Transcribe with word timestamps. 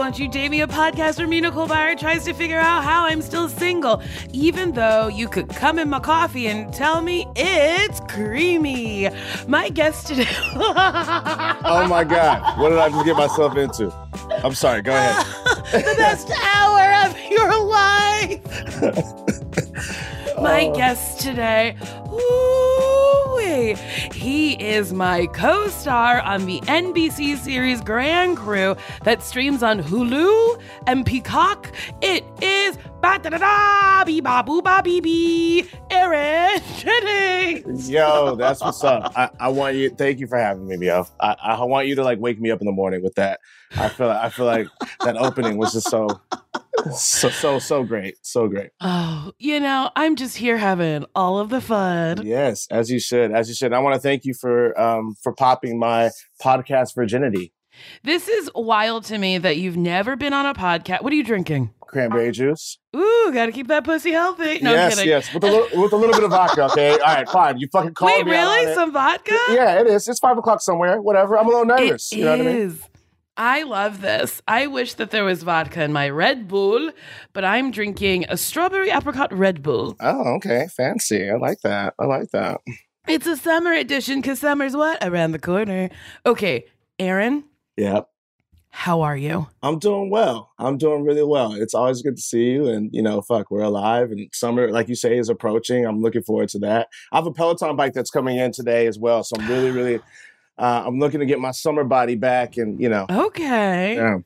Won't 0.00 0.18
You 0.18 0.28
Date 0.28 0.50
Me, 0.50 0.62
a 0.62 0.66
podcast 0.66 1.18
where 1.18 1.26
me, 1.26 1.42
Nicole 1.42 1.68
Byer, 1.68 1.94
tries 1.94 2.24
to 2.24 2.32
figure 2.32 2.58
out 2.58 2.82
how 2.82 3.04
I'm 3.04 3.20
still 3.20 3.50
single, 3.50 4.02
even 4.32 4.72
though 4.72 5.08
you 5.08 5.28
could 5.28 5.50
come 5.50 5.78
in 5.78 5.90
my 5.90 6.00
coffee 6.00 6.46
and 6.46 6.72
tell 6.72 7.02
me 7.02 7.26
it's 7.36 8.00
creamy. 8.08 9.10
My 9.46 9.68
guest 9.68 10.06
today. 10.06 10.26
Oh 11.62 11.86
my 11.86 12.02
God. 12.02 12.58
What 12.58 12.70
did 12.70 12.78
I 12.78 12.88
just 12.88 13.04
get 13.04 13.14
myself 13.14 13.58
into? 13.58 13.92
I'm 14.42 14.54
sorry. 14.54 14.80
Go 14.80 14.92
ahead. 14.92 15.26
the 15.72 15.94
best 15.98 16.30
hour 16.30 16.94
of 17.04 17.14
your 17.30 17.62
life. 17.66 18.40
my 20.40 20.72
guest 20.74 21.20
today, 21.20 21.76
ooh, 22.10 22.69
he 23.40 24.52
is 24.54 24.92
my 24.92 25.26
co-star 25.26 26.20
on 26.20 26.46
the 26.46 26.60
NBC 26.62 27.36
series 27.38 27.80
Grand 27.80 28.36
Crew 28.36 28.76
that 29.04 29.22
streams 29.22 29.62
on 29.62 29.82
Hulu 29.82 30.60
and 30.86 31.06
Peacock. 31.06 31.72
It 32.02 32.24
is 32.42 32.76
ba 33.00 33.18
da 33.22 33.30
da 33.30 33.38
da 33.38 34.04
bee 34.04 34.20
ba 34.20 34.42
boo 34.44 34.60
ba 34.60 34.82
bee 34.84 35.00
bee, 35.00 35.68
Aaron 35.90 36.60
Jennings. 36.76 37.88
Yo, 37.88 38.36
that's 38.36 38.60
what's 38.60 38.84
up. 38.84 39.12
I, 39.16 39.30
I 39.38 39.48
want 39.48 39.76
you. 39.76 39.90
Thank 39.90 40.20
you 40.20 40.26
for 40.26 40.38
having 40.38 40.66
me, 40.66 40.86
yo. 40.86 41.06
I, 41.18 41.36
I 41.42 41.64
want 41.64 41.86
you 41.86 41.94
to 41.96 42.04
like 42.04 42.18
wake 42.18 42.40
me 42.40 42.50
up 42.50 42.60
in 42.60 42.66
the 42.66 42.72
morning 42.72 43.02
with 43.02 43.14
that. 43.14 43.40
I 43.76 43.88
feel 43.88 44.10
I 44.10 44.28
feel 44.28 44.46
like 44.46 44.66
that 45.04 45.16
opening 45.16 45.56
was 45.56 45.72
just 45.72 45.88
so 45.88 46.20
so 46.96 47.28
so 47.30 47.58
so 47.58 47.84
great, 47.84 48.16
so 48.22 48.48
great. 48.48 48.70
Oh, 48.80 49.32
you 49.38 49.60
know, 49.60 49.90
I'm 49.96 50.16
just 50.16 50.36
here 50.36 50.56
having 50.56 51.04
all 51.14 51.38
of 51.38 51.48
the 51.50 51.60
fun. 51.60 52.24
Yes, 52.26 52.66
as 52.70 52.90
you 52.90 52.98
should, 52.98 53.32
as 53.32 53.48
you 53.48 53.54
should. 53.54 53.72
I 53.72 53.78
want 53.78 53.94
to 53.94 54.00
thank 54.00 54.24
you 54.24 54.34
for 54.34 54.78
um 54.80 55.14
for 55.22 55.32
popping 55.32 55.78
my 55.78 56.10
podcast 56.42 56.94
virginity. 56.94 57.52
This 58.02 58.28
is 58.28 58.50
wild 58.54 59.04
to 59.04 59.16
me 59.18 59.38
that 59.38 59.56
you've 59.56 59.76
never 59.76 60.16
been 60.16 60.32
on 60.32 60.44
a 60.44 60.54
podcast. 60.54 61.02
What 61.02 61.12
are 61.12 61.16
you 61.16 61.24
drinking? 61.24 61.70
Cranberry 61.80 62.30
juice. 62.30 62.78
Ooh, 62.94 63.30
gotta 63.32 63.50
keep 63.52 63.66
that 63.68 63.84
pussy 63.84 64.12
healthy. 64.12 64.60
No, 64.60 64.70
I'm 64.70 64.76
yes, 64.76 64.94
kidding. 64.96 65.08
yes, 65.10 65.34
with 65.34 65.42
a 65.42 65.46
little 65.46 65.82
with 65.82 65.92
a 65.92 65.96
little 65.96 66.14
bit 66.14 66.22
of 66.24 66.30
vodka. 66.30 66.64
Okay, 66.66 66.90
all 66.92 66.98
right, 66.98 67.28
fine. 67.28 67.58
You 67.58 67.68
fucking 67.72 67.94
called 67.94 68.12
Wait, 68.12 68.26
me 68.26 68.36
on 68.36 68.46
really? 68.58 68.70
it. 68.70 68.74
Some 68.74 68.92
vodka? 68.92 69.36
Yeah, 69.48 69.80
it 69.80 69.86
is. 69.88 70.06
It's 70.06 70.20
five 70.20 70.38
o'clock 70.38 70.60
somewhere. 70.60 71.00
Whatever. 71.00 71.36
I'm 71.38 71.46
a 71.46 71.48
little 71.48 71.62
It 71.62 71.80
nervous. 71.80 72.12
you 72.12 72.24
know 72.24 72.30
what 72.36 72.40
I 72.46 72.52
mean? 72.52 72.78
Is. 73.40 73.46
I 73.46 73.62
love 73.62 74.00
this. 74.00 74.42
I 74.46 74.66
wish 74.66 74.94
that 74.94 75.10
there 75.10 75.24
was 75.24 75.42
vodka 75.42 75.82
in 75.82 75.92
my 75.92 76.08
Red 76.08 76.48
Bull, 76.48 76.90
but 77.32 77.44
I'm 77.44 77.70
drinking 77.70 78.26
a 78.28 78.36
strawberry 78.36 78.90
apricot 78.90 79.32
Red 79.32 79.62
Bull. 79.62 79.96
Oh, 80.00 80.34
okay. 80.36 80.68
Fancy. 80.76 81.30
I 81.30 81.36
like 81.36 81.60
that. 81.62 81.94
I 81.98 82.04
like 82.06 82.30
that. 82.32 82.60
It's 83.08 83.26
a 83.26 83.36
summer 83.36 83.72
edition 83.72 84.20
because 84.20 84.38
summer's 84.40 84.76
what? 84.76 84.98
Around 85.02 85.32
the 85.32 85.38
corner. 85.38 85.90
Okay, 86.26 86.66
Aaron, 86.98 87.44
Yep. 87.76 88.08
how 88.70 89.00
are 89.00 89.16
you? 89.16 89.48
I'm 89.62 89.78
doing 89.78 90.10
well. 90.10 90.50
I'm 90.58 90.76
doing 90.76 91.02
really 91.04 91.24
well. 91.24 91.54
It's 91.54 91.74
always 91.74 92.02
good 92.02 92.16
to 92.16 92.22
see 92.22 92.50
you. 92.50 92.68
And, 92.68 92.90
you 92.92 93.02
know, 93.02 93.22
fuck, 93.22 93.50
we're 93.50 93.62
alive. 93.62 94.12
And 94.12 94.28
summer, 94.32 94.70
like 94.70 94.88
you 94.88 94.94
say, 94.94 95.18
is 95.18 95.28
approaching. 95.30 95.86
I'm 95.86 96.02
looking 96.02 96.22
forward 96.22 96.50
to 96.50 96.58
that. 96.60 96.88
I 97.10 97.16
have 97.16 97.26
a 97.26 97.32
Peloton 97.32 97.74
bike 97.74 97.94
that's 97.94 98.10
coming 98.10 98.36
in 98.36 98.52
today 98.52 98.86
as 98.86 98.98
well. 98.98 99.24
So 99.24 99.36
I'm 99.40 99.48
really, 99.48 99.70
really, 99.70 100.00
uh, 100.60 100.84
I'm 100.86 100.98
looking 100.98 101.20
to 101.20 101.26
get 101.26 101.40
my 101.40 101.50
summer 101.52 101.84
body 101.84 102.14
back. 102.16 102.56
And, 102.56 102.80
you 102.80 102.88
know, 102.88 103.06
Okay. 103.10 103.96
yeah. 103.96 104.18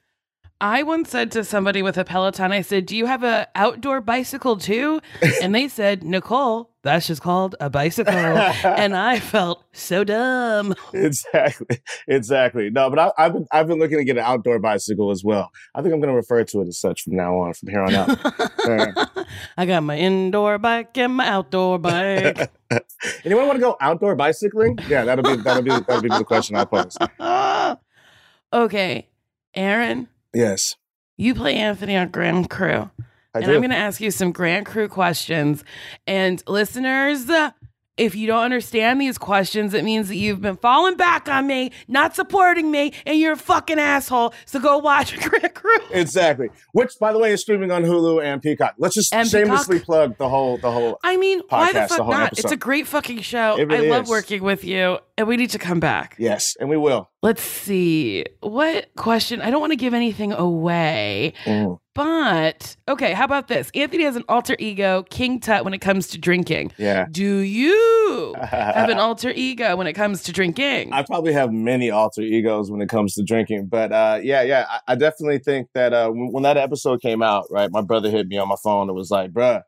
I 0.60 0.82
once 0.82 1.10
said 1.10 1.32
to 1.32 1.44
somebody 1.44 1.82
with 1.82 1.98
a 1.98 2.04
Peloton, 2.04 2.52
I 2.52 2.62
said, 2.62 2.86
Do 2.86 2.96
you 2.96 3.06
have 3.06 3.24
a 3.24 3.48
outdoor 3.54 4.00
bicycle 4.00 4.56
too? 4.56 5.00
And 5.42 5.54
they 5.54 5.68
said, 5.68 6.02
Nicole, 6.04 6.70
that's 6.82 7.06
just 7.06 7.20
called 7.20 7.56
a 7.60 7.68
bicycle. 7.68 8.14
and 8.14 8.96
I 8.96 9.18
felt 9.18 9.64
so 9.72 10.04
dumb. 10.04 10.74
exactly. 10.94 11.78
Exactly. 12.06 12.70
No, 12.70 12.88
but 12.88 12.98
I, 12.98 13.12
I've, 13.18 13.32
been, 13.32 13.46
I've 13.52 13.66
been 13.66 13.78
looking 13.78 13.98
to 13.98 14.04
get 14.04 14.16
an 14.16 14.22
outdoor 14.22 14.58
bicycle 14.58 15.10
as 15.10 15.24
well. 15.24 15.50
I 15.74 15.82
think 15.82 15.92
I'm 15.92 16.00
going 16.00 16.12
to 16.12 16.16
refer 16.16 16.44
to 16.44 16.60
it 16.62 16.68
as 16.68 16.78
such 16.78 17.02
from 17.02 17.16
now 17.16 17.36
on, 17.38 17.52
from 17.54 17.68
here 17.68 17.82
on 17.82 17.94
out. 17.94 19.28
I 19.58 19.66
got 19.66 19.82
my 19.82 19.98
indoor 19.98 20.58
bike 20.58 20.96
and 20.96 21.14
my 21.14 21.26
outdoor 21.26 21.78
bike. 21.78 22.50
Anyone 23.24 23.46
want 23.46 23.56
to 23.56 23.60
go 23.60 23.76
outdoor 23.80 24.14
bicycling? 24.14 24.78
Yeah, 24.88 25.04
that'll 25.04 25.24
be, 25.24 25.42
that'll 25.42 25.62
be, 25.62 25.70
that'll 25.70 26.02
be 26.02 26.08
the 26.08 26.24
question 26.24 26.56
I 26.56 26.64
pose. 26.64 26.96
okay, 28.52 29.08
Aaron, 29.54 30.08
Yes. 30.34 30.74
you 31.16 31.34
play 31.34 31.54
Anthony 31.54 31.96
on 31.96 32.08
Grand 32.08 32.50
Crew. 32.50 32.90
I 33.34 33.38
and 33.38 33.46
do. 33.46 33.54
I'm 33.54 33.60
going 33.60 33.70
to 33.70 33.76
ask 33.76 34.00
you 34.00 34.10
some 34.10 34.32
Grand 34.32 34.66
Crew 34.66 34.88
questions. 34.88 35.64
And 36.06 36.42
listeners, 36.46 37.30
if 37.96 38.14
you 38.14 38.26
don't 38.26 38.42
understand 38.42 39.00
these 39.00 39.18
questions, 39.18 39.72
it 39.74 39.84
means 39.84 40.08
that 40.08 40.16
you've 40.16 40.40
been 40.40 40.56
falling 40.56 40.96
back 40.96 41.28
on 41.28 41.46
me, 41.46 41.70
not 41.86 42.14
supporting 42.16 42.70
me, 42.70 42.92
and 43.06 43.18
you're 43.18 43.32
a 43.34 43.36
fucking 43.36 43.78
asshole. 43.78 44.34
So 44.46 44.58
go 44.58 44.78
watch 44.78 45.16
Grand 45.28 45.54
Crew. 45.54 45.76
Exactly. 45.92 46.48
Which, 46.72 46.92
by 47.00 47.12
the 47.12 47.18
way, 47.18 47.32
is 47.32 47.40
streaming 47.40 47.70
on 47.70 47.84
Hulu 47.84 48.22
and 48.24 48.42
Peacock. 48.42 48.74
Let's 48.78 48.94
just 48.96 49.14
And 49.14 49.28
shamelessly 49.28 49.76
Peacock. 49.76 49.86
plug 49.86 50.18
the 50.18 50.28
whole, 50.28 50.58
the 50.58 50.70
whole. 50.72 50.98
I 51.04 51.16
mean, 51.16 51.40
why 51.48 51.72
the 51.72 51.86
fuck 51.86 51.98
the 51.98 52.04
not? 52.04 52.22
episode. 52.26 52.44
It's 52.44 52.52
a 52.52 52.56
great 52.56 52.86
fucking 52.86 53.20
show. 53.20 53.56
Really 53.58 53.88
I 53.88 53.90
love 53.90 54.04
is. 54.04 54.08
working 54.10 54.42
with 54.42 54.64
you, 54.64 54.98
and 55.16 55.28
we 55.28 55.36
need 55.36 55.50
to 55.50 55.58
come 55.58 55.78
back. 55.80 56.16
Yes, 56.18 56.56
and 56.58 56.68
we 56.68 56.76
will. 56.76 57.10
Let's 57.22 57.42
see. 57.42 58.24
What 58.40 58.94
question? 58.96 59.40
I 59.40 59.50
don't 59.50 59.60
want 59.60 59.72
to 59.72 59.76
give 59.76 59.94
anything 59.94 60.32
away, 60.32 61.32
Mm. 61.44 61.78
But 61.94 62.76
okay, 62.88 63.12
how 63.12 63.24
about 63.24 63.46
this? 63.46 63.70
Anthony 63.74 64.02
has 64.02 64.16
an 64.16 64.24
alter 64.28 64.56
ego, 64.58 65.04
King 65.04 65.38
Tut, 65.38 65.64
when 65.64 65.74
it 65.74 65.80
comes 65.80 66.08
to 66.08 66.18
drinking. 66.18 66.72
Yeah. 66.76 67.06
Do 67.10 67.38
you 67.38 68.34
have 68.40 68.88
an 68.90 68.98
alter 68.98 69.30
ego 69.30 69.76
when 69.76 69.86
it 69.86 69.92
comes 69.92 70.24
to 70.24 70.32
drinking? 70.32 70.92
I 70.92 71.02
probably 71.04 71.32
have 71.32 71.52
many 71.52 71.90
alter 71.90 72.22
egos 72.22 72.70
when 72.70 72.82
it 72.82 72.88
comes 72.88 73.14
to 73.14 73.22
drinking, 73.22 73.66
but 73.66 73.92
uh, 73.92 74.18
yeah, 74.22 74.42
yeah, 74.42 74.66
I, 74.68 74.92
I 74.92 74.94
definitely 74.96 75.38
think 75.38 75.68
that 75.74 75.92
uh, 75.92 76.10
when, 76.10 76.32
when 76.32 76.42
that 76.42 76.56
episode 76.56 77.00
came 77.00 77.22
out, 77.22 77.46
right, 77.50 77.70
my 77.70 77.82
brother 77.82 78.10
hit 78.10 78.26
me 78.26 78.38
on 78.38 78.48
my 78.48 78.56
phone 78.62 78.88
and 78.88 78.96
was 78.96 79.12
like, 79.12 79.30
"Bruh, 79.30 79.62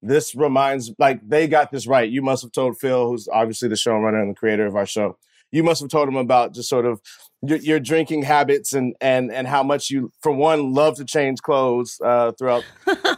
this 0.00 0.34
reminds 0.34 0.92
like 0.98 1.26
they 1.26 1.48
got 1.48 1.72
this 1.72 1.86
right. 1.86 2.08
You 2.08 2.22
must 2.22 2.42
have 2.42 2.52
told 2.52 2.78
Phil, 2.78 3.08
who's 3.08 3.26
obviously 3.32 3.68
the 3.68 3.74
showrunner 3.74 4.20
and 4.20 4.30
the 4.30 4.38
creator 4.38 4.66
of 4.66 4.76
our 4.76 4.86
show, 4.86 5.18
you 5.54 5.62
must 5.62 5.80
have 5.80 5.90
told 5.90 6.08
him 6.08 6.16
about 6.16 6.52
just 6.54 6.68
sort 6.68 6.84
of 6.86 7.00
your, 7.46 7.58
your 7.58 7.78
drinking 7.80 8.22
habits 8.22 8.72
and 8.72 8.94
and 9.02 9.30
and 9.30 9.46
how 9.46 9.62
much 9.62 9.90
you, 9.90 10.10
for 10.22 10.32
one, 10.32 10.72
love 10.72 10.96
to 10.96 11.04
change 11.04 11.42
clothes 11.42 12.00
uh, 12.02 12.32
throughout 12.32 12.64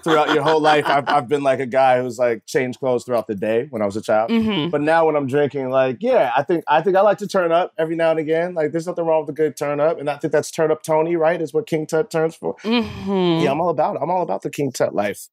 throughout 0.03 0.35
your 0.35 0.43
whole 0.43 0.61
life. 0.61 0.85
I've, 0.87 1.09
I've 1.09 1.29
been 1.29 1.43
like 1.45 1.61
a 1.61 1.67
guy 1.67 2.01
who's 2.03 2.19
like 2.19 2.45
changed 2.47 2.81
clothes 2.81 3.05
throughout 3.05 3.27
the 3.29 3.37
day 3.37 3.69
when 3.71 3.83
I 3.83 3.87
was 3.87 3.97
a 3.97 4.03
child. 4.03 4.31
Mhm. 4.31 4.71
But 4.73 4.81
now 4.81 5.07
when 5.07 5.15
I'm 5.17 5.29
drinking, 5.29 5.71
like, 5.71 5.99
yeah, 6.01 6.33
I 6.37 6.43
think 6.43 6.65
I 6.67 6.83
think 6.83 6.97
I 6.97 7.03
like 7.03 7.19
to 7.19 7.29
turn 7.29 7.53
up 7.53 7.73
every 7.79 7.95
now 7.97 8.11
and 8.11 8.19
again. 8.19 8.55
Like, 8.55 8.73
there's 8.73 8.87
nothing 8.89 9.07
wrong 9.07 9.21
with 9.23 9.31
a 9.31 9.33
good 9.43 9.57
turn 9.57 9.79
up, 9.81 9.99
and 10.01 10.11
I 10.11 10.17
think 10.17 10.33
that's 10.33 10.51
turn 10.51 10.71
up 10.73 10.83
Tony, 10.83 11.15
right? 11.17 11.41
Is 11.41 11.55
what 11.55 11.67
King 11.69 11.87
Tut 11.87 12.11
turns 12.11 12.35
for. 12.35 12.57
Mhm. 12.65 13.43
Yeah, 13.45 13.53
I'm 13.53 13.61
all 13.61 13.71
about 13.71 13.97
it. 13.97 14.03
I'm 14.03 14.11
all 14.11 14.23
about 14.23 14.43
the 14.43 14.51
King 14.51 14.73
Tut 14.73 14.95
life. 14.95 15.29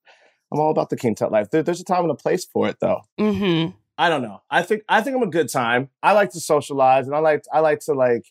I'm 0.51 0.59
all 0.59 0.69
about 0.69 0.91
the 0.91 0.97
King 0.97 1.15
Tut 1.15 1.31
life. 1.31 1.49
There- 1.49 1.63
there's 1.63 1.81
a 1.81 1.83
time 1.83 2.03
and 2.03 2.11
a 2.11 2.15
place 2.15 2.45
for 2.45 2.67
it, 2.69 2.77
though. 2.79 3.01
Mhm. 3.19 3.73
I 3.97 4.09
don't 4.09 4.21
know. 4.21 4.41
I 4.49 4.63
think 4.63 4.83
I 4.89 5.01
think 5.01 5.15
I'm 5.15 5.23
a 5.23 5.27
good 5.27 5.49
time. 5.49 5.89
I 6.01 6.13
like 6.13 6.31
to 6.31 6.39
socialize, 6.39 7.05
and 7.05 7.15
I 7.15 7.19
like 7.19 7.43
I 7.51 7.59
like 7.59 7.79
to 7.81 7.93
like 7.93 8.25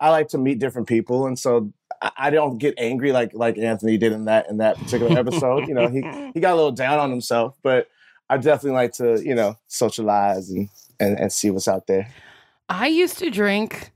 I 0.00 0.10
like 0.10 0.28
to 0.28 0.38
meet 0.38 0.58
different 0.58 0.88
people, 0.88 1.26
and 1.26 1.38
so 1.38 1.72
I, 2.02 2.10
I 2.16 2.30
don't 2.30 2.58
get 2.58 2.74
angry 2.78 3.12
like 3.12 3.32
like 3.34 3.56
Anthony 3.58 3.98
did 3.98 4.12
in 4.12 4.24
that 4.24 4.48
in 4.50 4.58
that 4.58 4.76
particular 4.78 5.16
episode. 5.18 5.68
you 5.68 5.74
know, 5.74 5.88
he 5.88 6.02
he 6.34 6.40
got 6.40 6.54
a 6.54 6.56
little 6.56 6.72
down 6.72 6.98
on 6.98 7.10
himself, 7.10 7.56
but 7.62 7.88
I 8.28 8.36
definitely 8.36 8.76
like 8.76 8.92
to 8.94 9.22
you 9.22 9.34
know 9.34 9.56
socialize 9.68 10.50
and 10.50 10.68
and, 10.98 11.18
and 11.18 11.32
see 11.32 11.50
what's 11.50 11.68
out 11.68 11.86
there. 11.86 12.08
I 12.68 12.86
used 12.88 13.18
to 13.18 13.30
drink 13.30 13.92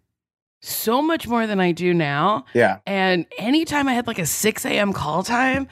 so 0.61 1.03
much 1.03 1.29
more 1.29 1.47
than 1.47 1.61
I 1.61 1.73
do 1.73 1.93
now. 1.93 2.47
Yeah, 2.55 2.79
And 2.87 3.27
anytime 3.39 3.87
I 3.87 3.93
had 3.93 4.07
like 4.07 4.19
a 4.19 4.27
6 4.27 4.65
a.m. 4.65 4.93
call 4.93 5.23
time, 5.23 5.69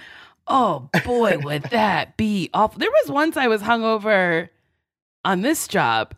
oh 0.47 0.91
boy, 1.05 1.39
would 1.39 1.63
that 1.65 2.17
be 2.17 2.51
awful. 2.53 2.79
There 2.79 2.91
was 2.91 3.11
once 3.11 3.37
I 3.37 3.49
was 3.49 3.63
hungover 3.63 4.51
on 5.25 5.43
this 5.43 5.69
job 5.69 6.15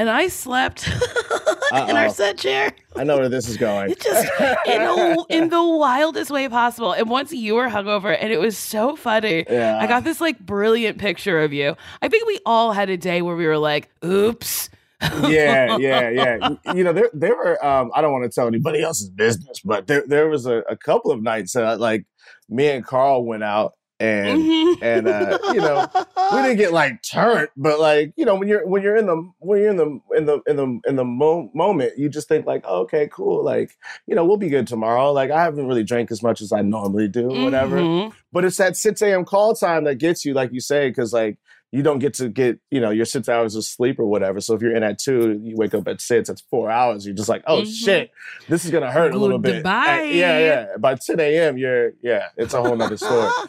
and 0.00 0.08
I 0.08 0.28
slept 0.28 0.88
in 1.72 1.96
our 1.96 2.08
set 2.08 2.38
chair. 2.38 2.72
I 2.96 3.04
know 3.04 3.18
where 3.18 3.28
this 3.28 3.48
is 3.48 3.58
going. 3.58 3.90
It 3.90 4.00
just 4.00 4.26
in, 4.66 4.80
a, 4.80 5.16
in 5.28 5.48
the 5.50 5.62
wildest 5.62 6.30
way 6.30 6.48
possible. 6.48 6.92
And 6.92 7.10
once 7.10 7.32
you 7.32 7.54
were 7.56 7.68
hungover, 7.68 8.16
and 8.18 8.32
it 8.32 8.38
was 8.40 8.56
so 8.56 8.96
funny. 8.96 9.44
Yeah. 9.48 9.78
I 9.78 9.86
got 9.86 10.04
this 10.04 10.18
like 10.18 10.38
brilliant 10.40 10.96
picture 10.96 11.40
of 11.40 11.52
you. 11.52 11.76
I 12.00 12.08
think 12.08 12.26
we 12.26 12.38
all 12.46 12.72
had 12.72 12.88
a 12.88 12.96
day 12.96 13.20
where 13.20 13.36
we 13.36 13.46
were 13.46 13.58
like, 13.58 13.90
oops. 14.02 14.70
yeah, 15.02 15.76
yeah, 15.76 16.08
yeah. 16.08 16.48
You 16.74 16.84
know, 16.84 16.92
there 16.92 17.10
there 17.12 17.34
were. 17.34 17.64
Um, 17.64 17.90
I 17.94 18.00
don't 18.00 18.12
want 18.12 18.24
to 18.24 18.30
tell 18.30 18.46
anybody 18.46 18.82
else's 18.82 19.10
business, 19.10 19.60
but 19.64 19.86
there 19.86 20.04
there 20.06 20.28
was 20.28 20.46
a, 20.46 20.58
a 20.68 20.76
couple 20.76 21.10
of 21.10 21.22
nights 21.22 21.52
that 21.54 21.80
like 21.80 22.06
me 22.48 22.68
and 22.68 22.84
Carl 22.84 23.24
went 23.24 23.42
out 23.42 23.72
and 24.00 24.38
Mhm. 24.42 24.78
and, 24.82 25.08
uh, 25.08 25.38
you 25.52 25.60
know, 25.60 25.86
we 26.32 26.42
didn't 26.42 26.56
get 26.56 26.72
like 26.72 27.02
turned, 27.02 27.48
but 27.56 27.78
like 27.78 28.12
you 28.16 28.24
know 28.24 28.34
when 28.34 28.48
you're 28.48 28.66
when 28.66 28.82
you're 28.82 28.96
in 28.96 29.06
the 29.06 29.30
when 29.38 29.60
you're 29.60 29.70
in 29.70 29.76
the 29.76 30.00
in 30.16 30.24
the 30.26 30.40
in 30.48 30.56
the 30.56 30.80
in 30.88 30.96
the 30.96 31.04
mo- 31.04 31.50
moment, 31.54 31.98
you 31.98 32.08
just 32.08 32.26
think 32.28 32.46
like, 32.46 32.64
oh, 32.66 32.80
okay, 32.80 33.08
cool, 33.12 33.44
like 33.44 33.76
you 34.06 34.14
know 34.14 34.24
we'll 34.24 34.36
be 34.38 34.48
good 34.48 34.66
tomorrow. 34.66 35.12
Like 35.12 35.30
I 35.30 35.42
haven't 35.42 35.66
really 35.66 35.84
drank 35.84 36.10
as 36.10 36.22
much 36.22 36.40
as 36.40 36.52
I 36.52 36.62
normally 36.62 37.08
do, 37.08 37.28
whatever. 37.28 37.76
Mhm. 37.76 38.12
But 38.32 38.44
it's 38.44 38.56
that 38.56 38.76
six 38.76 39.02
a.m. 39.02 39.24
call 39.24 39.54
time 39.54 39.84
that 39.84 39.96
gets 39.96 40.24
you, 40.24 40.32
like 40.34 40.52
you 40.52 40.60
say, 40.60 40.88
because 40.88 41.12
like 41.12 41.36
you 41.72 41.84
don't 41.84 42.00
get 42.00 42.14
to 42.14 42.28
get 42.28 42.58
you 42.72 42.80
know 42.80 42.90
your 42.90 43.04
six 43.04 43.28
hours 43.28 43.54
of 43.54 43.64
sleep 43.64 43.98
or 44.00 44.06
whatever. 44.06 44.40
So 44.40 44.54
if 44.54 44.62
you're 44.62 44.74
in 44.74 44.82
at 44.82 44.98
two, 44.98 45.38
you 45.42 45.56
wake 45.56 45.72
up 45.74 45.86
at 45.86 46.00
six. 46.00 46.28
That's 46.28 46.40
four 46.50 46.68
hours. 46.70 47.06
You're 47.06 47.14
just 47.14 47.28
like, 47.28 47.42
oh 47.46 47.62
Mhm. 47.62 47.72
shit, 47.72 48.10
this 48.48 48.64
is 48.64 48.70
gonna 48.72 48.90
hurt 48.90 49.14
a 49.14 49.18
little 49.18 49.38
bit. 49.38 49.64
And- 49.64 50.14
yeah, 50.16 50.38
yeah. 50.38 50.66
By 50.78 50.94
ten 50.96 51.20
a.m., 51.20 51.58
you're 51.58 51.92
yeah, 52.02 52.26
it's 52.36 52.54
a 52.54 52.62
whole 52.62 52.74
nother 52.76 52.96
story. 52.96 53.30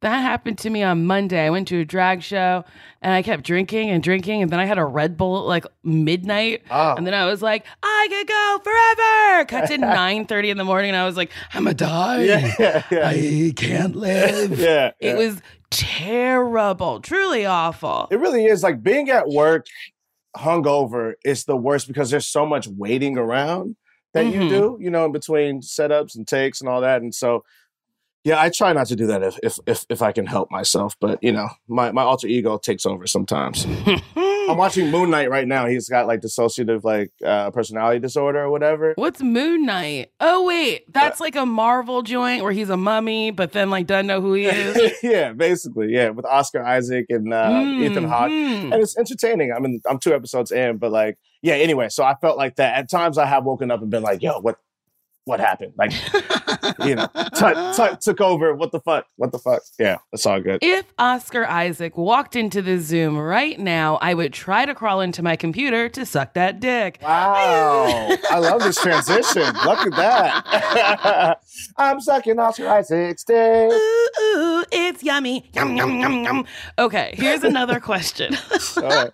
That 0.00 0.18
happened 0.20 0.58
to 0.58 0.70
me 0.70 0.84
on 0.84 1.06
Monday. 1.06 1.44
I 1.44 1.50
went 1.50 1.66
to 1.68 1.80
a 1.80 1.84
drag 1.84 2.22
show 2.22 2.64
and 3.02 3.12
I 3.12 3.22
kept 3.22 3.42
drinking 3.42 3.90
and 3.90 4.00
drinking, 4.00 4.42
and 4.42 4.50
then 4.52 4.60
I 4.60 4.64
had 4.64 4.78
a 4.78 4.84
Red 4.84 5.16
Bull 5.16 5.38
at 5.38 5.44
like 5.46 5.66
midnight. 5.82 6.62
Ah. 6.70 6.94
And 6.96 7.04
then 7.04 7.14
I 7.14 7.26
was 7.26 7.42
like, 7.42 7.64
I 7.82 8.06
could 8.08 8.28
go 8.28 8.60
forever. 8.62 9.44
Cut 9.46 9.66
to 9.74 9.78
nine 9.94 10.24
thirty 10.26 10.50
in 10.50 10.56
the 10.56 10.64
morning, 10.64 10.90
and 10.90 10.96
I 10.96 11.04
was 11.04 11.16
like, 11.16 11.32
I'm 11.52 11.64
gonna 11.64 11.74
die. 11.74 12.22
yeah, 12.22 12.54
yeah, 12.60 12.82
yeah. 12.92 13.08
I 13.08 13.52
can't 13.56 13.96
live. 13.96 14.58
yeah, 14.60 14.92
It 15.00 15.16
was 15.16 15.42
terrible, 15.70 17.00
truly 17.00 17.44
awful. 17.44 18.06
It 18.12 18.20
really 18.20 18.46
is 18.46 18.62
like 18.62 18.82
being 18.82 19.10
at 19.10 19.28
work 19.28 19.66
hungover 20.36 21.14
is 21.24 21.44
the 21.44 21.56
worst 21.56 21.88
because 21.88 22.10
there's 22.10 22.26
so 22.26 22.46
much 22.46 22.68
waiting 22.68 23.18
around 23.18 23.74
that 24.14 24.26
you 24.26 24.40
Mhm. 24.42 24.48
do, 24.48 24.78
you 24.80 24.90
know, 24.90 25.06
in 25.06 25.12
between 25.12 25.60
setups 25.60 26.14
and 26.14 26.26
takes 26.26 26.60
and 26.60 26.68
all 26.68 26.80
that. 26.82 27.02
And 27.02 27.14
so, 27.14 27.44
yeah, 28.28 28.42
I 28.42 28.50
try 28.50 28.74
not 28.74 28.86
to 28.88 28.96
do 28.96 29.06
that 29.06 29.22
if 29.22 29.38
if 29.42 29.58
if, 29.66 29.86
if 29.88 30.02
I 30.02 30.12
can 30.12 30.26
help 30.26 30.50
myself. 30.50 30.96
But 31.00 31.18
you 31.22 31.32
know, 31.32 31.48
my 31.66 31.92
my 31.92 32.02
alter 32.02 32.26
ego 32.26 32.58
takes 32.58 32.84
over 32.84 33.06
sometimes. 33.06 33.66
I'm 34.16 34.56
watching 34.56 34.90
Moon 34.90 35.10
Knight 35.10 35.30
right 35.30 35.46
now. 35.46 35.66
He's 35.66 35.88
got 35.88 36.06
like 36.06 36.20
dissociative 36.20 36.84
like 36.84 37.10
uh, 37.24 37.50
personality 37.50 38.00
disorder 38.00 38.40
or 38.40 38.50
whatever. 38.50 38.92
What's 38.96 39.22
Moon 39.22 39.64
Knight? 39.64 40.10
Oh 40.20 40.44
wait, 40.44 40.92
that's 40.92 41.20
like 41.20 41.36
a 41.36 41.46
Marvel 41.46 42.02
joint 42.02 42.42
where 42.42 42.52
he's 42.52 42.68
a 42.70 42.76
mummy, 42.76 43.30
but 43.30 43.52
then 43.52 43.70
like 43.70 43.86
doesn't 43.86 44.06
know 44.06 44.20
who 44.20 44.34
he 44.34 44.44
is. 44.46 44.92
yeah, 45.02 45.32
basically, 45.32 45.92
yeah, 45.92 46.10
with 46.10 46.26
Oscar 46.26 46.62
Isaac 46.62 47.06
and 47.08 47.32
uh, 47.32 47.62
Ethan 47.64 48.04
Hawke. 48.04 48.30
Mhm. 48.30 48.72
and 48.72 48.74
it's 48.74 48.96
entertaining. 48.98 49.52
I 49.52 49.58
mean, 49.58 49.80
I'm 49.88 49.98
two 49.98 50.14
episodes 50.14 50.52
in, 50.52 50.76
but 50.76 50.92
like, 50.92 51.18
yeah. 51.40 51.54
Anyway, 51.54 51.88
so 51.88 52.04
I 52.04 52.14
felt 52.20 52.36
like 52.36 52.56
that. 52.56 52.74
At 52.74 52.90
times, 52.90 53.16
I 53.16 53.24
have 53.26 53.44
woken 53.44 53.70
up 53.70 53.80
and 53.80 53.90
been 53.90 54.02
like, 54.02 54.22
"Yo, 54.22 54.38
what, 54.40 54.56
what 55.28 55.40
happened?" 55.40 55.74
Like, 55.76 55.92
you 56.84 56.96
know, 56.96 57.06
Tut, 57.36 57.76
Tut 57.76 58.00
took 58.00 58.20
over. 58.20 58.54
What 58.54 58.72
the 58.72 58.80
fuck? 58.80 59.06
What 59.16 59.30
the 59.32 59.38
fuck? 59.38 59.62
Yeah, 59.78 59.98
it's 60.12 60.26
all 60.26 60.40
good. 60.40 60.58
If 60.62 60.86
Oscar 60.98 61.46
Isaac 61.46 61.96
walked 61.96 62.34
into 62.34 62.62
the 62.62 62.78
Zoom 62.78 63.16
right 63.16 63.58
now, 63.58 63.96
I 64.02 64.14
would 64.14 64.32
try 64.32 64.66
to 64.66 64.74
crawl 64.74 65.00
into 65.00 65.22
my 65.22 65.36
computer 65.36 65.88
to 65.90 66.04
suck 66.04 66.34
that 66.34 66.60
dick. 66.60 66.98
Wow, 67.02 68.16
I 68.30 68.38
love 68.38 68.62
this 68.62 68.80
transition. 68.80 69.42
Look 69.64 69.86
at 69.86 69.96
that. 69.96 71.42
I'm 71.78 72.00
sucking 72.00 72.38
Oscar 72.38 72.68
Isaac's 72.68 73.24
dick. 73.24 73.70
Ooh, 73.70 74.08
ooh, 74.20 74.64
it's 74.72 75.02
yummy. 75.02 75.48
Yum, 75.54 75.76
yum, 75.76 76.00
yum, 76.00 76.24
yum. 76.24 76.46
Okay, 76.78 77.14
here's 77.14 77.44
another 77.44 77.80
question. 77.80 78.34
All 78.76 78.82
right. 78.82 79.10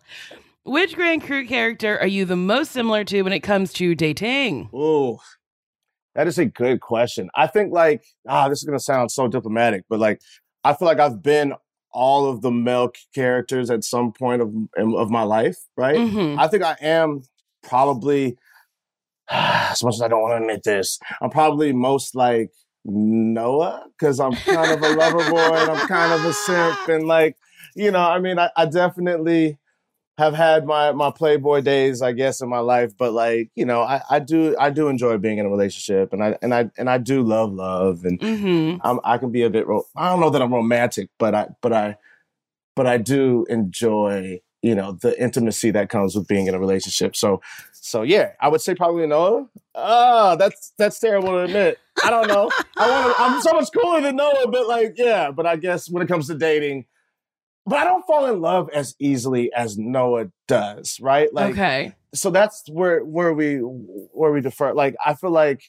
Which 0.65 0.95
Grand 0.95 1.23
Crew 1.23 1.47
character 1.47 1.99
are 1.99 2.07
you 2.07 2.25
the 2.25 2.37
most 2.37 2.71
similar 2.71 3.05
to 3.05 3.23
when 3.23 3.33
it 3.35 3.41
comes 3.41 3.73
to 3.75 3.95
dating? 3.95 4.71
Ooh, 4.75 5.19
that 6.15 6.27
is 6.27 6.39
a 6.39 6.47
good 6.47 6.81
question. 6.81 7.29
I 7.35 7.47
think 7.47 7.73
like 7.73 8.05
ah, 8.29 8.49
this 8.49 8.59
is 8.59 8.65
gonna 8.65 8.79
sound 8.81 9.11
so 9.11 9.29
diplomatic, 9.29 9.85
but 9.89 9.99
like 9.99 10.21
I 10.65 10.75
feel 10.75 10.87
like 10.87 11.01
I've 11.01 11.23
been 11.23 11.55
all 11.93 12.29
of 12.29 12.41
the 12.43 12.51
male 12.51 12.91
characters 13.15 13.71
at 13.71 13.85
some 13.85 14.13
point 14.13 14.43
of 14.43 14.53
of 14.79 15.11
my 15.11 15.23
life, 15.23 15.57
right? 15.77 15.97
Mhm. 15.97 16.39
I 16.39 16.49
think 16.49 16.63
I 16.63 16.77
am 16.81 17.23
probably 17.63 18.37
as 19.31 19.83
much 19.83 19.95
as 19.95 20.03
I 20.03 20.09
don't 20.09 20.23
want 20.23 20.33
to 20.33 20.43
admit 20.43 20.63
this, 20.65 20.99
I'm 21.21 21.31
probably 21.31 21.73
most 21.73 22.15
like 22.15 22.51
Noah 22.85 23.85
because 23.99 24.21
I'm 24.21 24.33
kind 24.33 24.71
of 24.71 24.83
a 24.83 24.95
lover 24.95 25.31
boy 25.31 25.39
and 25.39 25.71
I'm 25.71 25.89
kind 25.89 26.13
of 26.13 26.25
a 26.25 26.33
simp 26.33 26.89
and 26.89 27.07
like 27.07 27.37
you 27.77 27.91
know, 27.91 27.99
I 28.09 28.21
mean, 28.21 28.39
I, 28.39 28.51
I 28.57 28.67
definitely 28.67 29.59
have 30.17 30.35
had 30.35 30.65
my 30.65 30.93
my 30.93 31.11
playboy 31.11 31.61
days, 31.63 32.01
I 32.03 32.13
guess, 32.13 32.41
in 32.41 32.49
my 32.49 32.61
life, 32.61 32.93
but 32.97 33.13
like 33.13 33.51
you 33.57 33.65
know, 33.65 33.83
I, 33.83 34.01
I 34.09 34.19
do 34.21 34.55
I 34.59 34.71
do 34.71 34.89
enjoy 34.89 35.19
being 35.19 35.39
in 35.39 35.47
a 35.47 35.51
relationship 35.51 36.13
and 36.13 36.23
I 36.23 36.39
and 36.41 36.55
I 36.55 36.71
and 36.79 36.89
I 36.89 36.99
do 36.99 37.23
love 37.23 37.53
love 37.53 38.05
and 38.05 38.21
Mhm. 38.21 38.81
I'm, 38.83 39.01
I 39.05 39.19
can 39.19 39.31
be 39.33 39.43
a 39.43 39.51
bit. 39.51 39.67
Ro- 39.67 39.87
I 39.97 40.09
don't 40.11 40.21
know 40.21 40.31
that 40.31 40.41
I'm 40.43 40.53
romantic, 40.55 41.09
but 41.19 41.35
I, 41.35 41.49
but 41.63 41.73
I, 41.73 41.97
but 42.77 42.87
I 42.87 42.99
do 42.99 43.45
enjoy, 43.49 44.41
you 44.63 44.75
know, 44.75 44.93
the 45.01 45.21
intimacy 45.21 45.71
that 45.73 45.89
comes 45.91 46.15
with 46.15 46.27
being 46.29 46.47
in 46.47 46.55
a 46.55 46.59
relationship. 46.59 47.17
So, 47.17 47.41
so 47.73 48.03
yeah, 48.03 48.33
I 48.41 48.49
would 48.49 48.61
say 48.61 48.75
probably 48.75 49.07
Noah. 49.07 49.47
Ah, 49.75 50.37
that's 50.37 50.73
that's 50.79 50.99
terrible 51.01 51.31
to 51.31 51.39
admit. 51.41 51.79
I 52.05 52.11
don't 52.11 52.29
know. 52.29 52.51
I 52.79 52.89
want. 52.89 53.15
I'm 53.21 53.41
so 53.41 53.53
much 53.53 53.69
cooler 53.75 54.01
than 54.01 54.17
Noah, 54.17 54.47
but 54.49 54.69
like, 54.69 54.95
yeah. 54.97 55.31
But 55.31 55.47
I 55.47 55.57
guess 55.57 55.89
when 55.91 56.03
it 56.03 56.07
comes 56.09 56.27
to 56.29 56.35
dating, 56.35 56.85
but 57.67 57.79
I 57.79 57.85
don't 57.85 58.07
fall 58.07 58.27
in 58.27 58.41
love 58.41 58.69
as 58.73 58.95
easily 58.99 59.53
as 59.53 59.79
Noah 59.79 60.27
does, 60.47 60.99
right? 61.01 61.33
Like, 61.33 61.53
okay. 61.53 61.95
so 62.15 62.31
that's 62.31 62.65
where 62.69 63.05
where 63.05 63.33
we 63.33 63.57
where 63.59 64.33
we 64.33 64.41
defer. 64.41 64.73
Like 64.75 64.95
I 65.05 65.15
feel 65.15 65.31
like 65.31 65.63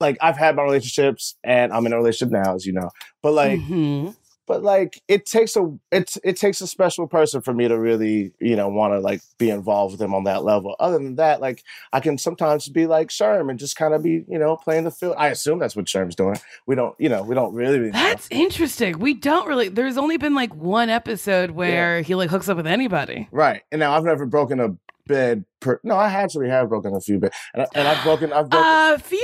like 0.00 0.18
I've 0.20 0.36
had 0.36 0.56
my 0.56 0.64
relationships 0.64 1.36
and 1.44 1.72
I'm 1.72 1.86
in 1.86 1.92
a 1.92 1.96
relationship 1.96 2.32
now, 2.32 2.54
as 2.54 2.66
you 2.66 2.72
know. 2.72 2.90
But 3.22 3.32
like 3.32 3.60
Mhm. 3.60 4.14
But 4.46 4.62
like 4.62 5.00
it 5.08 5.26
takes 5.26 5.56
a 5.56 5.72
it 5.90 6.16
it 6.24 6.36
takes 6.36 6.60
a 6.60 6.66
special 6.66 7.06
person 7.06 7.40
for 7.40 7.54
me 7.54 7.68
to 7.68 7.78
really 7.78 8.32
you 8.40 8.56
know 8.56 8.68
want 8.68 8.92
to 8.92 9.00
like 9.00 9.20
be 9.38 9.50
involved 9.50 9.92
with 9.92 10.00
them 10.00 10.14
on 10.14 10.24
that 10.24 10.44
level. 10.44 10.76
Other 10.80 10.98
than 10.98 11.16
that, 11.16 11.40
like 11.40 11.62
I 11.92 12.00
can 12.00 12.18
sometimes 12.18 12.68
be 12.68 12.86
like 12.86 13.08
Sherm 13.08 13.50
and 13.50 13.58
just 13.58 13.76
kind 13.76 13.94
of 13.94 14.02
be 14.02 14.24
you 14.28 14.38
know 14.38 14.56
playing 14.56 14.84
the 14.84 14.90
field. 14.90 15.14
I 15.18 15.28
assume 15.28 15.58
that's 15.58 15.76
what 15.76 15.86
Sherm's 15.86 16.14
doing. 16.14 16.36
We 16.66 16.74
don't 16.74 16.94
you 16.98 17.08
know 17.08 17.22
we 17.22 17.34
don't 17.34 17.54
really. 17.54 17.78
know. 17.78 17.90
That's 17.92 18.28
interesting. 18.30 18.98
We 18.98 19.14
don't 19.14 19.46
really. 19.46 19.68
There's 19.68 19.96
only 19.96 20.16
been 20.16 20.34
like 20.34 20.54
one 20.54 20.90
episode 20.90 21.52
where 21.52 22.02
he 22.02 22.14
like 22.14 22.30
hooks 22.30 22.48
up 22.48 22.56
with 22.56 22.66
anybody. 22.66 23.28
right. 23.30 23.62
And 23.70 23.80
now 23.80 23.96
I've 23.96 24.04
never 24.04 24.26
broken 24.26 24.60
a 24.60 24.76
bed. 25.06 25.44
Per, 25.60 25.80
no, 25.84 25.94
I 25.94 26.10
actually 26.10 26.48
have 26.48 26.68
broken 26.68 26.94
a 26.94 27.00
few 27.00 27.18
beds, 27.18 27.36
and, 27.54 27.62
I, 27.62 27.66
and 27.74 27.88
I've 27.88 28.02
broken 28.02 28.32
I've 28.32 28.48
broken 28.48 28.66
A 28.66 28.98
few. 28.98 29.18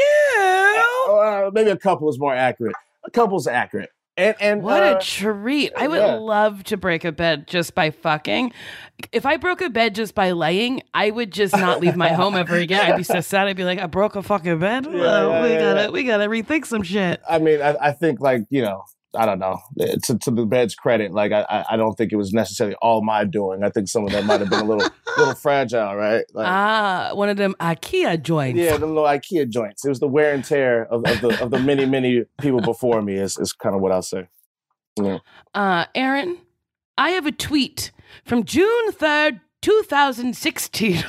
uh, 1.11 1.51
maybe 1.53 1.71
a 1.71 1.77
couple 1.77 2.09
is 2.09 2.19
more 2.19 2.35
accurate. 2.35 2.77
A 3.05 3.11
couple's 3.11 3.47
accurate. 3.47 3.91
And 4.19 4.35
and 4.41 4.63
What 4.63 4.83
uh, 4.83 4.97
a 4.99 5.01
treat. 5.01 5.73
I 5.77 5.87
would 5.87 6.01
yeah. 6.01 6.15
love 6.15 6.65
to 6.65 6.77
break 6.77 7.05
a 7.05 7.13
bed 7.13 7.47
just 7.47 7.75
by 7.75 7.91
fucking. 7.91 8.53
If 9.13 9.25
I 9.25 9.37
broke 9.37 9.61
a 9.61 9.71
bed 9.71 9.95
just 9.95 10.15
by 10.17 10.33
laying, 10.33 10.83
I 10.93 11.11
would 11.13 11.33
just 11.33 11.57
not 11.57 11.81
leave 11.81 11.95
my 11.97 12.09
home 12.09 12.35
ever 12.35 12.57
again. 12.57 12.85
I'd 12.85 12.97
be 12.97 13.05
so 13.05 13.21
sad. 13.21 13.47
I'd 13.47 13.57
be 13.57 13.63
like, 13.63 13.79
I 13.79 13.87
broke 13.87 14.17
a 14.17 14.23
fucking 14.25 14.59
bed. 14.59 14.87
Yeah, 14.87 14.93
Well, 14.93 15.31
yeah, 15.31 15.43
we 15.43 15.49
gotta 15.57 15.93
we 15.93 16.05
gotta 16.05 16.25
rethink 16.25 16.67
some 16.67 16.83
shit. 16.83 17.23
I 17.31 17.39
mean, 17.39 17.63
I, 17.63 17.77
I 17.81 17.93
think 17.93 18.21
like 18.21 18.43
you 18.51 18.63
know, 18.63 18.83
I 19.19 19.27
don't 19.27 19.39
know. 19.41 19.59
To, 20.05 20.17
to 20.19 20.31
the 20.31 20.47
bed's 20.47 20.75
credit, 20.75 21.13
like 21.13 21.33
I, 21.33 21.65
I- 21.71 21.77
don't 21.77 21.95
think 21.97 22.13
it 22.13 22.17
was 22.17 22.33
necessarily 22.33 22.77
all 22.81 23.03
my 23.03 23.25
doing. 23.25 23.63
I 23.65 23.71
think 23.71 23.89
some 23.89 24.05
of 24.07 24.13
that 24.13 24.25
might 24.25 24.41
have 24.41 24.49
been 24.51 24.61
a 24.61 24.65
little, 24.65 24.89
little 25.19 25.35
fragile, 25.35 25.95
right? 25.97 26.25
Like, 26.33 26.47
Ah, 26.47 27.11
one 27.15 27.29
of 27.29 27.37
them 27.37 27.55
IKEA 27.61 28.23
joints. 28.23 28.59
yeah, 28.61 28.77
the 28.77 28.87
little 28.87 29.03
IKEA 29.05 29.49
joints. 29.49 29.85
It 29.85 29.89
was 29.89 30.01
the 30.01 30.09
wear 30.09 30.33
and 30.33 30.45
tear 30.45 30.85
of, 30.87 31.05
of 31.05 31.21
the 31.21 31.43
of 31.43 31.51
the 31.51 31.59
many 31.59 31.85
many 31.87 32.25
people 32.41 32.61
before 32.61 33.03
me. 33.03 33.15
Is 33.15 33.37
is 33.39 33.53
kind 33.53 33.75
of 33.75 33.81
what 33.83 33.93
I'll 33.93 34.03
say. 34.03 34.29
Yeah. 35.01 35.19
Uh, 35.55 35.85
Aaron, 35.95 36.39
I 36.97 37.11
have 37.11 37.27
a 37.27 37.33
tweet 37.33 37.93
from 38.25 38.45
June 38.45 38.91
3rd, 38.93 39.41
2016. 39.63 41.05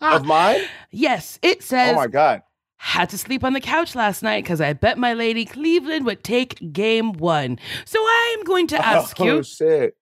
Of 0.00 0.24
mine? 0.24 0.60
yes, 0.90 1.38
it 1.42 1.62
says, 1.62 1.92
Oh 1.92 1.96
my 1.96 2.06
god! 2.06 2.42
Had 2.78 3.10
to 3.10 3.18
sleep 3.18 3.44
on 3.44 3.52
the 3.52 3.60
couch 3.60 3.94
last 3.94 4.22
night 4.22 4.44
because 4.44 4.60
I 4.60 4.72
bet 4.72 4.98
my 4.98 5.12
lady 5.12 5.44
Cleveland 5.44 6.06
would 6.06 6.24
take 6.24 6.72
game 6.72 7.12
one. 7.12 7.58
So 7.84 7.98
I'm 8.00 8.44
going 8.44 8.66
to 8.68 8.76
oh, 8.78 8.82
ask 8.82 9.20
oh 9.20 9.24
you, 9.24 9.42
shit! 9.42 9.96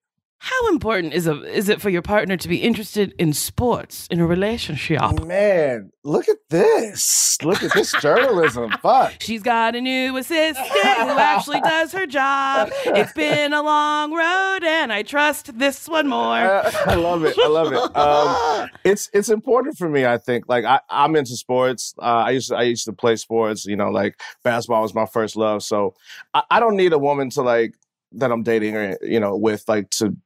How 0.47 0.69
important 0.69 1.13
is, 1.13 1.27
a, 1.27 1.43
is 1.43 1.69
it 1.69 1.81
for 1.81 1.91
your 1.91 2.03
partner 2.03 2.37
to 2.37 2.47
be 2.47 2.59
interested 2.59 3.13
in 3.19 3.33
sports 3.33 4.07
in 4.13 4.21
a 4.21 4.27
relationship? 4.27 5.01
Man, 5.25 5.91
look 6.05 6.29
at 6.29 6.37
this! 6.51 7.37
Look 7.43 7.65
at 7.65 7.73
this 7.75 7.91
journalism. 8.01 8.71
Fuck. 8.81 9.15
She's 9.19 9.43
got 9.43 9.75
a 9.75 9.81
new 9.81 10.17
assistant 10.17 10.69
who 10.69 11.19
actually 11.19 11.61
does 11.63 11.91
her 11.91 12.07
job. 12.07 12.71
It's 12.85 13.13
been 13.13 13.53
a 13.53 13.61
long 13.61 14.13
road, 14.13 14.63
and 14.63 14.93
I 14.93 15.03
trust 15.03 15.59
this 15.59 15.89
one 15.89 16.07
more. 16.07 16.21
I, 16.21 16.73
I 16.87 16.95
love 16.95 17.25
it. 17.25 17.37
I 17.37 17.49
love 17.49 17.73
it. 17.73 17.97
Um, 17.97 18.69
it's 18.85 19.11
it's 19.13 19.31
important 19.31 19.77
for 19.77 19.89
me. 19.89 20.07
I 20.07 20.17
think 20.17 20.45
like 20.49 20.65
I, 20.65 20.79
I'm 20.89 21.17
into 21.17 21.35
sports. 21.35 21.93
Uh, 21.99 22.23
I 22.25 22.31
used 22.31 22.51
to 22.51 22.57
I 22.57 22.63
used 22.63 22.85
to 22.85 22.93
play 22.93 23.17
sports. 23.17 23.67
You 23.67 23.75
know, 23.75 23.91
like 23.91 24.21
basketball 24.45 24.83
was 24.83 24.95
my 24.95 25.07
first 25.07 25.35
love. 25.35 25.65
So 25.65 25.95
I, 26.35 26.45
I 26.53 26.61
don't 26.61 26.77
need 26.77 26.93
a 26.93 26.99
woman 26.99 27.31
to 27.31 27.43
like 27.43 27.75
that 28.13 28.31
I'm 28.31 28.45
dating 28.45 28.77
or 28.77 28.97
you 29.03 29.21
know 29.21 29.37
with 29.37 29.65
like 29.69 29.91
to 29.91 30.17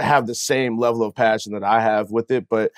have 0.00 0.26
the 0.26 0.34
same 0.34 0.78
level 0.78 1.02
of 1.02 1.14
passion 1.14 1.52
that 1.52 1.64
I 1.64 1.80
have 1.80 2.10
with 2.10 2.30
it, 2.30 2.48
but 2.48 2.72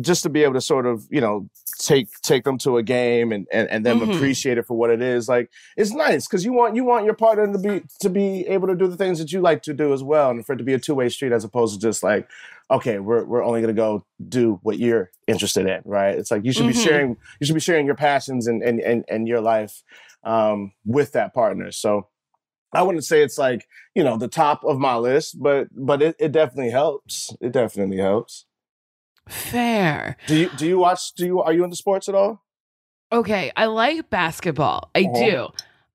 just 0.00 0.22
to 0.22 0.28
be 0.28 0.44
able 0.44 0.54
to 0.54 0.60
sort 0.60 0.86
of 0.86 1.04
you 1.10 1.20
know 1.20 1.48
take 1.80 2.08
take 2.22 2.44
them 2.44 2.56
to 2.58 2.76
a 2.76 2.82
game 2.82 3.32
and 3.32 3.48
and, 3.52 3.68
and 3.70 3.84
them 3.84 3.98
Mhm. 4.00 4.14
appreciate 4.14 4.56
it 4.56 4.64
for 4.64 4.76
what 4.76 4.88
it 4.88 5.02
is 5.02 5.28
like 5.28 5.50
it's 5.76 5.90
nice 5.92 6.28
because 6.28 6.44
you 6.44 6.52
want 6.52 6.76
you 6.76 6.84
want 6.84 7.04
your 7.04 7.14
partner 7.14 7.52
to 7.52 7.58
be 7.58 7.82
to 7.98 8.08
be 8.08 8.46
able 8.46 8.68
to 8.68 8.76
do 8.76 8.86
the 8.86 8.96
things 8.96 9.18
that 9.18 9.32
you 9.32 9.40
like 9.40 9.62
to 9.62 9.74
do 9.74 9.92
as 9.92 10.00
well 10.04 10.30
and 10.30 10.46
for 10.46 10.52
it 10.52 10.58
to 10.58 10.62
be 10.64 10.74
a 10.74 10.78
two-way 10.78 11.08
street 11.08 11.32
as 11.32 11.42
opposed 11.42 11.74
to 11.74 11.80
just 11.84 12.04
like 12.04 12.28
okay 12.70 13.00
we're, 13.00 13.24
we're 13.24 13.42
only 13.42 13.60
going 13.60 13.74
to 13.74 13.80
go 13.80 14.04
do 14.28 14.60
what 14.62 14.78
you're 14.78 15.10
interested 15.26 15.66
in 15.66 15.80
right 15.84 16.16
it's 16.16 16.30
like 16.30 16.44
you 16.44 16.52
should 16.52 16.66
Mhm. 16.66 16.68
be 16.68 16.74
sharing 16.74 17.16
you 17.40 17.46
should 17.46 17.54
be 17.54 17.60
sharing 17.60 17.84
your 17.84 17.96
passions 17.96 18.46
and 18.46 18.62
and 18.62 18.78
and, 18.80 19.04
and 19.08 19.26
your 19.26 19.40
life 19.40 19.82
um, 20.22 20.70
with 20.84 21.10
that 21.12 21.34
partner 21.34 21.72
so 21.72 22.06
I 22.72 22.82
wouldn't 22.82 23.04
say 23.04 23.22
it's 23.22 23.38
like 23.38 23.66
you 23.94 24.04
know 24.04 24.16
the 24.16 24.28
top 24.28 24.64
of 24.64 24.78
my 24.78 24.96
list, 24.96 25.40
but 25.42 25.68
but 25.72 26.02
it, 26.02 26.16
it 26.18 26.32
definitely 26.32 26.70
helps. 26.70 27.34
It 27.40 27.52
definitely 27.52 27.98
helps. 27.98 28.46
Fair. 29.28 30.16
Do 30.26 30.36
you 30.36 30.50
do 30.56 30.66
you 30.66 30.78
watch? 30.78 31.12
Do 31.14 31.24
you 31.26 31.40
are 31.42 31.52
you 31.52 31.64
into 31.64 31.76
sports 31.76 32.08
at 32.08 32.14
all? 32.14 32.42
Okay, 33.12 33.50
I 33.56 33.66
like 33.66 34.08
basketball. 34.10 34.90
I 34.94 35.00
Uh-huh. 35.04 35.24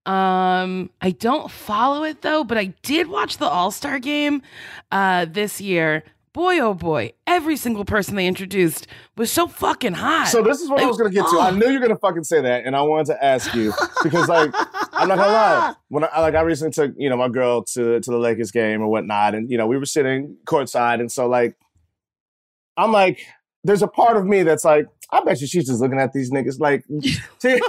do. 0.06 0.12
Um, 0.12 0.90
I 1.02 1.12
don't 1.12 1.50
follow 1.50 2.04
it 2.04 2.22
though, 2.22 2.44
but 2.44 2.58
I 2.58 2.66
did 2.84 3.08
watch 3.08 3.38
the 3.38 3.48
All 3.48 3.72
Star 3.72 4.00
game 4.00 4.42
uh, 4.92 5.26
this 5.26 5.60
year. 5.60 6.04
Boy, 6.36 6.60
oh 6.60 6.74
boy, 6.74 7.14
every 7.26 7.56
single 7.56 7.86
person 7.86 8.18
they 8.18 8.28
introduced 8.28 8.88
was 9.16 9.32
so 9.32 9.48
fucking 9.48 9.94
hot. 9.94 10.28
So 10.28 10.42
this 10.42 10.60
is 10.60 10.70
what 10.70 10.82
I 10.82 10.86
was 10.86 10.98
gonna 10.98 11.10
get 11.10 11.26
to. 11.30 11.40
I 11.40 11.52
knew 11.52 11.68
you 11.68 11.80
were 11.80 11.88
gonna 11.88 11.98
fucking 11.98 12.26
say 12.26 12.42
that, 12.42 12.66
and 12.66 12.76
I 12.76 12.82
wanted 12.82 13.06
to 13.06 13.24
ask 13.24 13.56
you 13.56 13.72
because, 14.04 14.28
like, 14.28 14.52
I'm 14.92 15.08
not 15.08 15.18
gonna 15.18 15.32
lie. 15.32 15.76
When 15.88 16.04
I 16.04 16.20
like, 16.20 16.36
I 16.36 16.42
recently 16.42 16.74
took 16.74 16.94
you 16.98 17.10
know 17.10 17.16
my 17.16 17.30
girl 17.30 17.64
to 17.76 18.02
to 18.02 18.12
the 18.12 18.18
Lakers 18.18 18.52
game 18.52 18.82
or 18.82 18.88
whatnot, 18.88 19.34
and 19.34 19.50
you 19.50 19.58
know 19.58 19.66
we 19.66 19.78
were 19.78 19.86
sitting 19.86 20.36
courtside, 20.46 21.00
and 21.00 21.10
so 21.10 21.26
like, 21.26 21.56
I'm 22.76 22.92
like, 22.92 23.26
there's 23.64 23.82
a 23.82 23.88
part 23.88 24.18
of 24.18 24.26
me 24.26 24.44
that's 24.44 24.66
like, 24.66 24.88
I 25.12 25.22
bet 25.24 25.40
you 25.42 25.48
she's 25.48 25.68
just 25.68 25.82
looking 25.82 26.00
at 26.00 26.14
these 26.14 26.32
niggas 26.32 26.60
like, 26.60 26.84
she, 27.02 27.10
she's 27.12 27.62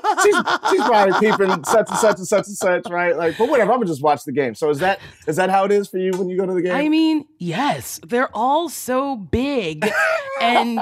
she's 0.71 0.83
probably 0.85 1.12
peeping 1.21 1.64
such 1.64 1.88
and 1.90 1.99
such 1.99 2.16
and 2.19 2.26
such 2.26 2.47
and 2.47 2.57
such, 2.57 2.85
right? 2.90 3.16
Like, 3.16 3.37
but 3.38 3.49
whatever. 3.49 3.73
I'm 3.73 3.78
gonna 3.78 3.87
just 3.87 4.02
watch 4.02 4.25
the 4.25 4.33
game. 4.33 4.55
So 4.55 4.71
is 4.71 4.78
that 4.78 5.00
is 5.26 5.37
that 5.37 5.50
how 5.50 5.64
it 5.64 5.73
is 5.73 5.88
for 5.88 5.99
you 5.99 6.12
when 6.16 6.28
you 6.28 6.37
go 6.37 6.47
to 6.47 6.55
the 6.55 6.62
game? 6.62 6.75
I 6.75 6.88
mean, 6.88 7.26
yes, 7.38 8.00
they're 8.07 8.35
all 8.35 8.69
so 8.69 9.16
big 9.16 9.88
and 10.40 10.81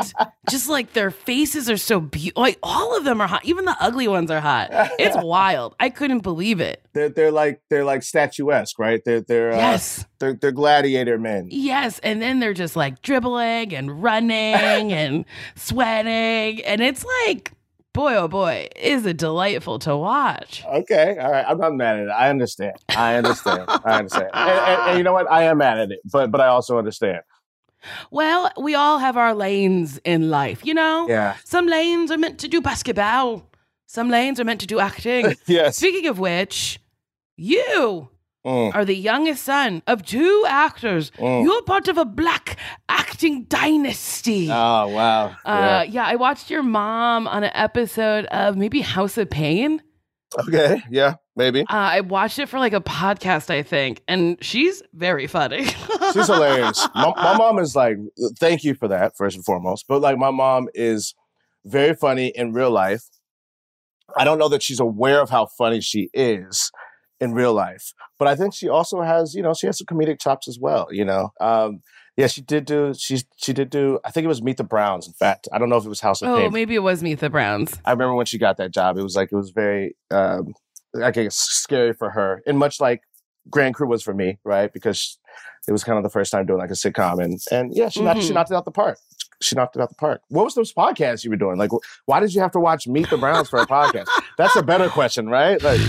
just 0.49 0.69
like 0.69 0.93
their 0.93 1.11
faces 1.11 1.69
are 1.71 1.77
so 1.77 2.01
beautiful. 2.01 2.43
Like 2.43 2.59
all 2.63 2.97
of 2.97 3.05
them 3.05 3.21
are 3.21 3.27
hot. 3.29 3.45
Even 3.45 3.65
the 3.65 3.77
ugly 3.81 4.09
ones 4.09 4.31
are 4.31 4.41
hot. 4.41 4.69
It's 4.99 5.17
wild. 5.23 5.75
I 5.81 5.91
couldn't 5.91 6.21
believe 6.21 6.61
it. 6.61 6.85
they're 6.93 7.09
they're 7.09 7.33
like 7.33 7.61
they're 7.71 7.85
like 7.85 8.03
statuesque, 8.03 8.79
right? 8.79 9.01
They're 9.05 9.21
they're 9.21 9.53
uh, 9.53 9.57
Yes. 9.57 10.05
They're, 10.25 10.35
they're 10.35 10.53
gladiator 10.53 11.19
men. 11.19 11.49
Yes, 11.51 11.99
and 12.01 12.21
then 12.23 12.41
they're 12.41 12.55
just 12.55 12.77
like 12.77 13.03
dribbling 13.03 13.75
and 13.75 14.03
running 14.03 14.33
and 14.93 15.25
sweating, 15.57 16.65
and 16.65 16.81
it's 16.81 17.05
like, 17.27 17.53
boy, 17.93 18.15
oh 18.17 18.29
boy, 18.29 18.69
is 18.77 19.05
it 19.07 19.17
delightful 19.19 19.79
to 19.81 19.97
watch. 19.97 20.65
Okay, 20.67 21.17
all 21.19 21.31
right. 21.31 21.45
I'm 21.47 21.59
not 21.59 21.75
mad 21.75 21.97
at 21.99 22.03
it. 22.07 22.11
I 22.11 22.31
understand. 22.31 22.77
I 22.97 23.17
understand. 23.17 23.65
I 23.69 23.99
understand. 23.99 24.31
And, 24.33 24.51
and- 24.51 24.81
and 24.89 24.99
you 24.99 25.05
know 25.05 25.13
what? 25.13 25.31
I 25.31 25.45
am 25.45 25.59
mad 25.59 25.79
at 25.79 25.91
it, 25.93 26.01
but 26.11 26.31
but 26.31 26.41
I 26.41 26.47
also 26.49 26.79
understand. 26.79 27.21
Well, 28.11 28.51
we 28.59 28.75
all 28.75 28.97
have 28.99 29.19
our 29.19 29.35
lanes 29.35 30.01
in 30.05 30.31
life, 30.31 30.65
you 30.65 30.73
know. 30.73 31.07
Yeah. 31.07 31.37
Some 31.45 31.67
lanes 31.67 32.11
are 32.11 32.17
meant 32.17 32.39
to 32.39 32.49
do 32.49 32.63
basketball. 32.63 33.47
Some 33.87 34.09
lanes 34.09 34.41
are 34.41 34.45
meant 34.45 34.61
to 34.63 34.67
do 34.67 34.79
acting. 34.81 35.35
Yes. 35.47 35.77
Speaking 35.77 36.07
of 36.07 36.19
which, 36.19 36.81
you 37.37 38.09
Mm, 38.47 38.75
are 38.75 38.85
the 38.85 38.95
youngest 38.95 39.43
son 39.45 39.83
of 39.87 40.05
two 40.05 40.45
actors. 40.47 41.11
mm. 41.13 41.45
You're 41.45 41.63
part 41.63 41.89
of 41.89 41.97
a 41.97 42.05
black 42.05 42.59
acting 42.91 43.45
dynasty. 43.45 44.49
Oh 44.51 44.89
wow. 44.89 45.27
Uh, 45.29 45.31
Yeah. 45.47 45.83
yeah, 45.85 46.05
I 46.07 46.17
watched 46.17 46.51
your 46.51 46.63
mom 46.63 47.27
on 47.27 47.43
an 47.45 47.51
episode 47.55 48.27
of 48.27 48.57
maybe 48.57 48.83
House 48.83 49.17
of 49.17 49.31
Pain. 49.31 49.83
Okay. 50.39 50.83
Yeah. 50.91 51.15
Maybe. 51.37 51.61
Uh, 51.63 51.65
I 51.71 52.01
watched 52.03 52.39
it 52.39 52.49
for 52.49 52.59
like 52.59 52.73
a 52.75 52.81
podcast, 52.81 53.51
I 53.51 53.63
think, 53.63 54.03
and 54.07 54.37
she's 54.45 54.83
very 54.93 55.27
funny. 55.27 55.65
She's 56.13 56.27
hilarious. 56.29 56.87
My, 56.95 57.13
my 57.17 57.37
mom 57.37 57.59
is 57.59 57.75
like, 57.75 57.97
thank 58.39 58.63
you 58.63 58.75
for 58.75 58.87
that 58.89 59.17
first 59.17 59.35
and 59.37 59.45
foremost. 59.45 59.87
But 59.89 60.01
like, 60.01 60.17
my 60.17 60.31
mom 60.31 60.69
is 60.75 61.13
very 61.65 61.95
funny 61.95 62.29
in 62.37 62.53
real 62.53 62.71
life. 62.71 63.03
I 64.17 64.23
don't 64.25 64.39
know 64.39 64.49
that 64.51 64.63
she's 64.63 64.79
aware 64.79 65.21
of 65.21 65.31
how 65.31 65.47
funny 65.59 65.81
she 65.81 66.09
is 66.15 66.71
in 67.21 67.33
real 67.33 67.53
life, 67.55 67.93
but 68.19 68.29
I 68.29 68.35
think 68.37 68.55
she 68.55 68.69
also 68.69 69.01
has, 69.03 69.35
you 69.35 69.43
know, 69.43 69.55
she 69.55 69.67
has 69.67 69.79
some 69.79 69.87
comedic 69.87 70.21
chops 70.21 70.49
as 70.49 70.59
well. 70.59 70.89
You 70.91 71.05
know, 71.05 71.31
um, 71.41 71.81
yeah, 72.17 72.27
she 72.27 72.41
did 72.43 72.65
do. 72.65 72.93
She 72.95 73.21
she 73.37 73.53
did 73.53 73.71
do. 73.71 73.99
I 74.05 74.11
think 74.11 74.25
it 74.25 74.29
was 74.29 74.43
Meet 74.43 74.57
the 74.59 74.65
Browns. 74.65 75.07
In 75.07 75.13
fact, 75.15 75.49
I 75.53 75.59
don't 75.59 75.69
know 75.69 75.77
if 75.77 75.85
it 75.85 75.89
was 75.89 76.01
House 76.01 76.23
of 76.23 76.29
oh, 76.29 76.37
Pain. 76.37 76.53
maybe 76.53 76.75
it 76.75 76.83
was 76.83 77.03
Meet 77.03 77.21
the 77.21 77.31
Browns. 77.31 77.79
I 77.85 77.93
remember 77.93 78.15
when 78.15 78.27
she 78.27 78.39
got 78.39 78.57
that 78.59 78.73
job. 78.73 78.99
It 78.99 79.03
was 79.03 79.17
like 79.17 79.31
it 79.33 79.37
was 79.37 79.51
very, 79.51 79.97
um, 80.11 80.55
I 81.03 81.11
guess, 81.11 81.37
scary 81.37 81.93
for 81.93 82.11
her, 82.11 82.43
and 82.47 82.59
much 82.59 82.81
like 82.81 83.03
Grand 83.51 83.75
Crew 83.75 83.89
was 83.89 84.03
for 84.03 84.15
me, 84.15 84.39
right? 84.45 84.73
Because 84.73 85.19
it 85.67 85.73
was 85.73 85.83
kind 85.83 85.97
of 85.99 86.05
the 86.05 86.11
first 86.11 86.31
time 86.31 86.47
doing 86.47 86.59
like 86.59 86.71
a 86.71 86.75
sitcom, 86.75 87.23
and 87.23 87.41
and 87.51 87.75
yeah, 87.75 87.89
she 87.89 88.01
knocked, 88.03 88.23
she 88.23 88.31
Mhm. 88.31 88.35
knocked 88.35 88.51
it 88.51 88.55
out 88.55 88.65
the 88.65 88.71
park. 88.71 88.99
She 89.41 89.57
knocked 89.57 89.77
it 89.77 89.83
out 89.83 89.89
the 89.89 89.97
park. 89.97 90.23
What 90.29 90.45
was 90.45 90.55
those 90.55 90.73
podcasts 90.73 91.25
you 91.25 91.31
were 91.31 91.37
doing? 91.37 91.59
Like, 91.59 91.71
why 92.07 92.21
did 92.21 92.33
you 92.33 92.41
have 92.41 92.53
to 92.53 92.61
watch 92.61 92.87
Meet 92.87 93.11
the 93.11 93.17
Browns 93.19 93.49
for 93.49 93.59
a 93.59 93.67
podcast? 93.67 94.07
That's 94.39 94.55
a 94.57 94.63
better 94.63 94.89
question, 94.89 95.29
right? 95.29 95.61
Like, 95.63 95.81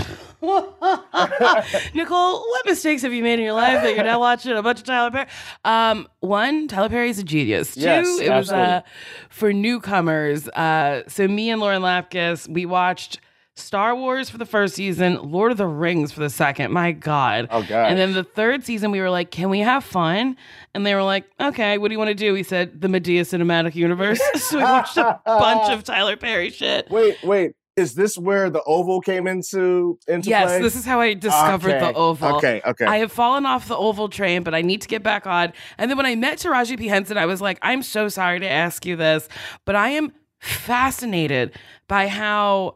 Nicole, 1.93 2.39
what 2.39 2.65
mistakes 2.65 3.01
have 3.01 3.13
you 3.13 3.23
made 3.23 3.33
in 3.39 3.41
your 3.41 3.53
life 3.53 3.81
that 3.83 3.95
you're 3.95 4.03
now 4.03 4.19
watching 4.19 4.51
a 4.53 4.61
bunch 4.63 4.79
of 4.79 4.85
Tyler 4.85 5.11
Perry? 5.11 5.27
Um, 5.63 6.07
one, 6.19 6.67
Tyler 6.67 6.89
Perry's 6.89 7.19
a 7.19 7.23
genius. 7.23 7.75
Two, 7.75 7.81
Yes, 7.81 8.19
it 8.19 8.29
was 8.29 8.51
uh, 8.51 8.81
for 9.29 9.53
newcomers. 9.53 10.47
Uh, 10.49 11.03
so 11.07 11.27
me 11.27 11.49
and 11.49 11.61
Lauren 11.61 11.81
Lapkus, 11.81 12.47
we 12.47 12.65
watched 12.65 13.19
Star 13.57 13.95
Wars 13.95 14.29
for 14.29 14.37
the 14.37 14.45
first 14.45 14.75
season, 14.75 15.17
Lord 15.31 15.51
of 15.51 15.57
the 15.57 15.67
Rings 15.67 16.11
for 16.11 16.19
the 16.19 16.29
second. 16.29 16.73
My 16.73 16.91
God. 16.91 17.47
Oh 17.51 17.61
god. 17.63 17.89
And 17.89 17.97
then 17.97 18.13
the 18.13 18.23
third 18.23 18.65
season, 18.65 18.91
we 18.91 18.99
were 18.99 19.09
like, 19.09 19.31
can 19.31 19.49
we 19.49 19.59
have 19.61 19.83
fun? 19.83 20.35
And 20.73 20.85
they 20.85 20.93
were 20.93 21.03
like, 21.03 21.25
okay, 21.39 21.77
what 21.77 21.87
do 21.87 21.93
you 21.93 21.97
want 21.99 22.09
to 22.09 22.15
do? 22.15 22.33
We 22.33 22.43
said, 22.43 22.81
the 22.81 22.89
Madea 22.89 23.21
Cinematic 23.21 23.73
Universe. 23.75 24.19
so 24.35 24.57
we 24.57 24.63
watched 24.63 24.97
a 24.97 25.21
bunch 25.25 25.71
of 25.71 25.83
Tyler 25.85 26.17
Perry 26.17 26.49
shit. 26.49 26.89
wait, 26.89 27.17
wait. 27.23 27.53
Is 27.75 27.94
this 27.94 28.17
where 28.17 28.50
the 28.50 28.63
oval 28.63 29.01
came 29.01 29.27
into 29.27 30.00
into 30.08 30.29
Yes, 30.29 30.48
play? 30.48 30.62
this 30.62 30.75
is 30.75 30.86
how 30.86 31.01
I 31.01 31.13
discovered 31.13 31.75
Okay, 31.75 31.91
the 31.91 31.94
Oval. 31.98 32.38
Okay, 32.38 32.62
okay. 32.65 32.86
I 32.86 32.98
have 32.98 33.12
fallen 33.12 33.46
off 33.46 33.67
the 33.67 33.75
Oval 33.75 34.08
train, 34.08 34.44
but 34.44 34.55
I 34.55 34.62
need 34.62 34.82
to 34.82 34.88
get 34.88 35.03
back 35.03 35.27
on. 35.27 35.51
And 35.77 35.91
then 35.91 35.98
when 35.98 36.05
I 36.05 36.15
met 36.15 36.38
Taraji 36.38 36.77
P. 36.77 36.88
Henson, 36.88 37.17
I 37.17 37.25
was 37.25 37.41
like, 37.41 37.60
I'm 37.62 37.84
so 37.84 38.08
sorry 38.08 38.39
to 38.39 38.50
ask 38.50 38.86
you 38.86 38.96
this, 38.96 39.27
but 39.65 39.75
I 39.75 39.89
am 39.89 40.13
fascinated 40.39 41.51
by 41.88 42.08
how 42.08 42.75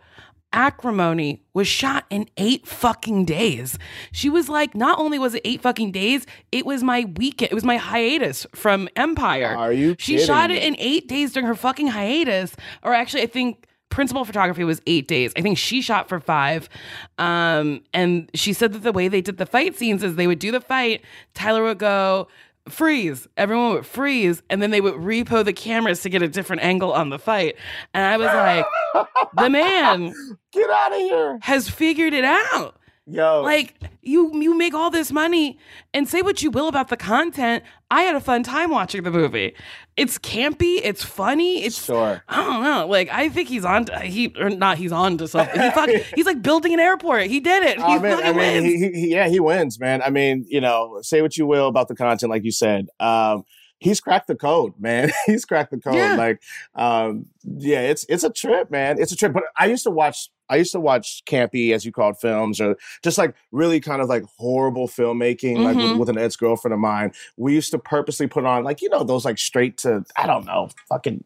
acrimony 0.52 1.44
was 1.54 1.68
shot 1.68 2.06
in 2.10 2.28
eight 2.38 2.68
fucking 2.68 3.24
days. 3.24 3.78
She 4.12 4.30
was 4.30 4.50
like, 4.50 4.76
not 4.76 5.00
only 5.00 5.20
was 5.20 5.36
it 5.36 5.44
eight 5.46 5.62
fucking 5.62 5.92
days, 5.92 6.26
it 6.52 6.66
was 6.66 6.84
my 6.84 7.06
weekend, 7.16 7.52
it 7.52 7.56
was 7.56 7.64
my 7.64 7.78
hiatus 7.78 8.46
from 8.54 8.90
Empire. 8.96 9.56
Are 9.56 9.72
you 9.72 9.96
She 9.98 10.18
shot 10.18 10.50
kidding 10.50 10.64
it 10.64 10.68
in 10.68 10.76
eight 10.80 11.08
days 11.08 11.34
during 11.34 11.48
her 11.48 11.56
fucking 11.56 11.88
hiatus. 11.88 12.56
Or 12.84 12.94
actually, 12.94 13.22
I 13.24 13.28
think 13.28 13.68
principal 13.90 14.24
photography 14.26 14.64
was 14.64 14.82
eight 14.88 15.08
days. 15.08 15.34
I 15.36 15.42
think 15.42 15.58
she 15.58 15.82
shot 15.82 16.08
for 16.10 16.20
five. 16.20 16.70
Um, 17.18 17.82
and 17.94 18.30
she 18.34 18.54
said 18.54 18.74
that 18.74 18.80
the 18.84 18.92
way 18.92 19.08
they 19.08 19.22
did 19.22 19.38
the 19.38 19.46
fight 19.46 19.76
scenes 19.76 20.04
is 20.04 20.16
they 20.16 20.28
would 20.28 20.40
do 20.40 20.52
the 20.52 20.62
fight, 20.62 21.04
Tyler 21.34 21.64
would 21.64 21.80
go, 21.80 22.28
freeze. 22.68 23.28
Everyone 23.36 23.74
would 23.74 23.86
freeze, 23.86 24.44
and 24.50 24.62
then 24.62 24.70
they 24.72 24.82
would 24.82 24.94
repo 24.96 25.44
the 25.44 25.54
cameras 25.54 26.02
to 26.04 26.10
get 26.10 26.22
a 26.22 26.28
different 26.28 26.62
angle 26.62 26.94
on 26.94 27.10
the 27.10 27.18
fight. 27.20 27.56
And 27.94 28.04
I 28.06 28.18
was 28.18 28.28
like, 28.28 29.08
the 29.38 29.50
man 29.50 30.14
Get 30.54 30.70
out 30.70 30.92
of 30.92 30.98
here. 31.00 31.40
has 31.42 31.68
figured 31.70 32.14
it 32.14 32.26
out. 32.26 32.76
Yo. 33.12 33.42
Like 33.42 33.74
you 34.04 34.32
you 34.40 34.56
make 34.56 34.76
all 34.76 34.92
this 34.92 35.12
money 35.12 35.58
and 35.96 36.08
say 36.08 36.22
what 36.22 36.44
you 36.44 36.52
will 36.52 36.68
about 36.68 36.90
the 36.90 36.98
content. 36.98 37.64
I 37.90 38.04
had 38.04 38.16
a 38.16 38.20
fun 38.20 38.44
time 38.44 38.70
watching 38.70 39.02
the 39.02 39.10
movie. 39.10 39.56
It's 40.00 40.18
campy, 40.18 40.80
it's 40.84 41.04
funny, 41.04 41.64
it's 41.64 41.84
Sure. 41.86 42.24
I 42.28 42.44
don't 42.44 42.64
know. 42.64 42.88
Like 42.88 43.10
I 43.12 43.30
think 43.30 43.50
he's 43.50 43.66
on 43.66 43.86
to, 43.86 44.00
he 44.00 44.34
or 44.40 44.50
not 44.50 44.78
he's 44.78 44.92
on 44.92 45.18
to 45.20 45.28
something. 45.28 45.60
He 45.62 45.70
fuck, 45.72 45.90
he's 46.16 46.26
like 46.26 46.42
building 46.42 46.74
an 46.74 46.80
airport. 46.80 47.28
He 47.28 47.40
did 47.40 47.64
it. 47.64 47.78
He 47.78 47.84
I 47.84 48.00
mean, 48.00 48.14
I 48.14 48.32
mean, 48.34 48.64
he, 48.64 48.78
he- 48.92 49.12
yeah, 49.12 49.28
he 49.28 49.40
wins, 49.40 49.80
man. 49.80 50.02
I 50.02 50.10
mean, 50.10 50.46
you 50.48 50.62
know, 50.62 51.00
say 51.02 51.22
what 51.22 51.38
you 51.38 51.46
will 51.46 51.68
about 51.68 51.88
the 51.88 51.96
content, 51.96 52.30
like 52.30 52.44
you 52.44 52.52
said. 52.52 52.88
Um, 53.00 53.44
he's 53.80 54.00
cracked 54.02 54.28
the 54.28 54.36
code, 54.36 54.74
man. 54.80 55.10
he's 55.26 55.46
cracked 55.46 55.72
the 55.72 55.78
code. 55.80 55.96
Yeah. 55.96 56.16
Like, 56.16 56.42
um, 56.76 57.26
yeah, 57.44 57.82
it's 57.82 58.06
it's 58.10 58.24
a 58.24 58.30
trip, 58.30 58.70
man. 58.72 59.00
It's 59.02 59.12
a 59.12 59.16
trip. 59.16 59.34
But 59.34 59.44
I 59.58 59.66
used 59.68 59.84
to 59.84 59.92
watch. 59.92 60.30
I 60.52 60.56
used 60.56 60.72
to 60.72 60.80
watch 60.80 61.22
campy, 61.28 61.74
as 61.76 61.86
you 61.86 61.92
called 61.92 62.20
films, 62.20 62.60
or 62.60 62.76
just 63.04 63.18
like 63.20 63.36
really 63.52 63.80
kind 63.80 64.02
of 64.02 64.10
like 64.10 64.24
horrible 64.38 64.88
filmmaking, 64.88 65.60
like 65.60 65.76
with, 65.76 65.86
Mhm. 65.86 66.00
with 66.00 66.10
an 66.10 66.18
ex 66.18 66.36
girlfriend 66.36 66.74
of 66.74 66.80
mine. 66.80 67.12
We 67.38 67.54
used 67.54 67.70
to 67.72 67.78
purposely 67.80 68.26
put 68.28 68.46
on 68.46 68.64
like 68.64 68.82
you 68.82 68.90
know 68.90 69.04
those 69.04 69.26
like 69.26 69.38
straight 69.38 69.78
to 69.80 70.04
I 70.18 70.26
don't 70.28 70.46
know 70.46 70.70
fucking 70.90 71.24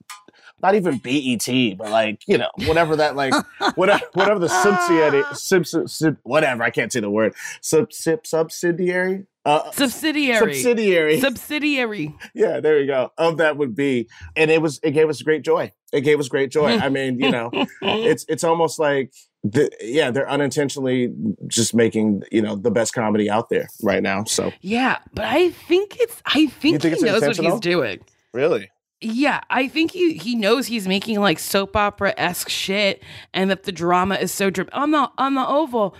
not 0.61 0.75
even 0.75 0.97
BET, 0.97 1.77
but 1.77 1.89
like 1.89 2.21
you 2.27 2.37
know 2.37 2.49
whatever 2.67 2.97
that 2.97 3.15
like 3.15 3.33
whatever 3.75 4.03
whatever 4.13 4.39
the 4.39 4.49
subsidiary 4.49 5.23
sub, 5.33 5.65
sub, 5.65 5.89
sub- 5.89 6.17
whatever 6.23 6.61
I 6.63 6.69
can't 6.69 6.91
say 6.91 6.99
the 6.99 7.09
word 7.09 7.33
sub, 7.61 7.93
sub 7.93 8.25
subsidiary 8.27 9.25
uh, 9.45 9.71
subsidiary. 9.71 10.53
subsidiary 10.53 11.19
Subsidiary. 11.19 12.15
yeah 12.33 12.59
there 12.59 12.79
you 12.79 12.87
go 12.87 13.11
of 13.17 13.37
that 13.37 13.57
would 13.57 13.75
be 13.75 14.07
and 14.35 14.49
it 14.49 14.61
was 14.61 14.79
it 14.83 14.91
gave 14.91 15.09
us 15.09 15.21
great 15.21 15.43
joy 15.43 15.71
it 15.91 16.01
gave 16.01 16.19
us 16.19 16.27
great 16.29 16.49
joy 16.51 16.77
I 16.77 16.89
mean 16.89 17.19
you 17.19 17.29
know 17.29 17.49
it's 17.81 18.25
it's 18.29 18.43
almost 18.43 18.79
like 18.79 19.11
the, 19.43 19.69
yeah 19.81 20.09
they're 20.11 20.29
unintentionally 20.29 21.13
just 21.47 21.73
making 21.73 22.23
you 22.31 22.41
know 22.41 22.55
the 22.55 22.71
best 22.71 22.93
comedy 22.93 23.29
out 23.29 23.49
there 23.49 23.67
right 23.81 24.01
now 24.01 24.23
so 24.23 24.51
yeah, 24.61 24.99
but 25.13 25.25
I 25.25 25.49
think 25.51 25.97
it's 25.99 26.21
I 26.25 26.47
think, 26.47 26.81
think 26.81 26.93
it's 26.93 27.03
he 27.03 27.09
knows 27.09 27.21
what 27.21 27.35
he's 27.37 27.59
doing. 27.59 27.99
really 28.33 28.69
Yeah, 29.01 29.41
I 29.49 29.67
think 29.67 29.91
he 29.91 30.13
he 30.13 30.35
knows 30.35 30.67
he's 30.67 30.87
making 30.87 31.19
like 31.19 31.39
soap 31.39 31.75
opera 31.75 32.13
esque 32.15 32.47
shit, 32.49 33.03
and 33.33 33.49
that 33.51 33.63
the 33.63 33.73
drama 33.73 34.15
is 34.15 34.31
so 34.31 34.49
dra- 34.49 34.69
on 34.71 34.91
the 34.91 35.11
on 35.17 35.35
the 35.35 35.45
Oval. 35.45 35.93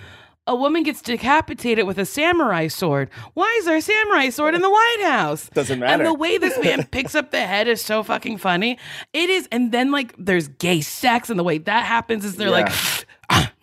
A 0.46 0.56
woman 0.56 0.84
gets 0.84 1.02
decapitated 1.02 1.86
with 1.88 1.98
a 1.98 2.06
samurai 2.06 2.68
sword. 2.68 3.10
Why 3.34 3.56
is 3.60 3.66
there 3.66 3.78
a 3.78 3.82
samurai 3.82 4.28
sword 4.30 4.56
in 4.56 4.62
the 4.62 4.70
White 4.70 5.02
House? 5.04 5.50
Doesn't 5.54 5.80
matter. 5.80 6.04
And 6.04 6.06
the 6.06 6.14
way 6.14 6.38
this 6.38 6.60
man 6.62 6.86
picks 6.92 7.16
up 7.16 7.32
the 7.32 7.40
head 7.46 7.70
is 7.70 7.82
so 7.82 8.04
fucking 8.04 8.40
funny. 8.40 8.78
It 9.14 9.30
is, 9.30 9.48
and 9.54 9.72
then 9.72 9.92
like 9.92 10.14
there's 10.18 10.50
gay 10.50 10.82
sex, 10.82 11.30
and 11.30 11.40
the 11.40 11.46
way 11.46 11.60
that 11.60 11.86
happens 11.86 12.26
is 12.26 12.36
they're 12.36 12.50
like, 12.52 12.68
Yeah. 12.68 12.74
ah, 12.76 13.03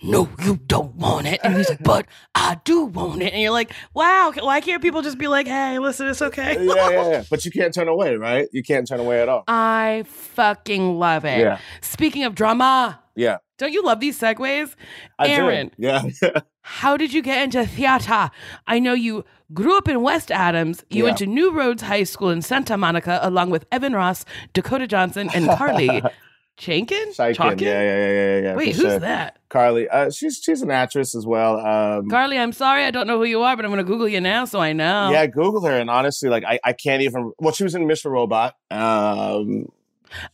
"No, 0.02 0.28
you 0.44 0.56
don't 0.66 0.94
want 0.96 1.26
it," 1.26 1.40
and 1.44 1.56
he's 1.56 1.68
like, 1.68 1.82
"But 1.82 2.06
I 2.34 2.58
do 2.64 2.84
want 2.84 3.22
it," 3.22 3.32
and 3.32 3.42
you're 3.42 3.50
like, 3.52 3.72
"Wow, 3.94 4.32
why 4.38 4.60
can't 4.60 4.80
people 4.82 5.02
just 5.02 5.18
be 5.18 5.28
like, 5.28 5.46
hey, 5.46 5.78
listen, 5.78 6.06
it's 6.08 6.22
okay." 6.22 6.64
yeah 6.64 6.90
yeah 6.90 7.10
yeah 7.10 7.24
but 7.30 7.44
you 7.44 7.50
can't 7.50 7.72
turn 7.74 7.88
away 7.88 8.16
right 8.16 8.48
you 8.52 8.62
can't 8.62 8.86
turn 8.86 9.00
away 9.00 9.20
at 9.22 9.28
all 9.28 9.44
I 9.48 10.04
fucking 10.06 10.98
love 10.98 11.24
it. 11.24 11.40
Yeah. 11.40 11.58
Speaking 11.80 12.24
of 12.24 12.34
drama, 12.34 13.00
yeah 13.16 13.38
don't 13.58 13.72
you 13.72 13.82
love 13.82 14.00
these 14.00 14.18
segues? 14.18 14.74
I 15.18 15.26
do. 15.26 15.32
Aaron, 15.34 15.70
yeah 15.76 16.02
how 16.62 16.96
did 16.96 17.12
you 17.12 17.20
get 17.22 17.42
into 17.44 17.66
theater? 17.66 18.30
I 18.66 18.78
know 18.78 18.94
you 18.94 19.24
grew 19.52 19.76
up 19.76 19.86
in 19.88 20.00
West 20.02 20.30
Adams. 20.30 20.82
You 20.88 20.98
Yeah. 20.98 21.04
went 21.06 21.18
to 21.18 21.26
New 21.26 21.50
Roads 21.52 21.82
High 21.82 22.04
School 22.04 22.30
in 22.30 22.40
Santa 22.42 22.76
Monica 22.78 23.18
along 23.22 23.50
with 23.50 23.66
Evan 23.72 23.92
Ross, 23.92 24.24
Dakota 24.54 24.86
Johnson, 24.86 25.28
and 25.34 25.46
Carly 25.50 26.02
Chankin? 26.60 27.16
Chalkin? 27.16 27.60
Yeah, 27.60 27.82
yeah, 27.82 27.96
yeah, 27.96 28.12
yeah, 28.12 28.40
yeah. 28.40 28.54
Wait, 28.54 28.76
who's 28.76 28.84
sure. 28.84 28.98
that? 28.98 29.38
Carly. 29.48 29.88
Uh, 29.88 30.10
she's 30.10 30.40
she's 30.42 30.62
an 30.62 30.70
actress 30.70 31.14
as 31.14 31.26
well. 31.26 31.58
Um, 31.58 32.08
Carly, 32.10 32.38
I'm 32.38 32.52
sorry, 32.52 32.84
I 32.84 32.90
don't 32.90 33.06
know 33.06 33.18
who 33.18 33.24
you 33.24 33.42
are, 33.42 33.56
but 33.56 33.64
I'm 33.64 33.70
going 33.70 33.84
to 33.84 33.90
Google 33.90 34.08
you 34.08 34.20
now 34.20 34.44
so 34.44 34.60
I 34.60 34.72
know. 34.72 35.10
Yeah, 35.10 35.26
Google 35.26 35.64
her, 35.64 35.78
and 35.78 35.88
honestly, 35.88 36.28
like 36.28 36.44
I, 36.44 36.60
I 36.62 36.72
can't 36.74 37.02
even. 37.02 37.32
Well, 37.38 37.52
she 37.52 37.64
was 37.64 37.74
in 37.74 37.86
Mr. 37.86 38.10
Robot. 38.10 38.54
Um, 38.70 39.66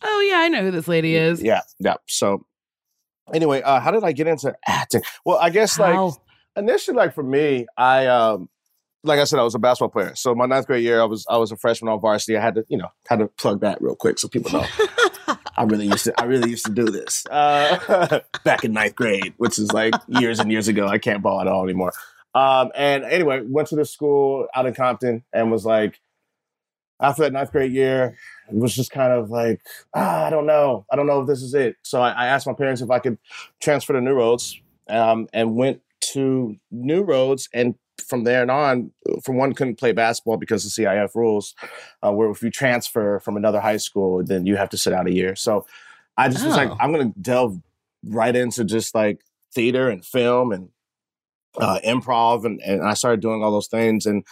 Oh, 0.03 0.27
yeah, 0.29 0.39
I 0.39 0.49
know 0.49 0.63
who 0.63 0.71
this 0.71 0.89
lady 0.89 1.17
is. 1.17 1.43
yeah, 1.43 1.61
yeah. 1.79 1.95
So, 2.07 2.47
anyway, 3.33 3.63
uh, 3.63 3.81
how 3.81 3.91
did 3.91 4.05
I 4.05 4.13
get 4.13 4.27
into 4.27 4.55
acting? 4.67 5.03
Well, 5.25 5.39
I 5.39 5.51
guess 5.51 5.79
like 5.79 5.95
How? 5.95 6.17
initially, 6.57 6.97
like 6.97 7.15
for 7.15 7.23
me, 7.23 7.67
I 7.77 8.07
um, 8.07 8.49
like 9.03 9.21
I 9.21 9.25
said, 9.25 9.39
I 9.39 9.43
was 9.43 9.55
a 9.55 9.59
basketball 9.59 9.91
player. 9.91 10.15
So 10.15 10.35
my 10.35 10.47
ninth 10.47 10.67
grade 10.67 10.83
year, 10.83 11.01
I 11.01 11.05
was 11.05 11.27
I 11.29 11.37
was 11.37 11.53
a 11.53 11.57
freshman 11.57 11.93
on 11.93 12.01
varsity. 12.01 12.37
I 12.37 12.41
had 12.41 12.55
to, 12.57 12.65
you 12.69 12.79
know, 12.79 12.89
had 13.09 13.19
to 13.19 13.29
plug 13.29 13.61
that 13.61 13.81
real 13.81 13.97
quick 13.97 14.19
so 14.19 14.29
people 14.29 14.53
know. 14.53 14.67
I 15.57 15.65
really 15.65 15.87
used 15.87 16.05
to 16.05 16.21
I 16.21 16.25
really 16.25 16.51
used 16.51 16.67
to 16.67 16.73
do 16.73 16.85
this 16.85 17.25
uh, 17.31 18.21
back 18.45 18.65
in 18.65 18.73
ninth 18.73 18.95
grade, 18.95 19.35
which 19.39 19.59
is 19.59 19.73
like 19.73 19.95
years 20.09 20.39
and 20.39 20.53
years 20.53 20.69
ago. 20.69 20.87
I 20.87 20.99
can't 20.99 21.23
ball 21.23 21.41
at 21.41 21.47
all 21.47 21.65
anymore. 21.65 21.93
Um, 22.35 22.71
and 22.75 23.05
anyway, 23.05 23.41
went 23.41 23.69
to 23.69 23.77
this 23.77 23.91
school 23.91 24.47
out 24.55 24.67
in 24.67 24.75
Compton 24.75 25.25
and 25.33 25.51
was 25.51 25.65
like, 25.65 25.99
after 27.01 27.23
that 27.23 27.33
ninth 27.33 27.51
grade 27.51 27.73
year, 27.73 28.17
it 28.51 28.55
was 28.55 28.75
just 28.75 28.91
kind 28.91 29.13
of 29.13 29.31
like, 29.31 29.61
ah, 29.95 30.27
I 30.27 30.31
don't 30.31 30.47
know. 30.47 30.85
I 30.91 30.97
don't 30.97 31.07
know 31.07 31.23
if 31.23 31.27
this 31.27 31.43
is 31.43 31.55
it. 31.55 31.77
So 31.83 32.01
I, 32.01 32.11
I 32.11 32.27
asked 32.27 32.47
my 32.47 32.53
parents 32.53 32.83
if 32.83 32.91
I 32.91 32.99
could 32.99 33.19
transfer 33.61 33.95
to 33.95 34.01
New 34.01 34.15
Roads 34.15 34.61
um, 34.89 35.29
and 35.33 35.57
went 35.57 35.81
to 36.13 36.57
New 36.71 37.03
Roads. 37.03 37.49
And 37.55 37.75
from 38.01 38.25
there 38.25 38.43
and 38.43 38.51
on, 38.51 38.91
for 39.23 39.33
one, 39.33 39.53
couldn't 39.55 39.79
play 39.79 39.93
basketball 39.93 40.37
because 40.37 40.65
of 40.65 40.73
CIF 40.73 41.15
rules, 41.15 41.55
uh, 42.03 42.13
where 42.13 42.31
if 42.31 42.43
you 42.43 42.51
transfer 42.51 43.21
from 43.21 43.37
another 43.37 43.61
high 43.61 43.77
school, 43.77 44.23
then 44.25 44.47
you 44.47 44.57
have 44.57 44.71
to 44.71 44.79
sit 44.79 44.93
out 44.93 45.07
a 45.07 45.13
year. 45.13 45.35
So 45.37 45.67
I 46.17 46.29
just 46.29 46.45
was 46.45 46.57
like, 46.57 46.71
Oh. 46.71 46.77
I'm 46.81 46.93
going 46.93 47.13
to 47.13 47.19
delve 47.19 47.61
right 48.05 48.35
into 48.35 48.65
just 48.65 48.95
like 48.95 49.21
theater 49.55 49.89
and 49.89 50.05
film 50.05 50.53
and 50.53 50.69
uh, 51.59 51.81
improv. 51.85 52.45
And, 52.45 52.61
and 52.61 52.83
I 52.83 52.95
started 52.95 53.21
doing 53.21 53.43
all 53.43 53.51
those 53.53 53.69
things. 53.69 54.07
And 54.07 54.25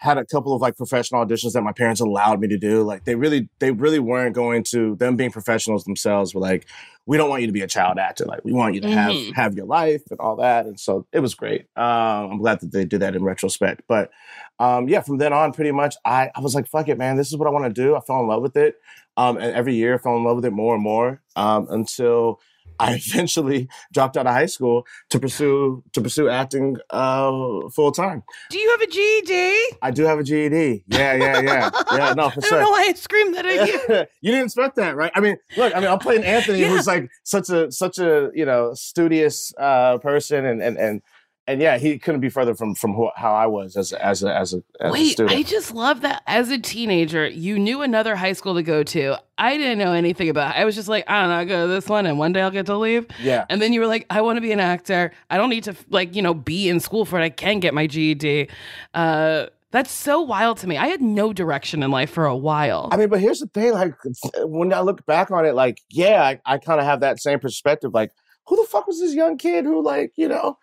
had 0.00 0.16
a 0.16 0.24
couple 0.24 0.54
of 0.54 0.62
like 0.62 0.78
professional 0.78 1.24
auditions 1.24 1.52
that 1.52 1.60
my 1.60 1.72
parents 1.72 2.00
allowed 2.00 2.40
me 2.40 2.48
to 2.48 2.56
do. 2.56 2.82
Like 2.82 3.04
they 3.04 3.14
really, 3.14 3.50
they 3.58 3.70
really 3.70 3.98
weren't 3.98 4.34
going 4.34 4.62
to 4.70 4.96
them 4.96 5.14
being 5.14 5.30
professionals 5.30 5.84
themselves. 5.84 6.34
Were 6.34 6.40
like, 6.40 6.66
we 7.04 7.18
don't 7.18 7.28
want 7.28 7.42
you 7.42 7.46
to 7.48 7.52
be 7.52 7.60
a 7.60 7.66
child 7.68 7.98
actor. 7.98 8.24
Like 8.24 8.42
we 8.42 8.52
want 8.54 8.74
you 8.74 8.80
to 8.80 8.88
Mhm. 8.88 8.92
have 8.92 9.36
have 9.36 9.54
your 9.54 9.66
life 9.66 10.00
and 10.10 10.18
all 10.18 10.36
that. 10.36 10.64
And 10.64 10.80
so 10.80 11.06
it 11.12 11.20
was 11.20 11.34
great. 11.34 11.66
Um, 11.76 12.32
I'm 12.32 12.38
glad 12.38 12.60
that 12.60 12.72
they 12.72 12.86
did 12.86 13.00
that 13.02 13.14
in 13.14 13.22
retrospect. 13.22 13.82
But 13.88 14.10
um, 14.58 14.88
yeah, 14.88 15.02
from 15.02 15.18
then 15.18 15.34
on, 15.34 15.52
pretty 15.52 15.72
much, 15.72 15.96
I 16.04 16.30
I 16.34 16.40
was 16.40 16.54
like, 16.54 16.66
fuck 16.66 16.88
it, 16.88 16.96
man. 16.96 17.16
This 17.18 17.28
is 17.28 17.36
what 17.36 17.46
I 17.46 17.50
want 17.50 17.66
to 17.66 17.82
do. 17.82 17.94
I 17.94 18.00
fell 18.00 18.20
in 18.20 18.26
love 18.26 18.40
with 18.42 18.56
it. 18.56 18.76
Um, 19.18 19.36
and 19.36 19.54
every 19.54 19.74
year, 19.74 19.94
I 19.94 19.98
fell 19.98 20.16
in 20.16 20.24
love 20.24 20.36
with 20.36 20.46
it 20.46 20.52
more 20.52 20.74
and 20.74 20.82
more 20.82 21.20
um, 21.36 21.66
until 21.68 22.40
I 22.80 22.94
eventually 23.06 23.68
dropped 23.92 24.16
out 24.16 24.26
of 24.26 24.32
high 24.32 24.46
school 24.46 24.86
to 25.10 25.20
pursue 25.20 25.84
to 25.92 26.00
pursue 26.00 26.28
acting 26.28 26.76
uh, 26.90 27.30
full 27.74 27.92
time. 27.92 28.22
Do 28.50 28.58
you 28.58 28.70
have 28.70 28.80
a 28.80 28.86
GED? 28.86 29.76
I 29.82 29.90
do 29.92 30.04
have 30.04 30.18
a 30.18 30.22
GED. 30.24 30.84
Yeah, 30.88 31.14
yeah, 31.14 31.40
yeah, 31.40 31.70
yeah. 31.92 32.14
No, 32.14 32.30
for 32.30 32.38
I 32.38 32.40
don't 32.40 32.44
sure. 32.44 32.60
know 32.60 32.70
why 32.70 32.86
I 32.88 32.92
screamed 32.94 33.34
that 33.34 33.46
at 33.46 33.68
you. 33.68 34.06
you 34.22 34.32
didn't 34.32 34.46
expect 34.46 34.76
that, 34.76 34.96
right? 34.96 35.12
I 35.14 35.20
mean, 35.20 35.36
look, 35.56 35.74
I 35.76 35.80
mean, 35.80 35.88
I'm 35.90 35.98
playing 35.98 36.24
Anthony, 36.24 36.60
Yeah. 36.60 36.68
who's 36.68 36.86
like 36.86 37.10
such 37.24 37.50
a 37.50 37.70
such 37.70 37.98
a 37.98 38.30
you 38.34 38.46
know 38.46 38.72
studious 38.74 39.52
uh, 39.58 39.98
person, 39.98 40.44
and 40.46 40.62
and 40.62 40.76
and 40.78 41.02
and 41.50 41.60
yeah, 41.60 41.78
he 41.78 41.98
couldn't 41.98 42.20
be 42.20 42.28
further 42.28 42.54
from 42.54 42.74
from 42.74 42.94
who, 42.94 43.10
how 43.16 43.32
I 43.32 43.46
was 43.46 43.76
as 43.76 43.92
a, 43.92 44.04
as 44.04 44.22
a, 44.22 44.34
as 44.34 44.54
a, 44.54 44.62
as 44.80 44.90
a 44.90 44.92
Wait, 44.92 45.12
student. 45.12 45.38
I 45.38 45.42
just 45.42 45.74
love 45.74 46.00
that 46.02 46.22
as 46.26 46.50
a 46.50 46.58
teenager, 46.58 47.26
you 47.28 47.58
knew 47.58 47.82
another 47.82 48.14
high 48.16 48.32
school 48.32 48.54
to 48.54 48.62
go 48.62 48.82
to. 48.84 49.16
I 49.36 49.56
didn't 49.56 49.78
know 49.78 49.92
anything 49.92 50.28
about 50.28 50.54
it. 50.54 50.60
I 50.60 50.64
was 50.64 50.74
just 50.74 50.88
like, 50.88 51.04
I 51.08 51.20
don't 51.20 51.30
know, 51.30 51.36
I'll 51.36 51.46
go 51.46 51.66
to 51.66 51.72
this 51.72 51.88
one 51.88 52.06
and 52.06 52.18
one 52.18 52.32
day 52.32 52.42
I'll 52.42 52.50
get 52.50 52.66
to 52.66 52.76
leave. 52.76 53.06
yeah, 53.20 53.46
And 53.48 53.60
then 53.60 53.72
you 53.72 53.80
were 53.80 53.86
like, 53.86 54.06
I 54.10 54.20
want 54.20 54.36
to 54.36 54.40
be 54.40 54.52
an 54.52 54.60
actor. 54.60 55.12
I 55.28 55.38
don't 55.38 55.50
need 55.50 55.64
to 55.64 55.74
like, 55.88 56.14
you 56.14 56.22
know, 56.22 56.34
be 56.34 56.68
in 56.68 56.78
school 56.78 57.04
for 57.04 57.18
it. 57.18 57.24
I 57.24 57.30
can 57.30 57.58
get 57.58 57.74
my 57.74 57.86
GED. 57.86 58.48
Uh, 58.94 59.46
that's 59.72 59.90
so 59.90 60.20
wild 60.20 60.58
to 60.58 60.66
me. 60.66 60.76
I 60.76 60.88
had 60.88 61.00
no 61.00 61.32
direction 61.32 61.82
in 61.82 61.90
life 61.90 62.10
for 62.10 62.26
a 62.26 62.36
while. 62.36 62.88
I 62.92 62.96
mean, 62.96 63.08
but 63.08 63.20
here's 63.20 63.38
the 63.38 63.46
thing: 63.46 63.72
like 63.72 63.94
when 64.38 64.72
I 64.72 64.80
look 64.80 65.06
back 65.06 65.30
on 65.30 65.46
it, 65.46 65.54
like 65.54 65.80
yeah, 65.90 66.24
I, 66.24 66.40
I 66.44 66.58
kind 66.58 66.80
of 66.80 66.86
have 66.86 67.00
that 67.00 67.20
same 67.20 67.38
perspective. 67.38 67.94
Like, 67.94 68.10
who 68.46 68.56
the 68.56 68.64
fuck 68.64 68.88
was 68.88 68.98
this 68.98 69.14
young 69.14 69.38
kid 69.38 69.64
who, 69.64 69.80
like, 69.80 70.12
you 70.16 70.26
know, 70.28 70.58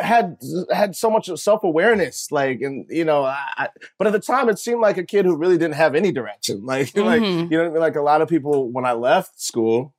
had 0.00 0.36
had 0.72 0.96
so 0.96 1.10
much 1.10 1.28
self 1.38 1.64
awareness, 1.64 2.30
like, 2.30 2.60
and 2.62 2.86
you 2.88 3.04
know, 3.04 3.24
I, 3.24 3.68
but 3.98 4.06
at 4.06 4.12
the 4.12 4.18
time, 4.20 4.48
it 4.48 4.58
seemed 4.58 4.80
like 4.80 4.96
a 4.98 5.04
kid 5.04 5.24
who 5.26 5.36
really 5.36 5.58
didn't 5.58 5.74
have 5.74 5.94
any 5.94 6.12
direction. 6.12 6.62
Like, 6.66 6.96
like 6.96 7.22
Mhm. 7.22 7.50
you 7.50 7.58
know, 7.58 7.66
I 7.66 7.70
mean? 7.70 7.80
like 7.80 7.96
a 7.96 8.02
lot 8.02 8.22
of 8.22 8.28
people 8.28 8.70
when 8.70 8.84
I 8.86 8.92
left 8.92 9.40
school, 9.40 9.94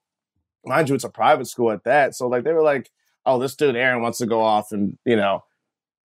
mind 0.66 0.90
you, 0.90 0.96
it's 0.96 1.04
a 1.04 1.10
private 1.10 1.46
school 1.48 1.72
at 1.72 1.84
that, 1.84 2.16
so 2.16 2.28
like 2.28 2.44
they 2.44 2.54
were 2.54 2.64
like, 2.64 2.90
oh, 3.26 3.38
this 3.40 3.56
dude 3.56 3.76
Aaron 3.76 4.02
wants 4.02 4.18
to 4.20 4.26
go 4.26 4.42
off 4.42 4.72
and 4.72 4.98
you 5.06 5.16
know. 5.16 5.44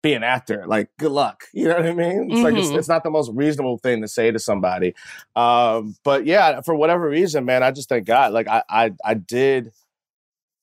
Be 0.03 0.13
an 0.13 0.23
actor, 0.23 0.65
like 0.65 0.89
good 0.97 1.11
luck. 1.11 1.43
You 1.53 1.67
know 1.67 1.75
what 1.75 1.85
I 1.85 1.93
mean? 1.93 2.31
It's 2.31 2.41
like 2.41 2.55
it's, 2.55 2.69
Mhm. 2.69 2.77
it's 2.79 2.87
not 2.87 3.03
the 3.03 3.11
most 3.11 3.29
reasonable 3.35 3.77
thing 3.77 4.01
to 4.01 4.07
say 4.07 4.31
to 4.31 4.39
somebody. 4.39 4.95
Um, 5.35 5.95
but 6.03 6.25
yeah, 6.25 6.61
for 6.61 6.73
whatever 6.73 7.07
reason, 7.07 7.45
man, 7.45 7.61
I 7.61 7.69
just 7.69 7.87
thank 7.87 8.07
God. 8.07 8.33
Like 8.33 8.47
I, 8.47 8.63
I, 8.67 8.93
I 9.05 9.13
did. 9.13 9.71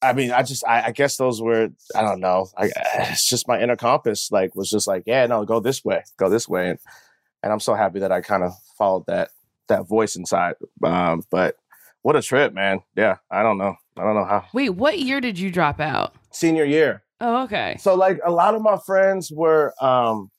I 0.00 0.12
mean, 0.12 0.30
I 0.30 0.42
just, 0.42 0.64
I, 0.66 0.86
I 0.86 0.92
guess 0.92 1.16
those 1.16 1.42
were, 1.42 1.70
I 1.94 2.02
don't 2.02 2.20
know. 2.20 2.48
I, 2.56 2.70
it's 2.94 3.28
just 3.28 3.48
my 3.48 3.60
inner 3.60 3.76
compass, 3.76 4.30
like, 4.30 4.54
was 4.54 4.70
just 4.70 4.86
like, 4.86 5.04
yeah, 5.06 5.26
no, 5.26 5.44
go 5.44 5.60
this 5.60 5.84
way, 5.84 6.02
go 6.16 6.28
this 6.28 6.48
way, 6.48 6.70
and 6.70 6.78
and 7.42 7.52
I'm 7.52 7.60
so 7.60 7.74
happy 7.74 8.00
that 8.00 8.12
I 8.12 8.20
kind 8.20 8.42
of 8.42 8.52
followed 8.76 9.06
that 9.06 9.30
that 9.68 9.86
voice 9.86 10.16
inside. 10.16 10.54
Um, 10.82 11.22
but 11.30 11.56
what 12.02 12.16
a 12.16 12.22
trip, 12.22 12.52
man. 12.52 12.80
Yeah, 12.96 13.16
I 13.30 13.42
don't 13.42 13.58
know. 13.58 13.76
I 13.96 14.02
don't 14.02 14.14
know 14.14 14.24
how. 14.24 14.44
Wait, 14.52 14.70
what 14.70 14.98
year 14.98 15.20
did 15.20 15.38
you 15.38 15.50
drop 15.50 15.80
out? 15.80 16.14
Senior 16.32 16.64
year. 16.64 17.02
Oh, 17.20 17.42
okay. 17.44 17.76
So 17.80 17.94
like 17.94 18.18
a 18.24 18.30
lot 18.30 18.54
of 18.54 18.62
my 18.62 18.78
friends 18.84 19.30
were 19.30 19.74
um 19.82 20.30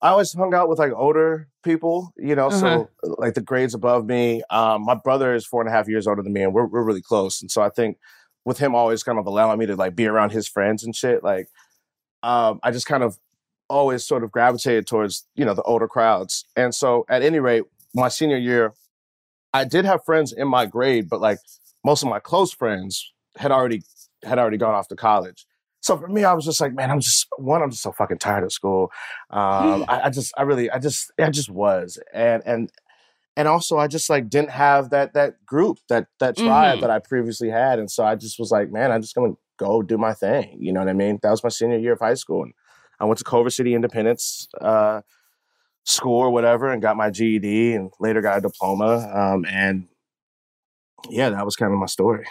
I 0.00 0.10
always 0.10 0.32
hung 0.32 0.54
out 0.54 0.68
with 0.68 0.78
like 0.78 0.92
older 0.92 1.48
people, 1.64 2.12
you 2.16 2.36
know, 2.36 2.50
so 2.50 2.88
like 3.02 3.34
the 3.34 3.40
grades 3.40 3.74
above 3.74 4.06
me. 4.06 4.42
Um 4.50 4.84
my 4.84 4.94
brother 4.94 5.34
is 5.34 5.46
four 5.46 5.60
and 5.60 5.68
a 5.68 5.72
half 5.72 5.88
years 5.88 6.06
older 6.06 6.22
than 6.22 6.32
me 6.32 6.42
and 6.42 6.52
we're 6.52 6.66
we're 6.66 6.84
really 6.84 7.02
close. 7.02 7.40
And 7.40 7.50
so 7.50 7.62
I 7.62 7.70
think 7.70 7.96
with 8.48 8.58
him 8.58 8.74
always 8.74 9.02
kind 9.02 9.18
of 9.18 9.26
allowing 9.26 9.58
me 9.58 9.66
to 9.66 9.76
like 9.76 9.94
be 9.94 10.06
around 10.06 10.32
his 10.32 10.48
friends 10.48 10.82
and 10.82 10.96
shit, 10.96 11.22
like 11.22 11.48
um 12.22 12.58
I 12.62 12.70
just 12.70 12.86
kind 12.86 13.02
of 13.02 13.18
always 13.68 14.04
sort 14.04 14.24
of 14.24 14.32
gravitated 14.32 14.86
towards, 14.86 15.26
you 15.34 15.44
know, 15.44 15.52
the 15.52 15.62
older 15.62 15.86
crowds. 15.86 16.46
And 16.56 16.74
so 16.74 17.04
at 17.10 17.22
any 17.22 17.40
rate, 17.40 17.64
my 17.94 18.08
senior 18.08 18.38
year, 18.38 18.72
I 19.52 19.64
did 19.64 19.84
have 19.84 20.02
friends 20.02 20.32
in 20.32 20.48
my 20.48 20.64
grade, 20.64 21.10
but 21.10 21.20
like 21.20 21.38
most 21.84 22.02
of 22.02 22.08
my 22.08 22.20
close 22.20 22.50
friends 22.52 23.12
had 23.36 23.52
already 23.52 23.82
had 24.24 24.38
already 24.38 24.56
gone 24.56 24.74
off 24.74 24.88
to 24.88 24.96
college. 24.96 25.46
So 25.80 25.98
for 25.98 26.08
me, 26.08 26.24
I 26.24 26.32
was 26.32 26.46
just 26.46 26.60
like, 26.60 26.74
man, 26.74 26.90
I'm 26.90 27.00
just 27.00 27.26
one. 27.36 27.62
I'm 27.62 27.70
just 27.70 27.82
so 27.82 27.92
fucking 27.92 28.18
tired 28.18 28.44
of 28.44 28.52
school. 28.52 28.90
Um, 29.30 29.84
I, 29.88 30.02
I 30.04 30.10
just, 30.10 30.32
I 30.38 30.42
really, 30.42 30.70
I 30.70 30.78
just, 30.78 31.12
I 31.18 31.30
just 31.30 31.50
was, 31.50 31.98
and 32.14 32.42
and 32.46 32.70
and 33.38 33.48
also, 33.48 33.78
I 33.78 33.86
just 33.86 34.10
like 34.10 34.28
didn't 34.28 34.50
have 34.50 34.90
that 34.90 35.14
that 35.14 35.46
group, 35.46 35.78
that 35.88 36.08
that 36.20 36.36
tribe 36.36 36.78
Mhm. 36.78 36.80
that 36.82 36.90
I 36.90 36.98
previously 36.98 37.48
had, 37.48 37.78
and 37.78 37.90
so 37.90 38.04
I 38.04 38.16
just 38.16 38.38
was 38.38 38.50
like, 38.50 38.70
man, 38.70 38.92
I'm 38.92 39.00
just 39.00 39.14
gonna 39.14 39.34
go 39.58 39.80
do 39.82 39.96
my 39.96 40.12
thing. 40.12 40.58
You 40.60 40.72
know 40.72 40.80
what 40.80 40.88
I 40.88 40.92
mean? 40.92 41.18
That 41.22 41.30
was 41.30 41.42
my 41.42 41.48
senior 41.48 41.78
year 41.78 41.94
of 41.94 42.00
high 42.00 42.14
school, 42.14 42.42
and 42.42 42.52
I 43.00 43.04
went 43.06 43.18
to 43.18 43.24
Culver 43.24 43.50
City 43.50 43.74
Independence 43.74 44.48
uh, 44.60 45.00
School 45.84 46.18
or 46.18 46.30
whatever, 46.30 46.70
and 46.70 46.82
got 46.82 46.96
my 46.96 47.10
GED, 47.10 47.74
and 47.74 47.90
later 48.00 48.20
got 48.20 48.38
a 48.38 48.40
diploma. 48.40 49.10
Um, 49.14 49.46
and 49.48 49.88
yeah, 51.08 51.30
that 51.30 51.44
was 51.44 51.56
kind 51.56 51.72
of 51.72 51.78
my 51.78 51.86
story. 51.86 52.26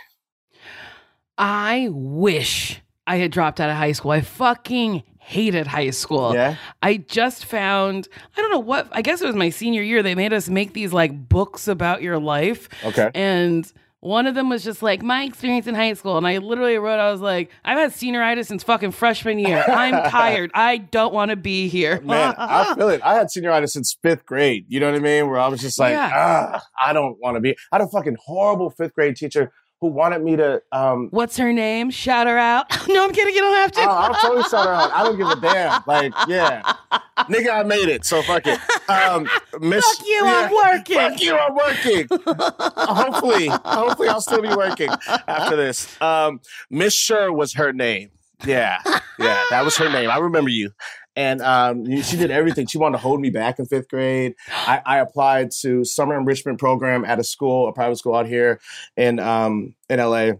I 1.37 1.87
wish 1.91 2.81
I 3.07 3.15
had 3.17 3.31
dropped 3.31 3.59
out 3.59 3.69
of 3.69 3.77
high 3.77 3.93
school. 3.93 4.11
I 4.11 4.21
fucking 4.21 5.01
hated 5.17 5.65
high 5.67 5.89
school. 5.89 6.33
Yeah. 6.33 6.55
I 6.81 6.97
just 6.97 7.45
found, 7.45 8.07
I 8.37 8.41
don't 8.41 8.51
know 8.51 8.59
what, 8.59 8.87
I 8.91 9.01
guess 9.01 9.21
it 9.21 9.25
was 9.25 9.35
my 9.35 9.49
senior 9.49 9.81
year. 9.81 10.03
They 10.03 10.15
made 10.15 10.33
us 10.33 10.47
make 10.49 10.73
these 10.73 10.93
like 10.93 11.27
books 11.27 11.67
about 11.67 12.01
your 12.01 12.19
life. 12.19 12.69
Okay. 12.85 13.09
And 13.15 13.69
one 13.99 14.27
of 14.27 14.35
them 14.35 14.47
was 14.47 14.63
just 14.63 14.81
like 14.83 15.01
my 15.01 15.23
experience 15.23 15.67
in 15.67 15.75
high 15.75 15.93
school. 15.93 16.17
And 16.17 16.25
I 16.27 16.37
literally 16.37 16.77
wrote, 16.77 16.99
I 16.99 17.11
was 17.11 17.19
like, 17.19 17.49
I've 17.65 17.77
had 17.77 17.91
senioritis 17.91 18.45
since 18.45 18.63
fucking 18.63 18.91
freshman 18.91 19.39
year. 19.39 19.65
I'm 19.67 19.91
tired. 20.11 20.51
I 20.53 20.77
don't 20.77 21.13
want 21.13 21.31
to 21.31 21.35
be 21.35 21.67
here. 21.67 21.99
Man, 22.01 22.35
I 22.37 22.73
feel 22.77 22.89
it. 22.89 23.01
I 23.03 23.15
had 23.15 23.27
senioritis 23.27 23.71
since 23.71 23.97
fifth 24.01 24.25
grade. 24.25 24.65
You 24.69 24.79
know 24.79 24.85
what 24.91 24.95
I 24.95 24.99
mean? 24.99 25.27
Where 25.29 25.39
I 25.39 25.47
was 25.47 25.59
just 25.61 25.79
like, 25.79 25.91
Yeah. 25.93 26.11
ah, 26.13 26.61
I 26.79 26.93
don't 26.93 27.17
want 27.19 27.35
to 27.35 27.41
be. 27.41 27.51
I 27.71 27.77
had 27.77 27.81
a 27.81 27.87
fucking 27.87 28.17
horrible 28.23 28.69
fifth 28.69 28.93
grade 28.93 29.15
teacher 29.17 29.51
who 29.81 29.87
wanted 29.87 30.23
me 30.23 30.35
to. 30.35 30.61
Um, 30.71 31.09
What's 31.11 31.37
her 31.37 31.53
name? 31.53 31.91
Shout 31.91 32.27
her 32.27 32.37
out. 32.37 32.65
no, 32.87 33.03
I'm 33.03 33.11
kidding. 33.11 33.35
You 33.35 33.41
don't 33.41 33.55
have 33.55 33.71
to. 33.73 33.81
oh, 33.81 33.89
I'll 33.89 34.13
totally 34.15 34.43
shout 34.43 34.65
her 34.65 34.73
out. 34.73 34.91
I 34.91 35.03
don't 35.03 35.17
give 35.17 35.27
a 35.27 35.39
damn. 35.39 35.83
Like, 35.85 36.13
yeah, 36.27 36.61
nigga, 37.29 37.51
I 37.51 37.63
made 37.63 37.87
it. 37.89 38.05
So 38.05 38.21
fuck 38.21 38.43
it. 38.45 38.59
Um, 38.89 39.29
Miss, 39.59 39.85
Fuck 39.85 40.07
you, 40.07 40.21
I'm 40.25 40.51
working. 40.51 40.95
Fuck 40.97 41.21
you, 41.21 41.37
I'm 41.37 41.55
working. 41.55 42.07
hopefully, 42.09 43.47
hopefully, 43.47 44.07
I'll 44.09 44.21
still 44.21 44.41
be 44.41 44.55
working 44.55 44.89
after 45.27 45.55
this. 45.55 45.99
Um, 46.01 46.41
Miss 46.69 46.93
Sure 46.93 47.31
was 47.31 47.53
her 47.53 47.71
name. 47.73 48.09
Yeah, 48.45 48.79
yeah, 49.17 49.43
that 49.49 49.63
was 49.63 49.77
her 49.77 49.89
name. 49.91 50.11
I 50.11 50.17
remember 50.17 50.49
you. 50.49 50.71
And 51.17 51.41
um, 51.41 52.01
she 52.03 52.15
did 52.15 52.29
everything. 52.29 52.67
She 52.67 52.77
wanted 52.77 52.97
to 52.97 53.01
hold 53.01 53.19
me 53.19 53.31
back 53.31 53.57
in 53.57 53.65
fifth 53.65 53.89
grade. 53.89 54.35
I, 54.49 54.81
I 54.85 54.97
applied 54.99 55.49
to 55.61 55.83
summer 55.83 56.15
enrichment 56.15 56.59
program 56.59 57.03
at 57.03 57.19
a 57.19 57.23
school, 57.23 57.67
a 57.67 57.73
private 57.73 57.97
school 57.97 58.13
out 58.15 58.27
here 58.27 58.61
in 58.95 59.19
um, 59.19 59.73
in 59.89 59.99
LA, 59.99 60.33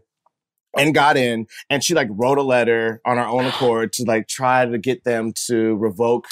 and 0.78 0.94
got 0.94 1.18
in. 1.18 1.48
And 1.72 1.84
she 1.84 1.96
like 1.96 2.10
wrote 2.12 2.38
a 2.38 2.44
letter 2.44 3.02
on 3.06 3.18
her 3.18 3.26
own 3.26 3.46
accord 3.46 3.92
to 3.94 4.04
like 4.04 4.28
try 4.28 4.66
to 4.66 4.78
get 4.78 5.04
them 5.04 5.34
to 5.48 5.76
revoke 5.78 6.28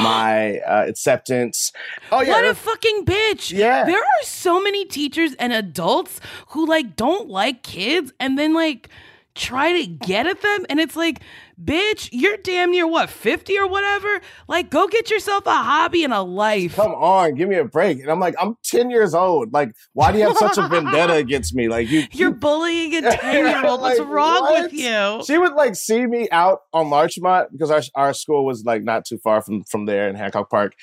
my 0.00 0.58
uh, 0.58 0.86
acceptance. 0.88 1.70
Oh 2.10 2.20
yeah, 2.20 2.32
What 2.32 2.44
a 2.46 2.54
fucking 2.56 3.04
bitch. 3.04 3.56
Yeah. 3.56 3.84
There 3.84 4.00
are 4.00 4.22
so 4.24 4.60
many 4.60 4.84
teachers 4.84 5.34
and 5.34 5.52
adults 5.52 6.20
who 6.48 6.66
like 6.66 6.96
don't 6.96 7.28
like 7.28 7.62
kids 7.62 8.12
and 8.18 8.36
then 8.36 8.54
like 8.54 8.88
try 9.36 9.72
to 9.80 9.86
get 9.86 10.26
at 10.26 10.40
them 10.42 10.66
and 10.68 10.78
it's 10.80 10.96
like 10.96 11.20
bitch 11.62 12.08
you're 12.12 12.36
damn 12.38 12.70
near 12.70 12.86
what 12.86 13.10
50 13.10 13.58
or 13.58 13.68
whatever 13.68 14.20
like 14.48 14.70
go 14.70 14.88
get 14.88 15.10
yourself 15.10 15.46
a 15.46 15.54
hobby 15.54 16.04
and 16.04 16.12
a 16.12 16.22
life 16.22 16.76
come 16.76 16.94
on, 16.94 17.34
give 17.34 17.48
me 17.48 17.56
a 17.56 17.64
break. 17.64 18.00
And 18.00 18.10
I'm 18.10 18.20
like, 18.20 18.34
I'm 18.40 18.56
10 18.64 18.90
years 18.90 19.14
old. 19.14 19.52
Like, 19.52 19.74
why 19.92 20.12
do 20.12 20.18
you 20.18 20.26
have 20.26 20.36
such 20.36 20.58
a 20.58 20.68
vendetta 20.68 21.14
against 21.14 21.54
me? 21.54 21.68
Like, 21.68 21.88
you, 21.88 22.04
you're 22.12 22.32
bullying 22.32 22.94
a 23.04 23.10
10 23.16 23.46
year 23.46 23.66
old 23.66 23.80
what's 23.80 24.00
wrong 24.00 24.42
what? 24.42 24.62
with 24.64 24.72
you 24.72 25.22
she 25.24 25.38
would 25.38 25.54
like 25.54 25.74
see 25.74 26.06
me 26.06 26.28
out 26.30 26.60
on 26.72 26.90
Larchmont 26.90 27.50
because 27.52 27.70
our, 27.70 27.82
our 27.94 28.14
school 28.14 28.44
was 28.44 28.64
like 28.64 28.82
not 28.82 29.04
too 29.04 29.18
far 29.18 29.42
from 29.42 29.64
from 29.64 29.86
there 29.86 30.08
in 30.08 30.16
Hancock 30.16 30.50
Park, 30.50 30.74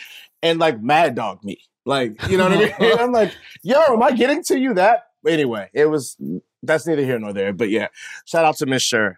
and 0.42 0.60
like 0.60 0.82
mad 0.82 1.16
dog 1.16 1.44
me. 1.44 1.60
Like, 1.86 2.22
you 2.30 2.38
know 2.38 2.50
what 2.50 2.54
I 2.54 2.80
mean? 2.80 3.00
I'm 3.00 3.12
like, 3.12 3.34
yo, 3.64 3.82
am 3.90 4.04
I 4.04 4.12
getting 4.12 4.44
to 4.46 4.60
you 4.60 4.74
that? 4.76 5.06
Anyway, 5.28 5.70
it 5.74 5.86
was 5.86 6.18
that's 6.64 6.86
neither 6.86 7.04
here 7.04 7.20
nor 7.20 7.34
there. 7.34 7.54
But 7.54 7.70
yeah, 7.70 7.88
shout 8.26 8.46
out 8.46 8.58
to 8.58 8.66
Miss 8.66 8.84
Sure. 8.84 9.18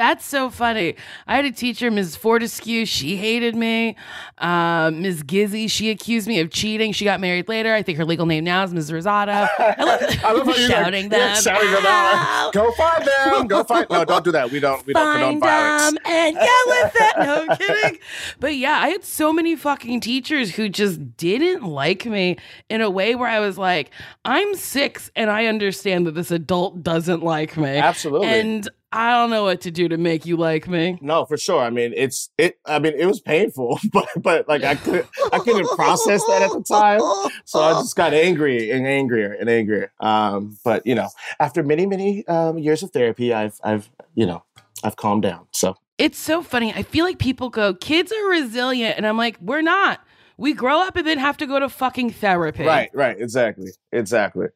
That's 0.00 0.24
so 0.24 0.48
funny. 0.48 0.94
I 1.26 1.36
had 1.36 1.44
a 1.44 1.52
teacher, 1.52 1.90
Ms. 1.90 2.16
Fortescue. 2.16 2.86
She 2.86 3.16
hated 3.16 3.54
me. 3.54 3.96
Uh, 4.38 4.90
Ms. 4.94 5.22
Gizzy, 5.24 5.70
she 5.70 5.90
accused 5.90 6.26
me 6.26 6.40
of 6.40 6.48
cheating. 6.48 6.92
She 6.92 7.04
got 7.04 7.20
married 7.20 7.50
later. 7.50 7.74
I 7.74 7.82
think 7.82 7.98
her 7.98 8.06
legal 8.06 8.24
name 8.24 8.44
now 8.44 8.64
is 8.64 8.72
Ms. 8.72 8.90
Rosada. 8.90 9.46
I 9.58 9.84
love, 9.84 10.00
I 10.24 10.32
love 10.32 10.46
how 10.46 10.54
you 10.54 10.68
shouting 10.68 11.02
like, 11.02 11.10
them. 11.10 11.20
Yeah, 11.20 11.34
shouting 11.34 11.70
them 11.70 11.84
out. 11.84 12.50
Go 12.54 12.72
find 12.72 13.04
them. 13.04 13.46
Go 13.46 13.62
find. 13.62 13.86
No, 13.90 14.06
don't 14.06 14.24
do 14.24 14.32
that. 14.32 14.50
We 14.50 14.58
don't. 14.58 14.86
We 14.86 14.94
don't 14.94 15.18
condone 15.18 15.40
violence. 15.40 15.92
them 15.92 15.98
and 16.06 16.34
get 16.34 16.66
with 16.66 16.92
it. 16.94 17.18
No 17.18 17.46
I'm 17.50 17.56
kidding. 17.58 17.98
But 18.38 18.56
yeah, 18.56 18.78
I 18.80 18.88
had 18.88 19.04
so 19.04 19.34
many 19.34 19.54
fucking 19.54 20.00
teachers 20.00 20.54
who 20.54 20.70
just 20.70 21.18
didn't 21.18 21.62
like 21.62 22.06
me 22.06 22.38
in 22.70 22.80
a 22.80 22.88
way 22.88 23.16
where 23.16 23.28
I 23.28 23.40
was 23.40 23.58
like, 23.58 23.90
I'm 24.24 24.54
six 24.54 25.10
and 25.14 25.28
I 25.28 25.44
understand 25.44 26.06
that 26.06 26.14
this 26.14 26.30
adult 26.30 26.82
doesn't 26.82 27.22
like 27.22 27.58
me. 27.58 27.76
Absolutely. 27.76 28.28
And 28.28 28.66
I 28.92 29.12
don't 29.12 29.30
know 29.30 29.44
what 29.44 29.60
to 29.62 29.70
do 29.70 29.88
to 29.88 29.96
make 29.96 30.26
you 30.26 30.36
like 30.36 30.66
me. 30.66 30.98
No, 31.00 31.24
for 31.24 31.36
sure. 31.36 31.60
I 31.62 31.70
mean, 31.70 31.92
it's 31.96 32.30
it. 32.36 32.58
I 32.66 32.80
mean, 32.80 32.94
it 32.98 33.06
was 33.06 33.20
painful, 33.20 33.78
but 33.92 34.08
but 34.16 34.48
like 34.48 34.64
I 34.64 34.74
couldn't 34.74 35.06
I 35.32 35.38
couldn't 35.38 35.68
process 35.76 36.24
that 36.26 36.42
at 36.42 36.50
the 36.50 36.64
time, 36.68 37.00
so 37.44 37.60
I 37.60 37.72
just 37.74 37.94
got 37.94 38.12
angry 38.12 38.70
and 38.70 38.86
angrier 38.86 39.32
and 39.32 39.48
angrier. 39.48 39.92
Um, 40.00 40.58
but 40.64 40.84
you 40.86 40.94
know, 40.94 41.08
after 41.38 41.62
many 41.62 41.86
many 41.86 42.26
um, 42.26 42.58
years 42.58 42.82
of 42.82 42.90
therapy, 42.90 43.32
I've 43.32 43.60
I've 43.62 43.88
you 44.14 44.26
know 44.26 44.42
I've 44.82 44.96
calmed 44.96 45.22
down. 45.22 45.46
So 45.52 45.76
It's 45.98 46.18
so 46.18 46.42
funny. 46.42 46.72
I 46.74 46.82
feel 46.82 47.04
like 47.04 47.18
people 47.18 47.50
go, 47.50 47.74
kids 47.74 48.12
are 48.12 48.28
resilient. 48.28 48.96
And 48.96 49.06
I'm 49.06 49.16
like, 49.16 49.38
we're 49.40 49.62
not. 49.62 50.00
We 50.36 50.54
grow 50.54 50.80
up 50.80 50.96
and 50.96 51.06
then 51.06 51.18
have 51.18 51.36
to 51.38 51.46
go 51.46 51.60
to 51.60 51.68
fucking 51.68 52.10
therapy. 52.10 52.64
right, 52.64 52.90
right, 52.94 53.20
exactly, 53.20 53.72
exactly. 53.92 54.46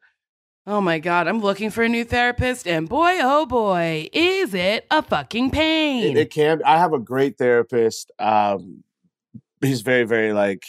Oh 0.67 0.81
my 0.81 0.97
God, 0.97 1.27
I'm 1.27 1.41
looking 1.41 1.69
for 1.69 1.83
a 1.83 1.89
new 1.89 2.03
therapist, 2.03 2.67
and 2.67 2.89
boy, 2.89 3.19
oh 3.21 3.45
boy, 3.45 4.09
is 4.11 4.55
it 4.55 4.87
a 4.89 5.03
fucking 5.03 5.51
pain. 5.51 6.17
It, 6.17 6.21
it 6.21 6.31
can. 6.31 6.63
I 6.65 6.79
have 6.79 6.91
a 6.91 6.97
great 6.97 7.37
therapist. 7.37 8.09
Um, 8.17 8.83
he's 9.61 9.81
very, 9.81 10.05
very 10.05 10.33
like 10.33 10.65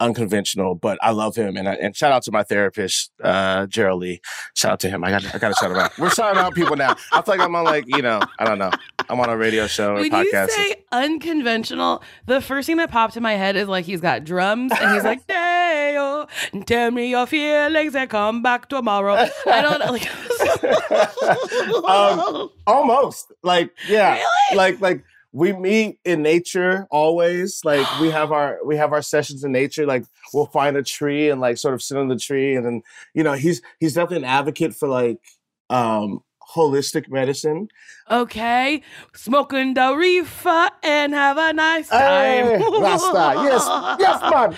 unconventional, 0.00 0.74
but 0.74 0.98
I 1.02 1.10
love 1.10 1.36
him. 1.36 1.58
And 1.58 1.68
I, 1.68 1.74
and 1.74 1.94
shout 1.94 2.12
out 2.12 2.22
to 2.22 2.32
my 2.32 2.44
therapist, 2.44 3.12
uh, 3.22 3.66
Gerald 3.66 4.00
Lee. 4.00 4.22
Shout 4.54 4.72
out 4.72 4.80
to 4.80 4.88
him. 4.88 5.04
I 5.04 5.10
got 5.10 5.34
I 5.34 5.38
got 5.38 5.48
to 5.48 5.54
shout 5.54 5.70
him 5.70 5.76
out. 5.76 5.98
We're 5.98 6.08
shouting 6.08 6.40
out 6.40 6.54
people 6.54 6.76
now. 6.76 6.96
I 7.12 7.20
feel 7.20 7.34
like 7.36 7.40
I'm 7.40 7.54
on 7.54 7.64
like 7.64 7.84
you 7.88 8.00
know 8.00 8.20
I 8.38 8.44
don't 8.46 8.58
know. 8.58 8.70
I'm 9.08 9.20
on 9.20 9.28
a 9.30 9.36
radio 9.36 9.66
show 9.66 9.94
when 9.94 10.04
you 10.04 10.10
podcast. 10.10 10.50
say 10.50 10.84
unconventional, 10.92 12.02
the 12.26 12.40
first 12.40 12.66
thing 12.66 12.76
that 12.78 12.90
popped 12.90 13.16
in 13.16 13.22
my 13.22 13.34
head 13.34 13.56
is 13.56 13.68
like 13.68 13.84
he's 13.84 14.00
got 14.00 14.24
drums 14.24 14.72
and 14.72 14.94
he's 14.94 15.04
like, 15.04 15.26
Deo, 15.26 16.26
tell 16.66 16.90
me 16.90 17.10
your 17.10 17.26
feelings 17.26 17.94
and 17.94 18.10
come 18.10 18.42
back 18.42 18.68
tomorrow. 18.68 19.26
I 19.46 19.62
don't 19.62 19.78
know. 19.78 19.92
Like, 19.92 20.08
Um, 21.88 22.50
Almost 22.66 23.32
like 23.42 23.70
yeah, 23.88 24.14
Really? 24.14 24.56
like 24.56 24.80
like 24.80 25.04
we 25.32 25.52
meet 25.52 25.98
in 26.04 26.22
nature 26.22 26.86
always. 26.90 27.60
Like 27.64 27.86
we 28.00 28.10
have 28.10 28.32
our 28.32 28.58
we 28.64 28.76
have 28.76 28.92
our 28.92 29.02
sessions 29.02 29.44
in 29.44 29.52
nature. 29.52 29.86
Like 29.86 30.04
we'll 30.32 30.46
find 30.46 30.76
a 30.76 30.82
tree 30.82 31.30
and 31.30 31.40
like 31.40 31.58
sort 31.58 31.74
of 31.74 31.82
sit 31.82 31.96
on 31.96 32.08
the 32.08 32.16
tree, 32.16 32.56
and 32.56 32.64
then 32.64 32.82
you 33.14 33.22
know 33.22 33.34
he's 33.34 33.62
he's 33.78 33.94
definitely 33.94 34.18
an 34.18 34.24
advocate 34.24 34.74
for 34.74 34.88
like 34.88 35.18
um 35.70 36.20
holistic 36.56 37.08
medicine. 37.08 37.68
okay, 38.10 38.82
smoking 39.14 39.74
the 39.74 39.94
reefer 39.94 40.68
and 40.82 41.12
have 41.12 41.36
a 41.38 41.52
nice 41.52 41.88
time. 41.88 42.46
Hey, 42.60 42.80
Rasta, 42.80 43.26
yes, 43.48 43.64
yes, 44.00 44.20
man. 44.32 44.50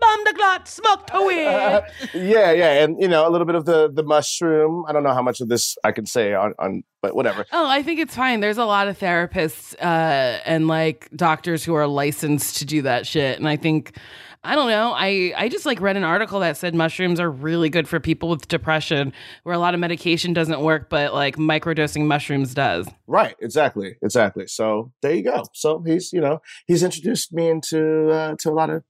Bomb 0.00 0.20
the 0.24 0.32
clot, 0.36 0.68
smoke 0.68 1.06
the 1.10 1.22
weed. 1.26 2.28
yeah, 2.30 2.52
yeah, 2.52 2.82
and 2.84 3.00
you 3.00 3.08
know 3.08 3.26
a 3.28 3.30
little 3.30 3.46
bit 3.46 3.54
of 3.56 3.64
the 3.64 3.90
the 3.92 4.02
mushroom. 4.02 4.84
I 4.88 4.92
don't 4.92 5.02
know 5.02 5.14
how 5.14 5.22
much 5.22 5.40
of 5.40 5.48
this 5.48 5.76
I 5.84 5.92
can 5.92 6.06
say 6.06 6.34
on 6.34 6.54
on, 6.58 6.82
but 7.00 7.14
whatever. 7.14 7.46
Oh, 7.52 7.68
I 7.68 7.82
think 7.82 8.00
it's 8.00 8.14
fine. 8.14 8.40
There's 8.40 8.58
a 8.58 8.64
lot 8.64 8.88
of 8.88 8.98
therapists 8.98 9.74
uh, 9.80 10.40
and 10.44 10.68
like 10.68 11.08
doctors 11.16 11.64
who 11.64 11.74
are 11.74 11.86
licensed 11.86 12.56
to 12.58 12.64
do 12.64 12.82
that 12.82 13.06
shit. 13.06 13.38
And 13.38 13.48
I 13.48 13.56
think, 13.56 13.96
I 14.44 14.56
don't 14.56 14.68
know. 14.70 14.92
I 14.92 15.32
I 15.36 15.48
just 15.48 15.66
like 15.66 15.80
read 15.80 15.96
an 15.96 16.02
article 16.04 16.40
that 16.40 16.56
said 16.56 16.74
mushrooms 16.74 17.20
are 17.20 17.30
really 17.30 17.68
good 17.68 17.86
for 17.86 18.00
people 18.00 18.28
with 18.28 18.48
depression, 18.48 19.12
where 19.44 19.54
a 19.54 19.58
lot 19.58 19.74
of 19.74 19.80
medication 19.80 20.32
doesn't 20.32 20.60
work, 20.60 20.90
but 20.90 21.14
like 21.14 21.36
microdosing 21.36 22.06
mushrooms 22.06 22.52
does. 22.52 22.88
Right, 23.06 23.36
exactly, 23.40 23.96
exactly. 24.02 24.48
So 24.48 24.92
there 25.00 25.14
you 25.14 25.22
go. 25.22 25.44
So 25.52 25.80
he's 25.86 26.12
you 26.12 26.20
know 26.20 26.40
he's 26.66 26.82
introduced 26.82 27.32
me 27.32 27.50
into 27.50 28.10
uh, 28.10 28.34
to 28.40 28.50
a 28.50 28.52
lot 28.54 28.70
of 28.70 28.82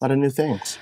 a 0.00 0.04
lot 0.04 0.10
of 0.10 0.18
new 0.18 0.30
things. 0.30 0.78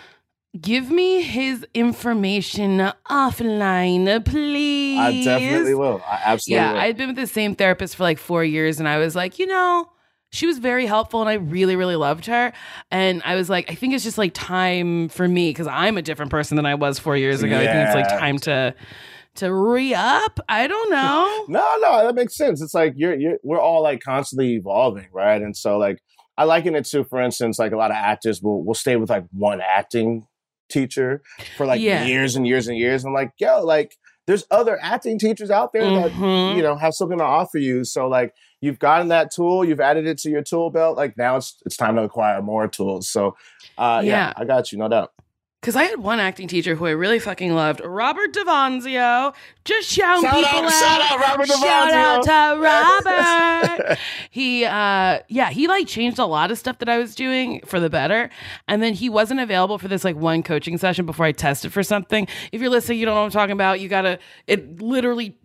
Give 0.60 0.90
me 0.90 1.22
his 1.22 1.64
information 1.74 2.90
offline, 3.08 4.24
please. 4.24 4.98
I 4.98 5.22
definitely 5.22 5.74
will. 5.76 6.02
I 6.04 6.20
absolutely 6.24 6.56
Yeah, 6.64 6.72
will. 6.72 6.80
I'd 6.80 6.96
been 6.96 7.06
with 7.10 7.16
the 7.16 7.28
same 7.28 7.54
therapist 7.54 7.94
for 7.94 8.02
like 8.02 8.18
four 8.18 8.42
years, 8.42 8.80
and 8.80 8.88
I 8.88 8.98
was 8.98 9.14
like, 9.14 9.38
you 9.38 9.46
know, 9.46 9.88
she 10.30 10.46
was 10.46 10.58
very 10.58 10.86
helpful, 10.86 11.20
and 11.20 11.28
I 11.28 11.34
really, 11.34 11.76
really 11.76 11.96
loved 11.96 12.26
her. 12.26 12.52
And 12.90 13.20
I 13.24 13.34
was 13.34 13.50
like, 13.50 13.70
I 13.70 13.74
think 13.74 13.94
it's 13.94 14.04
just 14.04 14.18
like 14.18 14.32
time 14.32 15.08
for 15.08 15.26
me 15.26 15.50
because 15.50 15.66
I'm 15.66 15.98
a 15.98 16.02
different 16.02 16.30
person 16.30 16.56
than 16.56 16.66
I 16.66 16.76
was 16.76 16.98
four 16.98 17.16
years 17.16 17.42
ago. 17.42 17.56
I 17.58 17.66
think 17.66 17.76
it's 17.88 17.94
like 17.94 18.08
time 18.08 18.38
to 18.40 18.74
to 19.36 19.52
re 19.52 19.94
up. 19.94 20.40
I 20.48 20.66
don't 20.66 20.90
know. 20.90 21.44
No, 21.48 21.66
no, 21.80 22.04
that 22.06 22.14
makes 22.14 22.36
sense. 22.36 22.62
It's 22.62 22.74
like 22.74 22.94
you're 22.96 23.14
you're 23.14 23.38
we're 23.42 23.60
all 23.60 23.82
like 23.82 24.00
constantly 24.00 24.54
evolving, 24.54 25.08
right? 25.12 25.40
And 25.42 25.56
so 25.56 25.78
like 25.78 25.98
I 26.38 26.44
liken 26.44 26.74
it 26.76 26.84
to, 26.86 27.04
for 27.04 27.20
instance, 27.20 27.58
like 27.58 27.72
a 27.72 27.76
lot 27.76 27.90
of 27.90 27.96
actors 27.96 28.40
will 28.40 28.62
will 28.64 28.74
stay 28.74 28.96
with 28.96 29.10
like 29.10 29.24
one 29.32 29.60
acting 29.60 30.26
teacher 30.70 31.22
for 31.56 31.66
like 31.66 31.80
Yeah. 31.80 32.04
years 32.04 32.36
and 32.36 32.46
years 32.46 32.68
and 32.68 32.76
years. 32.78 33.04
And 33.04 33.12
like, 33.12 33.32
yo, 33.38 33.64
like 33.64 33.96
there's 34.28 34.44
other 34.52 34.78
acting 34.80 35.18
teachers 35.18 35.50
out 35.50 35.72
there 35.72 35.82
that 35.90 36.12
Mhm. 36.12 36.56
you 36.56 36.62
know 36.62 36.76
have 36.76 36.94
something 36.94 37.18
to 37.18 37.24
offer 37.24 37.58
you. 37.58 37.84
So 37.84 38.06
like 38.06 38.32
you've 38.60 38.78
gotten 38.78 39.08
that 39.08 39.30
tool, 39.30 39.64
you've 39.64 39.80
added 39.80 40.06
it 40.06 40.18
to 40.18 40.30
your 40.30 40.42
tool 40.42 40.70
belt. 40.70 40.96
Like 40.96 41.16
now 41.16 41.36
it's 41.36 41.56
it's 41.66 41.76
time 41.76 41.96
to 41.96 42.02
acquire 42.02 42.40
more 42.42 42.68
tools. 42.68 43.08
So 43.08 43.36
uh 43.78 44.02
yeah, 44.04 44.10
Yeah. 44.28 44.32
I 44.36 44.44
got 44.44 44.72
you, 44.72 44.78
no 44.78 44.88
doubt. 44.88 45.12
Because 45.60 45.76
I 45.76 45.82
had 45.82 45.98
one 45.98 46.20
acting 46.20 46.48
teacher 46.48 46.74
who 46.74 46.86
I 46.86 46.92
really 46.92 47.18
fucking 47.18 47.54
loved, 47.54 47.82
Robert 47.84 48.32
Davanzio. 48.32 49.34
Just 49.66 49.90
shouting 49.90 50.22
Shout 50.22 50.34
people 50.36 50.48
out, 50.48 50.64
out. 50.64 50.70
shout 50.72 51.00
out, 51.12 51.20
Robert 51.20 51.48
Shout 51.48 51.92
out 51.92 52.22
to 52.24 52.62
Robert. 52.62 53.98
he, 54.30 54.64
uh, 54.64 55.18
yeah, 55.28 55.50
he 55.50 55.68
like 55.68 55.86
changed 55.86 56.18
a 56.18 56.24
lot 56.24 56.50
of 56.50 56.56
stuff 56.56 56.78
that 56.78 56.88
I 56.88 56.96
was 56.96 57.14
doing 57.14 57.60
for 57.66 57.78
the 57.78 57.90
better. 57.90 58.30
And 58.68 58.82
then 58.82 58.94
he 58.94 59.10
wasn't 59.10 59.40
available 59.40 59.76
for 59.76 59.88
this 59.88 60.02
like 60.02 60.16
one 60.16 60.42
coaching 60.42 60.78
session 60.78 61.04
before 61.04 61.26
I 61.26 61.32
tested 61.32 61.74
for 61.74 61.82
something. 61.82 62.26
If 62.52 62.62
you're 62.62 62.70
listening, 62.70 62.98
you 62.98 63.04
don't 63.04 63.14
know 63.14 63.20
what 63.20 63.26
I'm 63.26 63.30
talking 63.30 63.52
about. 63.52 63.80
You 63.80 63.90
gotta, 63.90 64.18
it 64.46 64.80
literally 64.80 65.36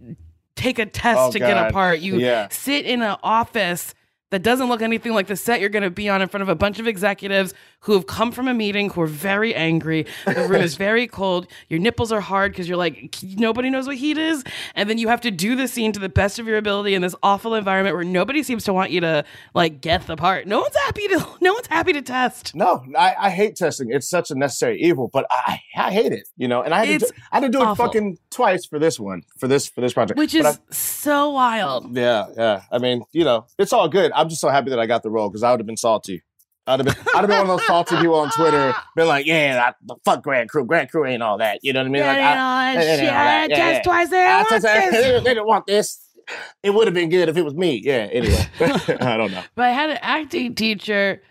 take 0.55 0.79
a 0.79 0.85
test 0.85 1.19
Oh, 1.19 1.31
to 1.31 1.39
get 1.39 1.57
a 1.57 1.71
part. 1.71 1.99
You 1.99 2.17
Yeah. 2.19 2.47
sit 2.49 2.85
in 2.85 3.01
an 3.01 3.17
office 3.23 3.93
that 4.31 4.41
doesn't 4.43 4.67
look 4.67 4.81
anything 4.81 5.13
like 5.13 5.27
the 5.27 5.35
set 5.35 5.59
you're 5.59 5.69
going 5.69 5.83
to 5.83 5.89
be 5.91 6.09
on 6.09 6.21
in 6.21 6.27
front 6.27 6.41
of 6.41 6.49
a 6.49 6.55
bunch 6.55 6.79
of 6.79 6.87
executives 6.87 7.53
who 7.81 7.93
have 7.93 8.07
come 8.07 8.31
from 8.31 8.47
a 8.47 8.53
meeting 8.53 8.89
who 8.89 9.01
are 9.01 9.07
very 9.07 9.53
angry. 9.53 10.07
The 10.25 10.47
room 10.49 10.61
is 10.61 10.75
very 10.77 11.05
cold. 11.05 11.47
Your 11.69 11.79
nipples 11.79 12.11
are 12.11 12.19
hard 12.21 12.51
because 12.51 12.67
you're 12.67 12.77
like, 12.77 13.15
nobody 13.23 13.69
knows 13.69 13.85
what 13.85 13.97
heat 13.97 14.17
is. 14.17 14.43
And 14.73 14.89
then 14.89 14.97
you 14.97 15.07
have 15.09 15.21
to 15.21 15.31
do 15.31 15.55
the 15.55 15.67
scene 15.67 15.91
to 15.91 15.99
the 15.99 16.09
best 16.09 16.39
of 16.39 16.47
your 16.47 16.57
ability 16.57 16.95
in 16.95 17.03
this 17.03 17.13
awful 17.21 17.53
environment 17.53 17.95
where 17.95 18.03
nobody 18.03 18.41
seems 18.41 18.63
to 18.63 18.73
want 18.73 18.89
you 18.89 19.01
to 19.01 19.23
like 19.53 19.79
get 19.81 20.07
the 20.07 20.15
part. 20.15 20.47
No 20.47 20.61
one's 20.61 20.75
happy 20.75 21.07
to, 21.09 21.27
no 21.41 21.53
one's 21.53 21.67
happy 21.67 21.93
to 21.93 22.01
test. 22.01 22.55
No, 22.55 22.83
I, 22.97 23.13
I 23.19 23.29
hate 23.29 23.55
testing. 23.55 23.91
It's 23.91 24.09
such 24.09 24.31
a 24.31 24.35
necessary 24.35 24.81
evil, 24.81 25.09
but 25.13 25.27
I 25.29 25.59
I 25.77 25.91
hate 25.91 26.13
it, 26.13 26.27
you 26.37 26.47
know. 26.47 26.63
And 26.63 26.73
I 26.73 26.85
had, 26.85 26.99
to, 27.01 27.05
do, 27.05 27.11
I 27.31 27.35
had 27.35 27.39
to 27.41 27.49
do 27.49 27.59
it 27.61 27.65
awful. 27.65 27.85
fucking 27.85 28.17
twice 28.31 28.65
for 28.65 28.79
this 28.79 28.99
one, 28.99 29.21
for 29.37 29.47
this 29.47 29.67
for 29.69 29.81
this 29.81 29.93
project. 29.93 30.17
Which 30.17 30.33
But 30.33 30.39
is 30.39 30.45
I- 30.57 30.59
so 30.73 31.29
wild. 31.29 31.95
yeah, 31.95 32.25
yeah. 32.35 32.61
I 32.71 32.79
mean, 32.79 33.03
you 33.11 33.23
know, 33.23 33.45
it's 33.59 33.71
all 33.73 33.87
good. 33.89 34.11
I'm 34.15 34.29
just 34.29 34.41
so 34.41 34.49
happy 34.49 34.69
that 34.69 34.79
I 34.79 34.85
got 34.85 35.03
the 35.03 35.09
role 35.09 35.29
because 35.29 35.43
I 35.43 35.51
would 35.51 35.59
have 35.59 35.67
been 35.67 35.77
salty. 35.77 36.23
I'd 36.67 36.79
have 36.79 36.85
been, 36.85 37.05
I'd 37.13 37.19
have 37.19 37.27
been 37.27 37.37
one 37.37 37.49
of 37.49 37.59
those 37.59 37.67
salty 37.67 37.95
people 37.97 38.15
on 38.15 38.31
Twitter, 38.31 38.73
been 38.95 39.07
like, 39.07 39.27
yeah, 39.27 39.69
I, 39.69 39.93
fuck 40.03 40.23
Grand 40.23 40.49
Crew. 40.49 40.65
Grand 40.65 40.89
Crew 40.89 41.05
ain't 41.05 41.21
all 41.21 41.37
that. 41.37 41.59
You 41.61 41.73
know 41.73 41.81
what 41.81 41.87
I 41.87 41.89
mean? 41.91 42.01
Like, 42.01 42.09
I, 42.09 42.15
Getting 42.15 42.39
all 42.39 42.59
that 42.59 42.73
yeah, 42.73 42.81
yeah, 42.81 43.41
shit. 43.41 43.49
yeah, 43.51 43.71
test 43.71 43.83
twice. 43.83 44.09
They 44.09 44.25
want 44.25 44.49
this. 44.49 44.63
they 44.63 45.33
didn't 45.33 45.47
want 45.47 45.67
this. 45.67 46.01
It 46.63 46.73
would 46.73 46.87
have 46.87 46.95
been 46.95 47.09
good 47.09 47.29
if 47.29 47.37
it 47.37 47.43
was 47.43 47.53
me. 47.53 47.81
Yeah. 47.83 48.09
Anyway, 48.11 48.47
I 48.59 49.15
don't 49.15 49.31
know. 49.31 49.43
But 49.53 49.65
I 49.65 49.71
had 49.71 49.91
an 49.91 49.99
acting 50.01 50.55
teacher 50.55 51.21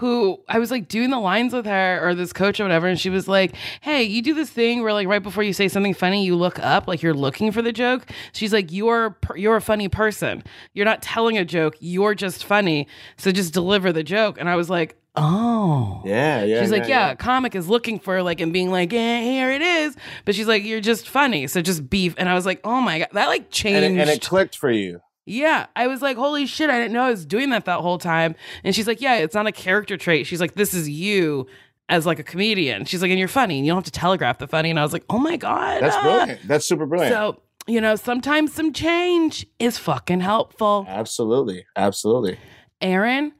who 0.00 0.40
I 0.48 0.58
was 0.58 0.70
like 0.70 0.88
doing 0.88 1.10
the 1.10 1.20
lines 1.20 1.52
with 1.52 1.66
her 1.66 2.00
or 2.02 2.14
this 2.14 2.32
coach 2.32 2.58
or 2.58 2.64
whatever, 2.64 2.86
and 2.86 2.98
she 2.98 3.10
was 3.10 3.28
like, 3.28 3.54
Hey, 3.82 4.02
you 4.02 4.22
do 4.22 4.32
this 4.34 4.48
thing 4.48 4.82
where 4.82 4.94
like 4.94 5.06
right 5.06 5.22
before 5.22 5.42
you 5.42 5.52
say 5.52 5.68
something 5.68 5.92
funny, 5.94 6.24
you 6.24 6.34
look 6.36 6.58
up 6.58 6.88
like 6.88 7.02
you're 7.02 7.14
looking 7.14 7.52
for 7.52 7.60
the 7.60 7.70
joke. 7.72 8.06
She's 8.32 8.52
like, 8.52 8.72
You're 8.72 9.16
you're 9.36 9.56
a 9.56 9.60
funny 9.60 9.88
person. 9.88 10.42
You're 10.72 10.86
not 10.86 11.02
telling 11.02 11.36
a 11.36 11.44
joke, 11.44 11.76
you're 11.80 12.14
just 12.14 12.44
funny. 12.44 12.88
So 13.18 13.30
just 13.30 13.52
deliver 13.52 13.92
the 13.92 14.02
joke. 14.02 14.38
And 14.40 14.48
I 14.48 14.56
was 14.56 14.70
like, 14.70 14.96
Oh. 15.16 16.02
Yeah, 16.04 16.44
yeah. 16.44 16.60
She's 16.60 16.70
like, 16.70 16.86
yeah, 16.86 17.10
a 17.10 17.16
comic 17.16 17.54
is 17.54 17.68
looking 17.68 17.98
for 17.98 18.22
like 18.22 18.40
and 18.40 18.52
being 18.52 18.70
like, 18.70 18.92
yeah, 18.92 19.20
here 19.20 19.50
it 19.50 19.60
is. 19.60 19.96
But 20.24 20.34
she's 20.34 20.46
like, 20.46 20.64
you're 20.64 20.80
just 20.80 21.08
funny, 21.08 21.46
so 21.48 21.60
just 21.60 21.90
beef. 21.90 22.14
And 22.16 22.28
I 22.28 22.34
was 22.34 22.46
like, 22.46 22.60
oh 22.64 22.80
my 22.80 23.00
god, 23.00 23.08
that 23.12 23.26
like 23.26 23.50
changed. 23.50 23.84
And 23.84 23.98
it, 23.98 24.00
and 24.00 24.10
it 24.10 24.22
clicked 24.22 24.56
for 24.56 24.70
you. 24.70 25.00
Yeah, 25.26 25.66
I 25.76 25.86
was 25.86 26.02
like, 26.02 26.16
holy 26.16 26.46
shit, 26.46 26.70
I 26.70 26.78
didn't 26.78 26.92
know 26.92 27.02
I 27.02 27.10
was 27.10 27.24
doing 27.26 27.50
that 27.50 27.64
that 27.66 27.80
whole 27.80 27.98
time. 27.98 28.34
And 28.64 28.74
she's 28.74 28.86
like, 28.86 29.00
yeah, 29.00 29.16
it's 29.16 29.34
not 29.34 29.46
a 29.46 29.52
character 29.52 29.96
trait. 29.96 30.26
She's 30.26 30.40
like, 30.40 30.54
this 30.54 30.74
is 30.74 30.88
you 30.88 31.46
as 31.88 32.06
like 32.06 32.18
a 32.18 32.22
comedian. 32.24 32.84
She's 32.84 33.02
like, 33.02 33.10
and 33.10 33.18
you're 33.18 33.28
funny, 33.28 33.58
and 33.58 33.66
you 33.66 33.70
don't 33.70 33.78
have 33.78 33.84
to 33.84 33.90
telegraph 33.90 34.38
the 34.38 34.48
funny. 34.48 34.70
And 34.70 34.78
I 34.78 34.82
was 34.82 34.92
like, 34.92 35.04
oh 35.10 35.18
my 35.18 35.36
god, 35.36 35.82
That's 35.82 35.96
ah. 35.96 36.02
brilliant. 36.02 36.48
That's 36.48 36.66
super 36.66 36.86
brilliant. 36.86 37.12
So 37.14 37.40
you 37.66 37.80
know, 37.80 37.94
sometimes 37.94 38.52
some 38.54 38.72
change 38.72 39.46
is 39.58 39.78
fucking 39.78 40.20
helpful. 40.20 40.86
absolutely, 40.88 41.66
absolutely. 41.76 42.38
Aaron, 42.80 43.32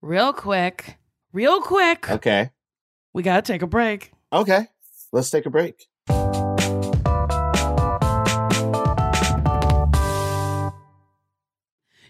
real 0.00 0.32
quick, 0.32 0.96
real 1.32 1.60
quick, 1.60 2.08
Okay, 2.10 2.50
we 3.12 3.22
gotta 3.22 3.42
take 3.42 3.62
a 3.62 3.66
break. 3.66 4.12
okay. 4.32 4.68
Let's 5.12 5.30
take 5.30 5.46
a 5.46 5.50
break. 5.50 5.86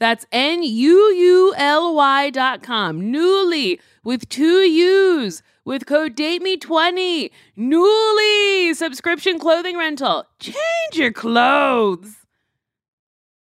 That's 0.00 0.24
N 0.32 0.62
U 0.62 1.12
U 1.12 1.54
L 1.58 1.94
Y 1.94 2.30
dot 2.30 2.62
com. 2.62 3.02
Nuuly 3.02 3.78
with 4.02 4.28
two 4.30 4.62
U's 4.62 5.42
with 5.66 5.84
code 5.84 6.16
DATEME20. 6.16 7.30
Nuuly 7.58 8.74
subscription 8.74 9.38
clothing 9.38 9.76
rental. 9.76 10.24
Change 10.38 10.56
your 10.94 11.12
clothes. 11.12 12.19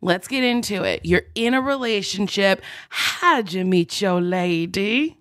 let's 0.00 0.28
get 0.28 0.44
into 0.44 0.82
it. 0.84 1.00
You're 1.04 1.22
in 1.34 1.54
a 1.54 1.60
relationship. 1.60 2.62
How'd 2.90 3.52
you 3.52 3.64
meet 3.64 4.00
your 4.00 4.20
lady? 4.20 5.18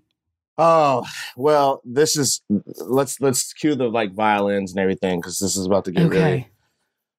Oh 0.57 1.05
well, 1.35 1.81
this 1.85 2.17
is 2.17 2.41
let's 2.77 3.21
let's 3.21 3.53
cue 3.53 3.75
the 3.75 3.89
like 3.89 4.13
violins 4.13 4.71
and 4.71 4.79
everything 4.79 5.19
because 5.19 5.37
this 5.39 5.55
is 5.55 5.65
about 5.65 5.85
to 5.85 5.91
get 5.91 6.07
really 6.07 6.21
Okay. 6.21 6.47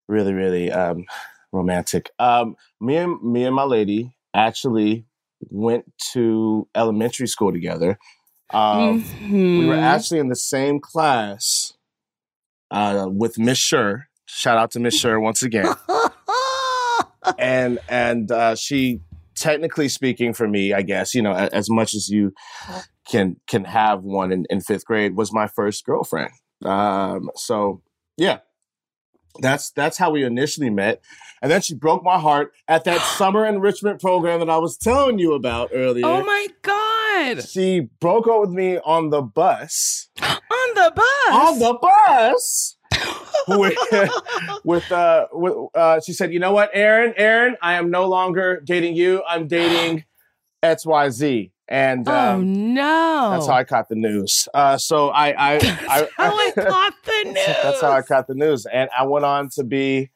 really 0.09 0.33
really 0.35 0.73
um 0.73 1.05
romantic. 1.53 2.11
Um, 2.18 2.57
me 2.81 2.97
and 2.97 3.23
me 3.23 3.44
and 3.44 3.55
my 3.55 3.62
lady 3.64 4.16
actually 4.35 5.05
went 5.51 5.85
to 6.12 6.66
elementary 6.75 7.29
school 7.29 7.53
together. 7.53 7.99
Um, 8.53 9.05
we 9.57 9.66
were 9.66 9.77
Mhm. 9.77 9.83
actually 9.83 10.18
in 10.21 10.29
the 10.29 10.37
same 10.37 10.81
class 10.81 11.75
uh, 12.71 13.07
with 13.11 13.38
Miss 13.38 13.59
Sher. 13.59 14.09
Shout 14.27 14.59
out 14.59 14.71
to 14.73 14.81
Miss 14.81 14.94
Sher 14.99 15.21
once 15.21 15.42
again. 15.42 15.66
and 17.38 17.78
and 17.88 18.30
uh, 18.30 18.54
she, 18.54 19.00
technically 19.34 19.88
speaking, 19.88 20.32
for 20.32 20.48
me, 20.48 20.72
I 20.72 20.82
guess 20.82 21.14
you 21.14 21.22
know, 21.22 21.32
as 21.32 21.70
much 21.70 21.94
as 21.94 22.08
you 22.08 22.32
can 23.08 23.36
can 23.46 23.64
have 23.64 24.02
one 24.02 24.32
in, 24.32 24.46
in 24.50 24.60
fifth 24.60 24.84
grade, 24.84 25.16
was 25.16 25.32
my 25.32 25.46
first 25.46 25.84
girlfriend. 25.84 26.30
Um, 26.64 27.30
so 27.36 27.82
yeah, 28.16 28.38
that's 29.40 29.70
that's 29.70 29.98
how 29.98 30.10
we 30.10 30.24
initially 30.24 30.70
met, 30.70 31.02
and 31.42 31.50
then 31.50 31.60
she 31.60 31.74
broke 31.74 32.02
my 32.02 32.18
heart 32.18 32.52
at 32.66 32.84
that 32.84 33.00
summer 33.16 33.46
enrichment 33.46 34.00
program 34.00 34.40
that 34.40 34.50
I 34.50 34.58
was 34.58 34.76
telling 34.76 35.18
you 35.18 35.34
about 35.34 35.70
earlier. 35.72 36.06
Oh 36.06 36.24
my 36.24 36.48
god! 36.62 37.48
She 37.48 37.88
broke 38.00 38.28
up 38.28 38.40
with 38.40 38.50
me 38.50 38.78
on 38.78 39.10
the 39.10 39.22
bus. 39.22 40.08
On 40.20 40.74
the 40.74 40.92
bus. 40.94 41.30
On 41.30 41.58
the 41.58 41.78
bus. 41.80 42.67
With, 43.48 43.76
with 44.64 44.92
uh 44.92 45.26
with 45.32 45.54
uh 45.74 46.00
she 46.00 46.12
said, 46.12 46.32
"You 46.32 46.40
know 46.40 46.52
what, 46.52 46.70
Aaron? 46.74 47.14
Aaron, 47.16 47.56
I 47.62 47.74
am 47.74 47.90
no 47.90 48.08
longer 48.08 48.61
dating 48.64 48.96
you. 48.96 49.22
I'm 49.28 49.46
dating 49.48 50.04
XYZ." 50.62 51.50
And 51.70 52.08
oh 52.08 52.14
um, 52.14 52.72
no! 52.72 53.30
that's 53.32 53.46
how 53.46 53.54
I 53.54 53.64
caught 53.64 53.88
the 53.88 53.94
news. 53.94 54.48
Uh 54.54 54.78
so 54.78 55.11
I 55.11 55.28
I 55.28 55.54
I, 55.56 56.08
how 56.16 56.34
I 56.34 56.52
caught 56.56 56.94
the 57.04 57.22
news. 57.24 57.46
that's 57.62 57.80
how 57.80 57.92
I 57.92 58.02
caught 58.02 58.26
the 58.26 58.34
news. 58.34 58.66
And 58.66 58.88
I 58.98 59.04
went 59.04 59.26
on 59.26 59.50
to 59.56 59.64
be 59.64 60.11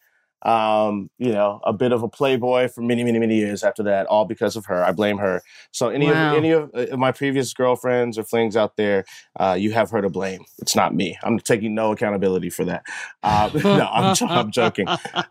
um, 0.45 1.09
you 1.19 1.31
know, 1.33 1.61
a 1.65 1.73
bit 1.73 1.93
of 1.93 2.03
a 2.03 2.09
playboy 2.09 2.69
for 2.69 2.81
many, 2.83 3.05
many, 3.05 3.19
many 3.19 3.37
years 3.37 3.63
after 3.63 3.83
that, 3.85 4.07
all 4.07 4.25
because 4.25 4.57
of 4.57 4.67
her. 4.67 4.85
I 4.85 4.93
blame 4.93 5.19
her. 5.19 5.43
So 5.71 5.89
any 5.89 6.07
Wow. 6.07 6.33
of 6.33 6.37
any 6.39 6.51
of 6.51 6.71
uh, 6.75 6.97
my 6.97 7.13
previous 7.13 7.53
girlfriends 7.53 8.19
or 8.19 8.25
flings 8.25 8.57
out 8.57 8.77
there, 8.77 9.05
uh, 9.39 9.57
you 9.59 9.71
have 9.73 9.91
her 9.91 10.03
to 10.03 10.09
blame. 10.09 10.45
It's 10.59 10.75
not 10.75 10.95
me. 10.95 11.17
I'm 11.23 11.39
taking 11.39 11.75
no 11.75 11.93
accountability 11.93 12.51
for 12.51 12.65
that. 12.65 12.83
Uh, 13.23 13.51
no, 13.65 13.89
I'm, 13.93 14.17
I'm 14.29 14.51
joking. 14.51 14.89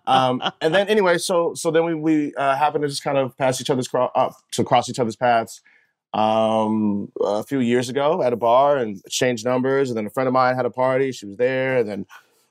Um, 0.08 0.41
and 0.62 0.74
then 0.74 0.88
anyway, 0.88 1.17
so 1.17 1.54
so 1.56 1.71
then 1.71 1.84
we 1.86 1.93
we 1.95 2.34
uh, 2.36 2.56
happened 2.56 2.84
to 2.84 2.88
just 2.88 3.04
kind 3.04 3.17
of 3.17 3.38
pass 3.38 3.60
each 3.60 3.69
other's 3.69 3.88
cro- 3.88 4.12
uh, 4.15 4.32
to 4.52 4.63
cross 4.63 4.89
each 4.89 5.00
other's 5.00 5.15
paths 5.17 5.62
um, 6.13 7.12
a 7.21 7.43
few 7.43 7.60
years 7.60 7.89
ago 7.89 8.21
at 8.21 8.34
a 8.34 8.38
bar 8.38 8.78
and 8.78 8.97
exchanged 9.06 9.45
numbers. 9.45 9.89
And 9.89 9.97
then 9.97 10.06
a 10.06 10.10
friend 10.10 10.28
of 10.28 10.34
mine 10.34 10.56
had 10.56 10.65
a 10.65 10.69
party. 10.69 11.12
She 11.12 11.26
was 11.26 11.38
there. 11.38 11.78
And 11.78 11.89
then 11.89 12.06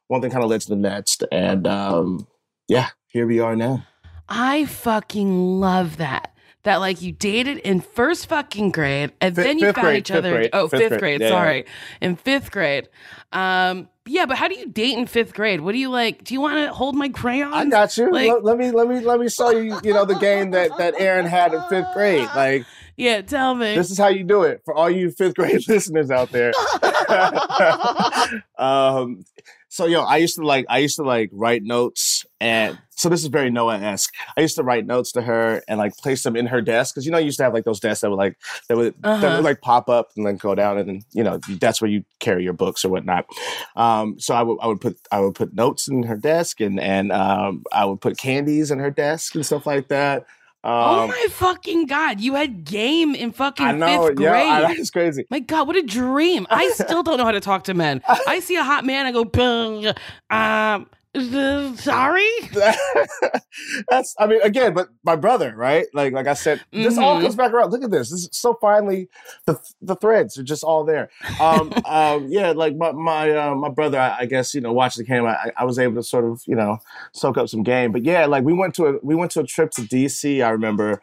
one 0.09 0.20
thing 0.20 0.31
kind 0.31 0.42
of 0.44 0.51
led 0.51 0.61
to 0.62 0.68
the 0.68 0.77
next. 0.77 1.25
And 1.31 1.66
um, 1.66 2.27
yeah, 2.70 2.88
here 3.09 3.26
we 3.26 3.40
are 3.40 3.56
now. 3.56 3.85
I 4.28 4.64
fucking 4.66 5.61
love 5.61 5.96
that. 5.96 6.33
That 6.62 6.76
like 6.76 7.00
you 7.00 7.11
dated 7.12 7.56
in 7.59 7.80
first 7.80 8.26
fucking 8.26 8.70
grade 8.72 9.12
and 9.20 9.35
Fifth- 9.35 9.44
then 9.46 9.59
you 9.59 9.66
fifth 9.68 9.76
found 9.76 9.87
grade, 9.87 9.98
each 9.98 10.11
other. 10.11 10.30
grade, 10.33 10.50
oh, 10.52 10.68
fifth 10.68 10.80
fifth 10.80 10.88
grade. 10.90 11.00
grade. 11.00 11.20
Yeah, 11.22 11.26
yeah. 11.28 11.33
sorry, 11.33 11.64
in 12.02 12.16
fifth 12.16 12.50
grade. 12.50 12.88
Um, 13.33 13.88
yeah, 14.06 14.26
but 14.26 14.37
how 14.37 14.46
do 14.46 14.54
you 14.56 14.66
date 14.68 14.98
in 14.98 15.06
fifth 15.06 15.33
grade? 15.33 15.62
What 15.62 15.72
do 15.72 15.78
you 15.78 15.88
like? 15.88 16.22
Do 16.22 16.35
you 16.35 16.40
want 16.42 16.56
to 16.59 16.70
hold 16.72 16.94
my 16.96 17.09
crayons? 17.09 17.54
I 17.54 17.64
got 17.64 17.96
you. 17.96 18.12
Like- 18.12 18.28
let, 18.30 18.44
let 18.44 18.59
me 18.59 18.70
let 18.72 18.88
me 18.88 19.00
let 19.00 19.18
me 19.18 19.28
show 19.30 19.50
you. 19.50 19.80
You 19.83 19.94
know 19.94 20.04
the 20.04 20.16
game 20.18 20.50
that 20.50 20.70
that 20.78 20.94
Aaron 20.98 21.24
had 21.26 21.54
in 21.54 21.62
fifth 21.70 21.94
grade. 21.94 22.28
Like 22.37 22.66
Yeah, 22.94 23.22
tell 23.22 23.54
me. 23.54 23.74
this 23.74 23.90
is 23.90 23.96
how 23.96 24.09
you 24.09 24.22
do 24.24 24.42
it 24.42 24.61
for 24.66 24.74
all 24.74 24.90
you 24.90 25.11
fifth 25.11 25.37
grade 25.37 25.62
listeners 25.68 26.11
out 26.11 26.30
there. 26.30 26.52
um, 28.59 29.24
so 29.68 29.87
yo, 29.87 30.02
I 30.02 30.18
used 30.18 30.37
to 30.37 30.42
like 30.42 30.66
I 30.68 30.78
used 30.78 30.96
to 30.96 31.04
like 31.04 31.30
write 31.33 31.62
notes, 31.62 32.26
and 32.40 32.79
so 32.90 33.09
this 33.09 33.20
is 33.22 33.26
very 33.29 33.50
Noah 33.50 33.79
esque. 33.79 34.12
I 34.37 34.40
used 34.42 34.57
to 34.57 34.62
write 34.62 34.87
notes 34.87 35.12
to 35.12 35.22
her 35.22 35.62
and 35.68 35.79
like 35.79 35.96
place 35.98 36.22
them 36.22 36.37
in 36.37 36.46
her 36.46 36.61
desk 36.61 36.94
because 36.94 37.07
you 37.07 37.12
know 37.12 37.18
you 37.18 37.26
used 37.26 37.38
to 37.38 37.44
have 37.44 37.55
like 37.55 37.64
those 37.64 37.81
desks 37.81 38.00
that 38.03 38.11
would 38.11 38.16
like 38.16 38.37
that 38.68 38.76
would 38.76 38.94
Uh-huh. 39.03 39.31
would 39.37 39.44
like 39.44 39.61
pop 39.61 39.88
up 39.88 40.11
and 40.16 40.26
then 40.26 40.37
go 40.37 40.55
down, 40.55 40.79
and 40.79 40.88
then 40.88 41.00
you 41.12 41.22
know 41.22 41.38
that's 41.61 41.81
where 41.81 41.90
you 41.90 42.05
carry 42.18 42.42
your 42.44 42.53
books 42.53 42.85
or 42.85 42.88
whatnot. 42.90 43.26
Um, 43.76 44.18
so 44.18 44.35
I 44.35 44.42
would 44.42 44.59
I 44.61 44.66
would 44.66 44.81
put 44.81 44.98
I 45.12 45.21
would 45.21 45.35
put 45.35 45.54
notes 45.54 45.88
in 45.88 46.02
her 46.04 46.17
desk, 46.17 46.60
and 46.60 46.79
and 46.81 47.12
um, 47.12 47.64
I 47.73 47.85
would 47.85 48.00
put 48.00 48.19
candies 48.19 48.71
in 48.71 48.79
her 48.79 48.90
desk 48.90 49.35
and 49.35 49.44
stuff 49.46 49.67
like 49.67 49.88
that. 49.88 50.27
Um, 50.62 50.73
oh 50.75 51.06
my 51.06 51.27
fucking 51.31 51.87
god! 51.87 52.21
You 52.21 52.35
had 52.35 52.64
game 52.64 53.14
in 53.14 53.33
fucking 53.33 53.64
I 53.67 53.73
know, 53.73 54.08
fifth 54.08 54.17
grade. 54.17 54.46
I, 54.46 54.73
it's 54.73 54.90
crazy. 54.90 55.25
My 55.31 55.38
God, 55.38 55.67
what 55.67 55.77
a 55.77 55.83
dream! 55.83 56.46
I 56.50 56.69
still 56.75 57.02
don't 57.02 57.17
know 57.17 57.25
how 57.25 57.33
to 57.33 57.40
talk 57.40 57.64
to 57.64 57.73
men. 57.75 58.02
I 58.27 58.40
see 58.40 58.56
a 58.56 58.62
hot 58.64 58.85
man, 58.85 59.06
I 59.06 59.12
go, 59.12 59.25
"Bing." 59.25 59.87
um, 60.29 60.87
sorry. 61.77 62.29
That's, 63.90 64.15
I 64.19 64.27
mean, 64.27 64.40
again, 64.42 64.75
but 64.75 64.88
my 65.04 65.17
brother, 65.17 65.52
right? 65.56 65.87
Like, 65.92 66.13
like 66.13 66.27
I 66.27 66.35
said, 66.35 66.61
this 66.73 66.98
all 66.98 67.17
Mhm. 67.17 67.23
comes 67.23 67.37
back 67.37 67.52
around. 67.52 67.71
Look 67.73 67.83
at 67.83 67.90
this. 67.90 68.11
This 68.11 68.21
is 68.21 68.29
so 68.33 68.56
finally, 68.61 69.08
the 69.46 69.58
the 69.83 69.96
threads 69.96 70.38
are 70.38 70.42
just 70.42 70.63
all 70.63 70.85
there. 70.85 71.11
Um, 71.40 71.73
um, 71.85 72.29
yeah, 72.29 72.52
like 72.52 72.77
my 72.77 72.92
my 72.92 73.31
uh, 73.31 73.54
my 73.54 73.69
brother, 73.71 73.98
I, 73.98 74.19
I 74.21 74.27
guess 74.27 74.54
you 74.54 74.61
know, 74.61 74.73
watched 74.73 74.98
the 74.98 75.04
game. 75.04 75.27
I, 75.27 75.50
I 75.56 75.65
was 75.65 75.79
able 75.79 75.96
to 75.96 76.02
sort 76.02 76.25
of 76.25 76.42
you 76.46 76.54
know 76.56 76.79
soak 77.13 77.37
up 77.38 77.48
some 77.48 77.63
game. 77.63 77.92
But 77.92 78.04
yeah, 78.04 78.27
like 78.27 78.44
we 78.44 78.52
went 78.52 78.75
to 78.77 78.87
a 78.87 78.98
we 79.02 79.15
went 79.15 79.33
to 79.33 79.40
a 79.40 79.44
trip 79.44 79.71
to 79.73 79.83
DC. 79.83 80.44
I 80.44 80.50
remember, 80.50 81.02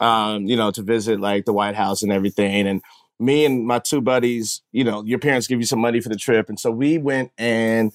um, 0.00 0.46
you 0.46 0.56
know, 0.56 0.70
to 0.72 0.82
visit 0.82 1.20
like 1.20 1.44
the 1.44 1.52
White 1.52 1.76
House 1.76 2.02
and 2.02 2.10
everything, 2.12 2.66
and 2.66 2.82
me 3.20 3.44
and 3.44 3.64
my 3.66 3.78
two 3.78 4.00
buddies, 4.00 4.62
you 4.72 4.82
know, 4.82 5.04
your 5.04 5.20
parents 5.20 5.46
give 5.46 5.60
you 5.60 5.66
some 5.66 5.78
money 5.80 6.00
for 6.00 6.08
the 6.08 6.16
trip, 6.16 6.48
and 6.48 6.58
so 6.58 6.70
we 6.72 6.98
went 6.98 7.30
and 7.38 7.92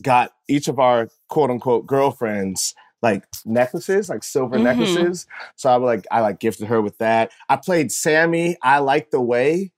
got 0.00 0.32
each 0.48 0.68
of 0.68 0.78
our 0.78 1.08
quote 1.28 1.50
unquote 1.50 1.86
girlfriends 1.86 2.74
like 3.02 3.24
necklaces, 3.44 4.08
like 4.08 4.22
silver 4.22 4.58
Mhm. 4.58 4.62
necklaces. 4.62 5.26
So 5.56 5.70
I 5.70 5.74
like 5.76 6.06
I 6.10 6.20
like 6.20 6.38
gifted 6.38 6.68
her 6.68 6.80
with 6.80 6.96
that. 6.98 7.32
I 7.48 7.56
played 7.56 7.90
Sammy. 7.90 8.56
I 8.62 8.78
like 8.78 9.10
the 9.10 9.20
way. 9.20 9.72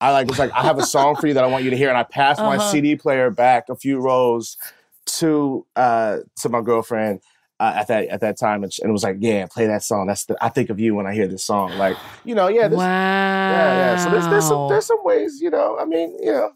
I 0.00 0.12
like 0.12 0.28
was 0.28 0.38
like 0.38 0.50
I 0.54 0.62
have 0.62 0.78
a 0.78 0.84
song 0.84 1.16
for 1.16 1.26
you 1.26 1.32
that 1.34 1.42
I 1.42 1.46
want 1.46 1.64
you 1.64 1.70
to 1.70 1.76
hear, 1.76 1.88
and 1.88 1.96
I 1.96 2.02
passed 2.02 2.40
my 2.42 2.56
Uh-huh. 2.56 2.70
CD 2.70 2.96
player 2.96 3.30
back 3.30 3.70
a 3.70 3.76
few 3.76 3.98
rows 3.98 4.58
to 5.06 5.66
uh 5.76 6.18
to 6.42 6.48
my 6.48 6.60
girlfriend. 6.60 7.20
Uh, 7.58 7.72
at 7.74 7.86
that 7.88 8.06
at 8.08 8.20
that 8.20 8.38
time, 8.38 8.62
and, 8.62 8.70
and 8.82 8.90
it 8.90 8.92
was 8.92 9.02
like, 9.02 9.16
yeah, 9.18 9.46
play 9.50 9.66
that 9.66 9.82
song. 9.82 10.06
That's 10.06 10.26
the 10.26 10.36
I 10.42 10.50
think 10.50 10.68
of 10.68 10.78
you 10.78 10.94
when 10.94 11.06
I 11.06 11.14
hear 11.14 11.26
this 11.26 11.42
song. 11.42 11.78
Like, 11.78 11.96
you 12.22 12.34
know, 12.34 12.48
yeah, 12.48 12.68
this, 12.68 12.76
wow. 12.76 13.48
yeah, 13.48 13.78
yeah. 13.78 13.96
So 13.96 14.10
there's 14.10 14.26
there's 14.28 14.46
some 14.46 14.68
there's 14.68 14.84
some 14.86 15.02
ways, 15.02 15.40
you 15.40 15.48
know. 15.48 15.78
I 15.80 15.86
mean, 15.86 16.18
you 16.22 16.32
know, 16.32 16.52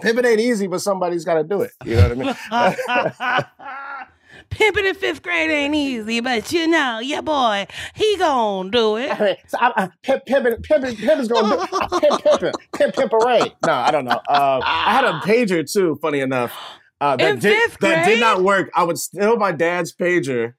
pivot 0.00 0.26
ain't 0.26 0.40
easy, 0.40 0.66
but 0.66 0.80
somebody's 0.80 1.24
got 1.24 1.34
to 1.34 1.44
do 1.44 1.62
it. 1.62 1.72
You 1.84 1.96
know 1.96 2.14
what 2.14 2.48
I 2.50 3.40
mean? 3.40 4.06
Pimping 4.50 4.84
in 4.84 4.94
fifth 4.94 5.22
grade 5.22 5.50
ain't 5.50 5.74
easy, 5.74 6.20
but 6.20 6.52
you 6.52 6.68
know, 6.68 6.98
your 6.98 7.22
boy, 7.22 7.66
he 7.94 8.16
gon' 8.18 8.70
do 8.70 8.96
it. 8.96 9.10
I 9.10 9.24
mean, 9.24 9.36
so 9.48 9.58
I, 9.58 9.72
I, 9.76 9.88
pimp, 10.02 10.26
pimping, 10.26 10.56
pimping, 10.62 10.96
pimping's 10.96 11.28
to 11.28 11.34
do 11.34 11.98
pimp, 12.00 12.20
pimping, 12.20 12.52
pimp, 12.74 12.94
pimp 12.94 13.10
parade. 13.10 13.52
No, 13.66 13.72
I 13.72 13.90
don't 13.90 14.04
know. 14.04 14.20
Uh, 14.28 14.60
I 14.62 14.92
had 14.92 15.04
a 15.04 15.12
pager 15.20 15.70
too. 15.70 15.98
Funny 16.02 16.20
enough, 16.20 16.52
uh, 17.00 17.16
that 17.16 17.40
did 17.40 17.72
that 17.80 18.06
did 18.06 18.20
not 18.20 18.42
work. 18.42 18.70
I 18.74 18.84
would 18.84 18.98
steal 18.98 19.36
my 19.36 19.52
dad's 19.52 19.94
pager 19.94 20.54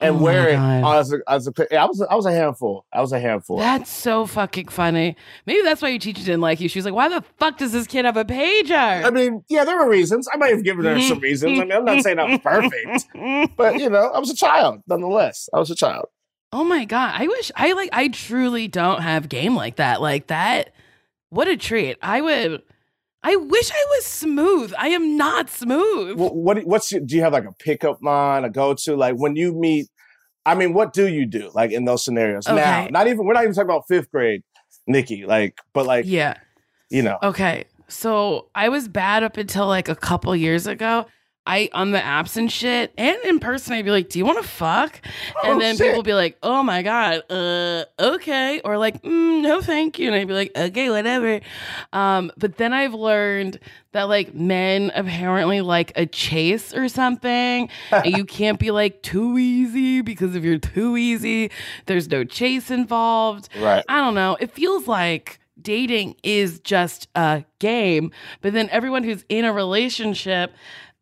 and 0.00 0.16
Oh 0.16 0.18
my 0.18 0.22
wear 0.24 0.48
it 0.50 0.56
God. 0.56 0.98
as 0.98 1.12
a, 1.12 1.18
as 1.28 1.48
a. 1.48 1.78
I 1.80 1.86
was 1.86 2.00
I 2.10 2.14
was 2.14 2.26
a 2.26 2.32
handful. 2.32 2.84
I 2.92 3.00
was 3.00 3.12
a 3.12 3.20
handful. 3.20 3.58
That's 3.58 3.90
so 3.90 4.26
fucking 4.26 4.68
funny. 4.68 5.16
Maybe 5.46 5.62
that's 5.62 5.80
why 5.80 5.88
your 5.88 5.98
teacher 5.98 6.22
didn't 6.24 6.42
like 6.42 6.60
you. 6.60 6.68
She 6.68 6.78
was 6.78 6.84
like, 6.84 6.94
why 6.94 7.08
the 7.08 7.22
fuck 7.38 7.56
does 7.58 7.72
this 7.72 7.86
kid 7.86 8.04
have 8.04 8.16
a 8.16 8.24
pager? 8.24 9.04
I 9.04 9.10
mean, 9.10 9.42
yeah, 9.48 9.64
there 9.64 9.76
were 9.78 9.88
reasons. 9.88 10.28
I 10.32 10.36
might 10.36 10.52
have 10.52 10.64
given 10.64 10.84
her 10.84 11.00
some 11.00 11.20
reasons. 11.20 11.58
I 11.58 11.62
mean, 11.62 11.72
I'm 11.72 11.84
not 11.84 12.02
saying 12.02 12.18
I 12.18 12.24
was 12.24 12.40
perfect, 12.40 13.56
but 13.56 13.78
you 13.78 13.88
know, 13.88 14.10
I 14.10 14.18
was 14.18 14.30
a 14.30 14.36
child 14.36 14.82
nonetheless. 14.86 15.48
I 15.54 15.58
was 15.58 15.70
a 15.70 15.74
child. 15.74 16.06
Oh 16.52 16.64
my 16.64 16.84
god! 16.84 17.14
I 17.20 17.26
wish 17.26 17.50
I 17.56 17.72
like. 17.72 17.90
I 17.92 18.08
truly 18.08 18.68
don't 18.68 19.00
have 19.02 19.28
game 19.28 19.56
like 19.56 19.76
that. 19.76 20.00
Like 20.00 20.28
that. 20.28 20.72
What 21.30 21.48
a 21.48 21.56
treat! 21.56 21.96
I 22.02 22.20
would. 22.20 22.62
I 23.26 23.34
wish 23.34 23.72
I 23.72 23.86
was 23.96 24.06
smooth. 24.06 24.72
I 24.78 24.90
am 24.90 25.16
not 25.16 25.50
smooth. 25.50 26.16
What, 26.16 26.36
what 26.36 26.64
what's 26.64 26.92
your, 26.92 27.00
do 27.00 27.16
you 27.16 27.22
have 27.22 27.32
like 27.32 27.44
a 27.44 27.52
pickup 27.58 27.98
line, 28.00 28.44
a 28.44 28.50
go 28.50 28.72
to? 28.72 28.94
Like 28.94 29.16
when 29.16 29.34
you 29.34 29.52
meet, 29.52 29.88
I 30.44 30.54
mean, 30.54 30.72
what 30.74 30.92
do 30.92 31.08
you 31.08 31.26
do 31.26 31.50
like 31.52 31.72
in 31.72 31.86
those 31.86 32.04
scenarios? 32.04 32.46
Now, 32.46 32.86
not 32.88 33.08
even 33.08 33.26
we're 33.26 33.32
not 33.32 33.42
even 33.42 33.52
talking 33.52 33.68
about 33.68 33.82
fifth 33.88 34.12
grade, 34.12 34.42
Nikki. 34.86 35.26
Like, 35.26 35.58
but 35.74 35.86
like 35.86 36.04
yeah. 36.06 36.36
you 36.88 37.02
know, 37.02 37.18
Okay. 37.20 37.64
So 37.88 38.46
I 38.54 38.68
was 38.68 38.86
bad 38.86 39.24
up 39.24 39.36
until 39.36 39.66
like 39.66 39.88
a 39.88 39.96
couple 39.96 40.34
years 40.36 40.68
ago. 40.68 41.06
I 41.46 41.68
on 41.72 41.92
the 41.92 41.98
apps 41.98 42.36
and 42.36 42.50
shit, 42.50 42.92
and 42.98 43.16
in 43.24 43.38
person, 43.38 43.72
I'd 43.74 43.84
be 43.84 43.90
like, 43.90 44.08
"Do 44.08 44.18
you 44.18 44.24
want 44.26 44.42
to 44.42 44.48
fuck?" 44.48 45.00
And 45.44 45.56
Oh, 45.56 45.58
then 45.60 45.76
shit. 45.76 45.86
people 45.86 46.02
be 46.02 46.14
like, 46.14 46.36
"Oh 46.42 46.62
my 46.62 46.82
god, 46.82 47.22
uh, 47.30 47.84
okay," 48.00 48.60
or 48.64 48.78
like, 48.78 49.02
mm, 49.02 49.42
"No, 49.42 49.60
thank 49.60 49.98
you," 49.98 50.06
and 50.08 50.16
I'd 50.16 50.28
be 50.28 50.34
like, 50.34 50.52
"Okay, 50.56 50.90
whatever." 50.90 51.40
Um, 51.92 52.32
but 52.36 52.56
then 52.56 52.72
I've 52.72 52.94
learned 52.94 53.58
that 53.92 54.04
like 54.04 54.34
men 54.34 54.90
apparently 54.94 55.60
like 55.62 55.92
a 55.96 56.04
chase 56.06 56.74
or 56.74 56.88
something, 56.88 57.68
and 57.92 58.16
you 58.16 58.24
can't 58.24 58.58
be 58.58 58.70
like 58.70 59.02
too 59.02 59.38
easy 59.38 60.00
because 60.02 60.34
if 60.34 60.42
you're 60.44 60.58
too 60.58 60.96
easy, 60.96 61.50
there's 61.86 62.08
no 62.10 62.24
chase 62.24 62.70
involved. 62.70 63.48
right? 63.58 63.84
I 63.88 63.98
don't 64.00 64.14
know. 64.14 64.36
It 64.40 64.50
feels 64.50 64.86
like 64.88 65.38
dating 65.60 66.14
is 66.22 66.60
just 66.60 67.08
a 67.14 67.44
game, 67.58 68.10
but 68.42 68.52
then 68.52 68.68
everyone 68.70 69.02
who's 69.02 69.24
in 69.28 69.44
a 69.44 69.52
relationship 69.52 70.52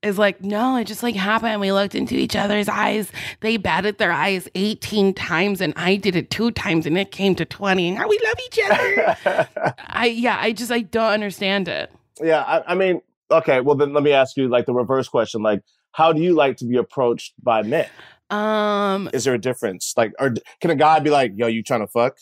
is 0.04 0.18
like, 0.18 0.42
no, 0.42 0.76
it 0.76 0.84
just 0.84 1.02
like 1.02 1.14
happened. 1.14 1.60
We 1.60 1.72
looked 1.72 1.94
into 1.94 2.14
each 2.14 2.36
other's 2.36 2.68
eyes. 2.68 3.10
They 3.40 3.56
batted 3.56 3.98
their 3.98 4.12
eyes 4.12 4.48
18 4.54 5.14
times 5.14 5.60
and 5.60 5.72
I 5.76 5.96
did 5.96 6.14
it 6.14 6.30
two 6.30 6.50
times 6.50 6.86
and 6.86 6.96
it 6.98 7.10
came 7.10 7.34
to 7.36 7.44
20 7.44 7.88
and 7.88 7.98
now 7.98 8.08
we 8.08 8.18
love 8.24 8.34
each 8.46 8.58
other. 8.64 9.46
I, 9.88 10.06
yeah, 10.06 10.38
I 10.40 10.52
just, 10.52 10.70
I 10.70 10.80
don't 10.80 11.10
understand 11.12 11.68
it. 11.68 11.90
yeah, 12.22 12.42
I, 12.42 12.72
I 12.72 12.74
mean, 12.74 13.00
okay. 13.30 13.60
Well, 13.60 13.76
then 13.76 13.92
let 13.92 14.02
me 14.02 14.12
ask 14.12 14.36
you 14.36 14.48
like 14.48 14.66
the 14.66 14.74
reverse 14.74 15.08
question. 15.08 15.42
Like, 15.42 15.62
how 15.92 16.12
do 16.12 16.20
you 16.20 16.34
like 16.34 16.56
to 16.58 16.64
be 16.66 16.76
approached 16.76 17.34
by 17.42 17.62
men? 17.62 17.88
Um, 18.30 19.08
Is 19.12 19.24
there 19.24 19.34
a 19.34 19.38
difference? 19.38 19.94
Like, 19.96 20.12
or 20.18 20.34
can 20.60 20.70
a 20.70 20.74
guy 20.74 20.98
be 20.98 21.10
like, 21.10 21.32
"Yo, 21.36 21.46
you 21.46 21.62
trying 21.62 21.80
to 21.80 21.86
fuck"? 21.86 22.16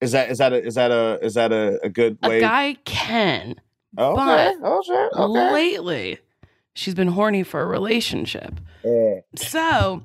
Is 0.00 0.12
that 0.12 0.30
is 0.30 0.38
that 0.38 0.52
a 0.52 0.64
is 0.64 0.76
that 0.76 0.90
a 0.90 1.18
is 1.20 1.34
that 1.34 1.52
a, 1.52 1.78
a 1.82 1.88
good 1.88 2.16
way? 2.22 2.38
a 2.38 2.40
guy 2.40 2.76
can. 2.84 3.56
okay, 3.98 4.14
but 4.16 4.54
okay, 4.62 5.08
okay. 5.14 5.26
Lately, 5.26 6.18
she's 6.78 6.94
been 6.94 7.08
horny 7.08 7.42
for 7.42 7.60
a 7.60 7.66
relationship. 7.66 8.60
Yeah. 8.84 9.20
So 9.34 10.04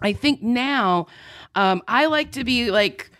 I 0.00 0.12
think 0.12 0.42
now 0.42 1.06
um, 1.54 1.82
I 1.86 2.06
like 2.06 2.32
to 2.32 2.44
be 2.44 2.70
like 2.70 3.10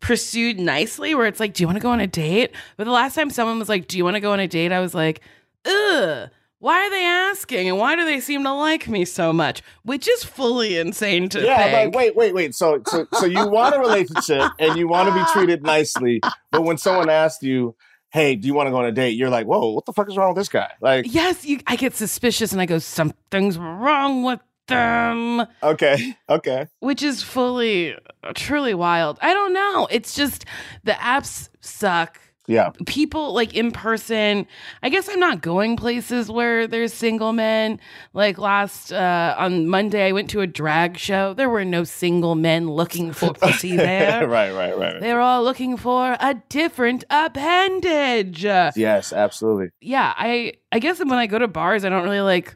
pursued 0.00 0.58
nicely 0.58 1.14
where 1.14 1.26
it's 1.26 1.38
like, 1.38 1.54
do 1.54 1.62
you 1.62 1.68
want 1.68 1.76
to 1.76 1.82
go 1.82 1.90
on 1.90 2.00
a 2.00 2.06
date? 2.06 2.50
But 2.76 2.84
the 2.84 2.90
last 2.90 3.14
time 3.14 3.30
someone 3.30 3.58
was 3.58 3.68
like, 3.68 3.86
do 3.86 3.96
you 3.96 4.04
want 4.04 4.16
to 4.16 4.20
go 4.20 4.32
on 4.32 4.40
a 4.40 4.48
date? 4.48 4.72
I 4.72 4.80
was 4.80 4.94
like, 4.94 5.20
ugh. 5.64 6.30
Why 6.58 6.86
are 6.86 6.90
they 6.90 7.04
asking? 7.04 7.68
And 7.68 7.76
why 7.76 7.96
do 7.96 8.04
they 8.04 8.20
seem 8.20 8.44
to 8.44 8.52
like 8.52 8.86
me 8.86 9.04
so 9.04 9.32
much? 9.32 9.62
Which 9.82 10.06
is 10.08 10.22
fully 10.22 10.78
insane 10.78 11.28
to 11.30 11.40
me. 11.40 11.46
Yeah, 11.46 11.64
think. 11.64 11.92
like 11.92 11.94
wait, 11.96 12.14
wait, 12.14 12.34
wait. 12.34 12.54
So, 12.54 12.80
so, 12.86 13.04
so 13.14 13.26
you 13.26 13.48
want 13.48 13.74
a 13.74 13.80
relationship 13.80 14.52
and 14.60 14.78
you 14.78 14.86
want 14.86 15.08
to 15.08 15.14
be 15.14 15.24
treated 15.32 15.64
nicely, 15.64 16.20
but 16.52 16.62
when 16.62 16.78
someone 16.78 17.10
asks 17.10 17.42
you, 17.42 17.74
"Hey, 18.12 18.36
do 18.36 18.46
you 18.46 18.54
want 18.54 18.66
to 18.68 18.70
go 18.70 18.78
on 18.78 18.84
a 18.84 18.92
date?" 18.92 19.16
You're 19.16 19.30
like, 19.30 19.46
"Whoa, 19.46 19.72
what 19.72 19.86
the 19.86 19.92
fuck 19.92 20.08
is 20.08 20.16
wrong 20.16 20.28
with 20.28 20.36
this 20.36 20.48
guy?" 20.48 20.70
Like, 20.80 21.06
Yes, 21.08 21.44
you, 21.44 21.60
I 21.66 21.76
get 21.76 21.94
suspicious 21.94 22.52
and 22.52 22.60
I 22.60 22.66
go, 22.66 22.78
something's 22.78 23.58
wrong 23.58 24.22
with 24.22 24.40
them, 24.68 25.44
okay, 25.62 26.16
okay, 26.28 26.66
which 26.80 27.02
is 27.02 27.22
fully, 27.22 27.96
truly 28.34 28.74
wild. 28.74 29.18
I 29.20 29.34
don't 29.34 29.52
know. 29.52 29.88
It's 29.90 30.14
just 30.14 30.44
the 30.84 30.92
apps 30.92 31.48
suck. 31.60 32.20
Yeah, 32.52 32.70
people 32.86 33.32
like 33.32 33.54
in 33.54 33.70
person 33.72 34.46
i 34.82 34.88
guess 34.88 35.08
i'm 35.08 35.18
not 35.18 35.40
going 35.40 35.76
places 35.76 36.30
where 36.30 36.66
there's 36.66 36.92
single 36.92 37.32
men 37.32 37.80
like 38.12 38.36
last 38.38 38.92
uh 38.92 39.34
on 39.38 39.66
monday 39.66 40.06
i 40.08 40.12
went 40.12 40.28
to 40.30 40.40
a 40.40 40.46
drag 40.46 40.98
show 40.98 41.32
there 41.34 41.48
were 41.48 41.64
no 41.64 41.82
single 41.84 42.34
men 42.34 42.68
looking 42.70 43.12
for 43.12 43.32
pussy 43.42 43.76
there 43.76 44.28
right, 44.28 44.52
right, 44.52 44.76
right. 44.76 44.92
right. 44.92 45.00
They're 45.00 45.20
all 45.20 45.42
looking 45.42 45.76
for 45.76 46.16
a 46.20 46.34
different 46.48 47.04
appendage 47.10 48.44
Yes, 48.44 49.12
absolutely. 49.12 49.70
yeah 49.80 50.12
i 50.16 50.52
i 50.70 50.78
guess 50.78 50.98
when 50.98 51.12
i 51.12 51.26
go 51.26 51.38
to 51.38 51.48
bars 51.48 51.84
i 51.84 51.88
don't 51.88 52.04
really 52.04 52.20
like 52.20 52.54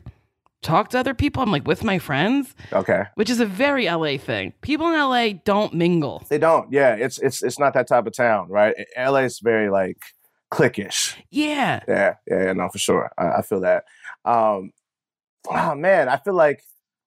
talk 0.67 0.89
to 0.91 0.99
other 0.99 1.15
people 1.15 1.43
i'm 1.43 1.51
like 1.51 1.67
with 1.67 1.85
my 1.85 1.99
friends 1.99 2.55
Okay, 2.73 3.05
which 3.15 3.31
is 3.31 3.41
a 3.41 3.47
very 3.47 3.87
la 3.87 4.17
thing 4.19 4.53
people 4.61 4.87
in 4.89 4.99
la 4.99 5.29
don't 5.45 5.73
mingle 5.73 6.25
they 6.29 6.39
don't. 6.39 6.73
Yeah, 6.73 6.95
it's 6.95 7.19
it's 7.19 7.43
it's 7.43 7.59
not 7.59 7.75
that 7.75 7.89
type 7.89 8.07
of 8.07 8.13
town, 8.13 8.49
right? 8.49 8.75
LA 8.97 9.21
is 9.21 9.41
very 9.41 9.71
like 9.71 9.99
cliquish. 10.53 11.15
yeah 11.31 11.81
Yeah, 11.89 12.15
yeah, 12.27 12.53
no, 12.53 12.69
for 12.69 12.79
sure. 12.79 13.11
I, 13.19 13.39
I 13.39 13.43
feel 13.43 13.61
that. 13.61 13.85
Um, 14.25 14.73
oh 15.49 15.75
man, 15.75 16.09
I 16.09 16.17
feel 16.17 16.35
like 16.35 16.63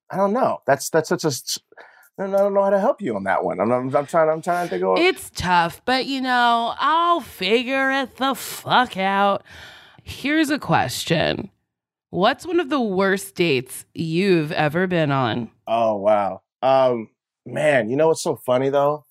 I 0.10 0.18
don't 0.18 0.34
know. 0.34 0.62
That's 0.66 0.90
that's 0.90 1.10
such 1.10 1.24
a. 1.24 1.32
I 2.22 2.28
don't, 2.28 2.54
know 2.54 2.64
how 2.64 2.70
to 2.70 2.80
help 2.82 3.02
you 3.02 3.16
on 3.16 3.24
that 3.24 3.46
one. 3.46 3.62
I'm, 3.62 3.72
I'm, 3.72 3.96
I'm 3.96 4.06
trying. 4.06 4.30
I'm 4.30 4.42
trying 4.42 4.68
to 4.68 4.70
think 4.70 4.84
of. 4.84 4.98
It's 4.98 5.32
tough, 5.36 5.82
but 5.86 6.06
you 6.06 6.20
know, 6.20 6.74
I'll 6.78 7.22
figure 7.22 7.92
it 7.92 8.18
the 8.18 8.36
fuck 8.36 8.98
out. 8.98 9.44
Here's 10.04 10.50
a 10.50 10.60
question 10.60 11.50
What's 12.12 12.46
one 12.46 12.60
of 12.60 12.70
the 12.70 12.82
worst 12.82 13.36
dates 13.36 13.86
you've 13.94 14.52
ever 14.52 14.88
been 14.88 15.12
on? 15.12 15.52
Oh 15.68 15.96
wow. 15.96 16.42
Um 16.64 17.10
man, 17.46 17.90
you 17.90 17.96
know 17.96 18.08
what's 18.08 18.24
so 18.24 18.36
funny 18.36 18.70
though? 18.70 19.06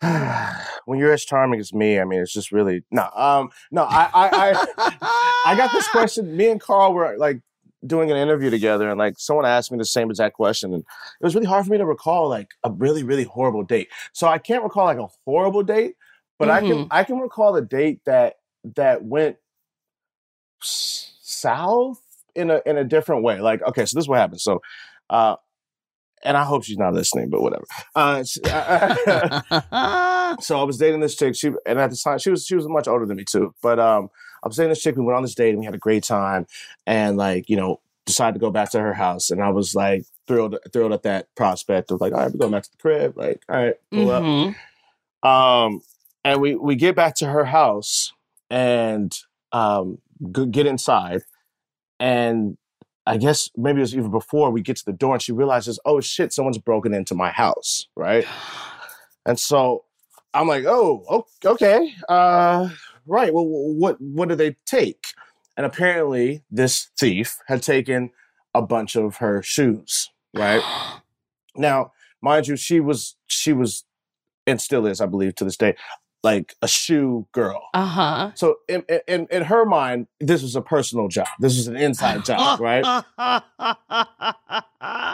when 0.00 0.98
you're 0.98 1.12
as 1.12 1.24
charming 1.24 1.60
as 1.60 1.72
me, 1.72 2.00
I 2.00 2.04
mean 2.04 2.20
it's 2.20 2.32
just 2.32 2.50
really 2.50 2.82
no, 2.90 3.08
um, 3.14 3.50
no, 3.70 3.84
I 3.84 4.10
I 4.12 4.66
I, 4.76 5.42
I 5.46 5.56
got 5.56 5.70
this 5.72 5.86
question. 5.92 6.36
Me 6.36 6.50
and 6.50 6.60
Carl 6.60 6.92
were 6.92 7.16
like 7.16 7.40
doing 7.86 8.10
an 8.10 8.16
interview 8.16 8.50
together 8.50 8.88
and 8.88 8.98
like 8.98 9.14
someone 9.16 9.46
asked 9.46 9.70
me 9.70 9.78
the 9.78 9.84
same 9.84 10.10
exact 10.10 10.34
question 10.34 10.72
and 10.72 10.82
it 10.82 11.24
was 11.24 11.34
really 11.34 11.46
hard 11.46 11.64
for 11.64 11.70
me 11.70 11.78
to 11.78 11.86
recall 11.86 12.28
like 12.28 12.48
a 12.64 12.72
really, 12.72 13.04
really 13.04 13.24
horrible 13.24 13.62
date. 13.62 13.88
So 14.12 14.26
I 14.26 14.38
can't 14.38 14.64
recall 14.64 14.86
like 14.86 14.98
a 14.98 15.08
horrible 15.24 15.62
date, 15.62 15.94
but 16.40 16.50
I 16.50 16.60
can 16.60 16.88
I 16.90 17.04
can 17.04 17.20
recall 17.20 17.54
a 17.54 17.62
date 17.62 18.00
that 18.04 18.34
that 18.74 19.04
went 19.04 19.36
south 21.26 22.00
in 22.34 22.50
a 22.50 22.60
in 22.66 22.76
a 22.76 22.84
different 22.84 23.22
way. 23.22 23.40
Like, 23.40 23.62
okay, 23.62 23.84
so 23.86 23.96
this 23.96 24.04
is 24.04 24.08
what 24.08 24.18
happened. 24.18 24.40
So, 24.40 24.60
uh, 25.10 25.36
and 26.22 26.36
I 26.36 26.44
hope 26.44 26.64
she's 26.64 26.78
not 26.78 26.94
listening, 26.94 27.28
but 27.30 27.42
whatever. 27.42 27.64
Uh, 27.94 28.16
s- 28.20 28.38
so 30.40 30.58
I 30.60 30.62
was 30.64 30.76
dating 30.78 31.00
this 31.00 31.14
chick. 31.16 31.34
She 31.34 31.48
and 31.66 31.78
at 31.78 31.90
the 31.90 31.96
time 31.96 32.18
she 32.18 32.30
was 32.30 32.46
she 32.46 32.54
was 32.56 32.68
much 32.68 32.88
older 32.88 33.06
than 33.06 33.16
me 33.16 33.24
too. 33.24 33.54
But 33.62 33.78
um, 33.78 34.10
I 34.42 34.48
was 34.48 34.56
dating 34.56 34.70
this 34.70 34.82
chick. 34.82 34.96
We 34.96 35.02
went 35.04 35.16
on 35.16 35.22
this 35.22 35.34
date 35.34 35.50
and 35.50 35.58
we 35.60 35.64
had 35.64 35.74
a 35.74 35.78
great 35.78 36.04
time. 36.04 36.46
And 36.86 37.16
like 37.16 37.48
you 37.48 37.56
know, 37.56 37.80
decided 38.06 38.34
to 38.34 38.40
go 38.40 38.50
back 38.50 38.70
to 38.70 38.80
her 38.80 38.94
house. 38.94 39.30
And 39.30 39.42
I 39.42 39.50
was 39.50 39.74
like 39.74 40.04
thrilled 40.26 40.56
thrilled 40.72 40.92
at 40.92 41.02
that 41.02 41.34
prospect 41.34 41.90
of 41.90 42.00
like, 42.00 42.12
all 42.12 42.20
right, 42.20 42.32
we're 42.32 42.38
going 42.38 42.52
back 42.52 42.64
to 42.64 42.70
the 42.70 42.78
crib. 42.78 43.16
Like, 43.16 43.42
all 43.48 43.56
right, 43.56 43.74
pull 43.90 44.10
up. 44.10 44.22
Mhm. 44.22 44.54
Um, 45.22 45.82
and 46.24 46.40
we 46.40 46.54
we 46.54 46.74
get 46.74 46.96
back 46.96 47.14
to 47.16 47.26
her 47.26 47.44
house 47.44 48.12
and 48.50 49.14
um 49.52 49.98
get 50.50 50.66
inside, 50.66 51.22
and 52.00 52.56
I 53.06 53.16
guess 53.18 53.50
maybe 53.56 53.78
it 53.78 53.82
was 53.82 53.94
even 53.94 54.10
before 54.10 54.50
we 54.50 54.62
get 54.62 54.76
to 54.76 54.84
the 54.84 54.92
door, 54.92 55.14
and 55.14 55.22
she 55.22 55.32
realizes, 55.32 55.78
oh 55.84 56.00
shit, 56.00 56.32
someone's 56.32 56.58
broken 56.58 56.94
into 56.94 57.14
my 57.14 57.30
house, 57.30 57.86
right? 57.96 58.26
And 59.26 59.40
so 59.40 59.86
I'm 60.34 60.46
like, 60.46 60.66
oh, 60.66 61.24
okay, 61.42 61.94
uh, 62.10 62.68
right. 63.06 63.32
Well, 63.32 63.46
what 63.46 63.98
what 63.98 64.28
do 64.28 64.34
they 64.34 64.54
take? 64.66 65.02
And 65.56 65.64
apparently, 65.64 66.42
this 66.50 66.90
thief 66.98 67.38
had 67.46 67.62
taken 67.62 68.10
a 68.52 68.60
bunch 68.60 68.96
of 68.96 69.16
her 69.16 69.42
shoes, 69.42 70.10
right? 70.34 70.62
Now, 71.56 71.92
mind 72.20 72.48
you, 72.48 72.56
she 72.56 72.80
was 72.80 73.16
she 73.28 73.52
was 73.52 73.84
and 74.46 74.60
still 74.60 74.86
is, 74.86 75.00
I 75.00 75.06
believe, 75.06 75.34
to 75.36 75.44
this 75.44 75.56
day, 75.56 75.76
like 76.24 76.54
a 76.62 76.66
shoe 76.66 77.28
girl. 77.32 77.62
Uh 77.74 77.86
huh. 77.86 78.30
So 78.34 78.56
in 78.66 78.82
in 79.06 79.28
in 79.30 79.42
her 79.42 79.64
mind, 79.66 80.08
this 80.18 80.42
was 80.42 80.56
a 80.56 80.62
personal 80.62 81.06
job. 81.08 81.28
This 81.38 81.56
was 81.56 81.68
an 81.68 81.76
inside 81.76 82.24
job, 82.24 82.58
right? 82.60 82.84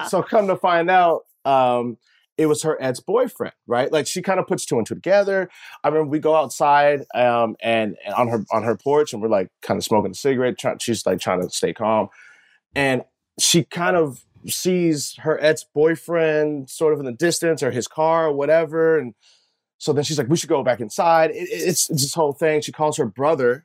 So 0.08 0.22
come 0.30 0.46
to 0.46 0.56
find 0.56 0.88
out, 0.88 1.26
um, 1.44 1.98
it 2.38 2.46
was 2.46 2.62
her 2.62 2.80
ex 2.80 3.00
boyfriend, 3.00 3.52
right? 3.66 3.92
Like 3.92 4.06
she 4.06 4.22
kind 4.22 4.38
of 4.38 4.46
puts 4.46 4.64
two 4.64 4.78
and 4.78 4.86
two 4.86 4.94
together. 4.94 5.50
I 5.82 5.88
remember 5.88 6.08
we 6.10 6.20
go 6.20 6.36
outside 6.36 7.04
um, 7.14 7.56
and, 7.60 7.96
and 8.06 8.14
on 8.14 8.28
her 8.28 8.44
on 8.52 8.62
her 8.62 8.76
porch, 8.76 9.12
and 9.12 9.20
we're 9.20 9.28
like 9.28 9.48
kind 9.60 9.76
of 9.76 9.84
smoking 9.84 10.12
a 10.12 10.14
cigarette. 10.14 10.58
Try, 10.58 10.76
she's 10.78 11.04
like 11.04 11.20
trying 11.20 11.42
to 11.42 11.50
stay 11.50 11.74
calm, 11.74 12.08
and 12.74 13.02
she 13.38 13.64
kind 13.64 13.96
of 13.96 14.24
sees 14.46 15.16
her 15.18 15.42
ex 15.42 15.64
boyfriend 15.74 16.70
sort 16.70 16.94
of 16.94 17.00
in 17.00 17.04
the 17.04 17.12
distance 17.12 17.62
or 17.62 17.72
his 17.72 17.88
car 17.88 18.28
or 18.28 18.32
whatever, 18.32 18.96
and 18.96 19.14
so 19.80 19.92
then 19.92 20.04
she's 20.04 20.18
like, 20.18 20.28
"We 20.28 20.36
should 20.36 20.48
go 20.48 20.62
back 20.62 20.80
inside." 20.80 21.30
It, 21.30 21.48
it- 21.48 21.68
it's, 21.68 21.90
it's 21.90 22.02
this 22.02 22.14
whole 22.14 22.32
thing. 22.32 22.60
She 22.60 22.70
calls 22.70 22.96
her 22.98 23.06
brother, 23.06 23.64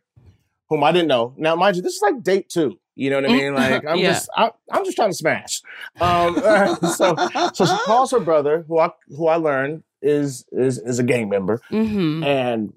whom 0.69 0.83
I 0.83 0.91
didn't 0.91 1.07
know. 1.09 1.33
Now, 1.37 1.55
mind 1.55 1.75
you, 1.75 1.81
this 1.83 1.93
is 1.95 2.01
like 2.01 2.23
date 2.23 2.49
two. 2.49 2.79
You 2.95 3.09
know 3.09 3.17
what 3.21 3.29
I 3.29 3.33
mean? 3.33 3.53
Like 3.53 3.85
I'm 3.85 3.97
Yeah. 3.99 4.13
just 4.13 4.29
I, 4.35 4.51
I'm 4.71 4.85
just 4.85 4.95
trying 4.95 5.09
to 5.11 5.15
smash. 5.15 5.61
Um, 5.99 6.35
so 6.95 7.15
so 7.53 7.65
she 7.65 7.77
calls 7.85 8.09
her 8.11 8.19
brother, 8.21 8.63
who 8.67 8.79
I 8.79 8.89
who 9.09 9.27
I 9.27 9.35
learned 9.35 9.83
is 10.01 10.45
is 10.51 10.77
is 10.79 10.97
a 10.99 11.03
gang 11.03 11.27
member, 11.29 11.59
Mm-hmm. 11.71 12.23
and 12.23 12.73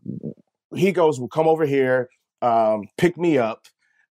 he 0.74 0.91
goes, 0.93 1.18
"Well, 1.20 1.28
come 1.28 1.47
over 1.47 1.64
here, 1.66 2.09
um, 2.43 2.89
pick 2.99 3.16
me 3.16 3.39
up, 3.39 3.66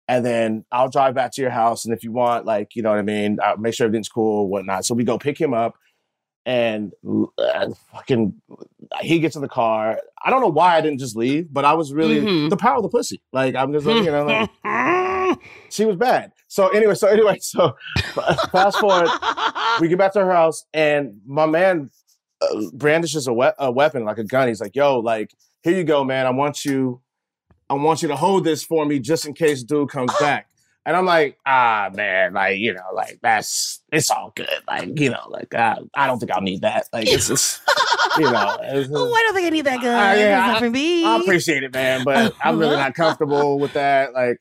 and 0.07 0.25
then 0.25 0.65
I'll 0.71 0.89
drive 0.89 1.15
back 1.15 1.33
to 1.33 1.43
your 1.43 1.51
house. 1.51 1.85
And 1.85 1.93
if 1.93 2.05
you 2.05 2.13
want, 2.13 2.47
like, 2.47 2.77
you 2.77 2.83
know 2.83 2.91
what 2.91 2.99
I 2.99 3.03
mean, 3.03 3.39
I'll 3.45 3.57
make 3.57 3.75
sure 3.75 3.87
everything's 3.87 4.09
cool 4.09 4.43
or 4.43 4.49
whatnot." 4.49 4.85
So 4.85 4.95
we 4.95 5.03
go 5.05 5.19
pick 5.19 5.39
him 5.41 5.53
up, 5.55 5.75
and 6.47 6.93
uh, 7.39 7.69
fucking, 7.93 8.33
he 9.03 9.19
gets 9.19 9.35
in 9.37 9.43
the 9.43 9.49
car. 9.49 9.99
I 10.25 10.31
don't 10.31 10.41
know 10.41 10.47
why 10.49 10.77
I 10.77 10.81
didn't 10.81 11.01
just 11.01 11.17
leave, 11.17 11.53
but 11.53 11.65
I 11.65 11.75
was 11.75 11.93
really 11.93 12.21
Mhm. 12.21 12.51
the 12.51 12.57
power 12.57 12.77
of 12.77 12.83
the 12.85 12.89
pussy. 12.89 13.21
Like 13.33 13.55
I'm 13.57 13.73
just, 13.73 13.85
like, 13.85 14.05
you 14.05 14.11
know, 14.13 14.25
like 14.25 14.51
she 15.71 15.85
was 15.85 15.97
bad. 15.97 16.33
So 16.49 16.69
anyway, 16.69 16.95
so 16.95 17.09
anyway, 17.09 17.39
so 17.41 17.75
fast 18.53 18.79
forward 18.79 19.11
we 19.81 19.89
get 19.89 19.99
back 19.99 20.13
to 20.15 20.21
her 20.25 20.33
house 20.33 20.65
and 20.73 21.21
my 21.27 21.47
man 21.47 21.91
uh, 22.41 22.47
brandishes 22.73 23.27
a, 23.27 23.33
we- 23.33 23.51
a 23.59 23.71
weapon 23.71 24.05
like 24.05 24.19
a 24.19 24.25
gun 24.25 24.49
he's 24.49 24.61
like 24.61 24.75
yo 24.77 25.01
like 25.01 25.35
here 25.63 25.75
you 25.75 25.85
go 25.85 26.05
man 26.05 26.27
i 26.27 26.31
want 26.31 26.65
you 26.65 27.01
i 27.69 27.75
want 27.75 28.01
you 28.03 28.09
to 28.09 28.17
hold 28.17 28.45
this 28.45 28.63
for 28.63 28.87
me 28.87 28.99
just 28.99 29.27
in 29.27 29.35
case 29.35 29.63
dude 29.63 29.89
comes 29.91 30.13
back 30.21 30.49
and 30.87 30.97
i'm 30.97 31.05
like 31.05 31.37
ah 31.45 31.91
man 31.95 32.33
like 32.33 32.57
you 32.59 32.73
know 32.73 32.81
like 32.95 33.19
that's 33.21 33.83
it's 33.93 34.11
all 34.11 34.33
good 34.35 34.49
like 34.67 34.99
you 34.99 35.11
know 35.11 35.27
like 35.29 35.53
i, 35.55 35.77
I 35.95 36.07
don't 36.07 36.19
think 36.19 36.33
i'll 36.33 36.41
need 36.41 36.63
that 36.63 36.89
like 36.93 37.07
it's 37.09 37.29
just 37.29 37.61
you 38.17 38.31
know 38.31 38.57
it's- 38.63 38.89
Oh, 38.91 39.13
I 39.13 39.23
don't 39.25 39.35
think 39.35 39.47
I 39.47 39.51
need 39.51 39.67
that 39.67 39.83
gun. 39.83 39.95
Uh, 39.95 40.19
yeah, 40.19 40.47
not 40.47 40.59
for 40.61 40.71
me. 40.71 41.05
I 41.05 41.17
appreciate 41.19 41.63
it, 41.65 41.75
man, 41.75 42.03
but 42.05 42.33
I'm 42.43 42.59
really 42.59 42.77
not 42.77 42.95
comfortable 42.95 43.59
with 43.59 43.73
that. 43.75 44.15
Like, 44.15 44.39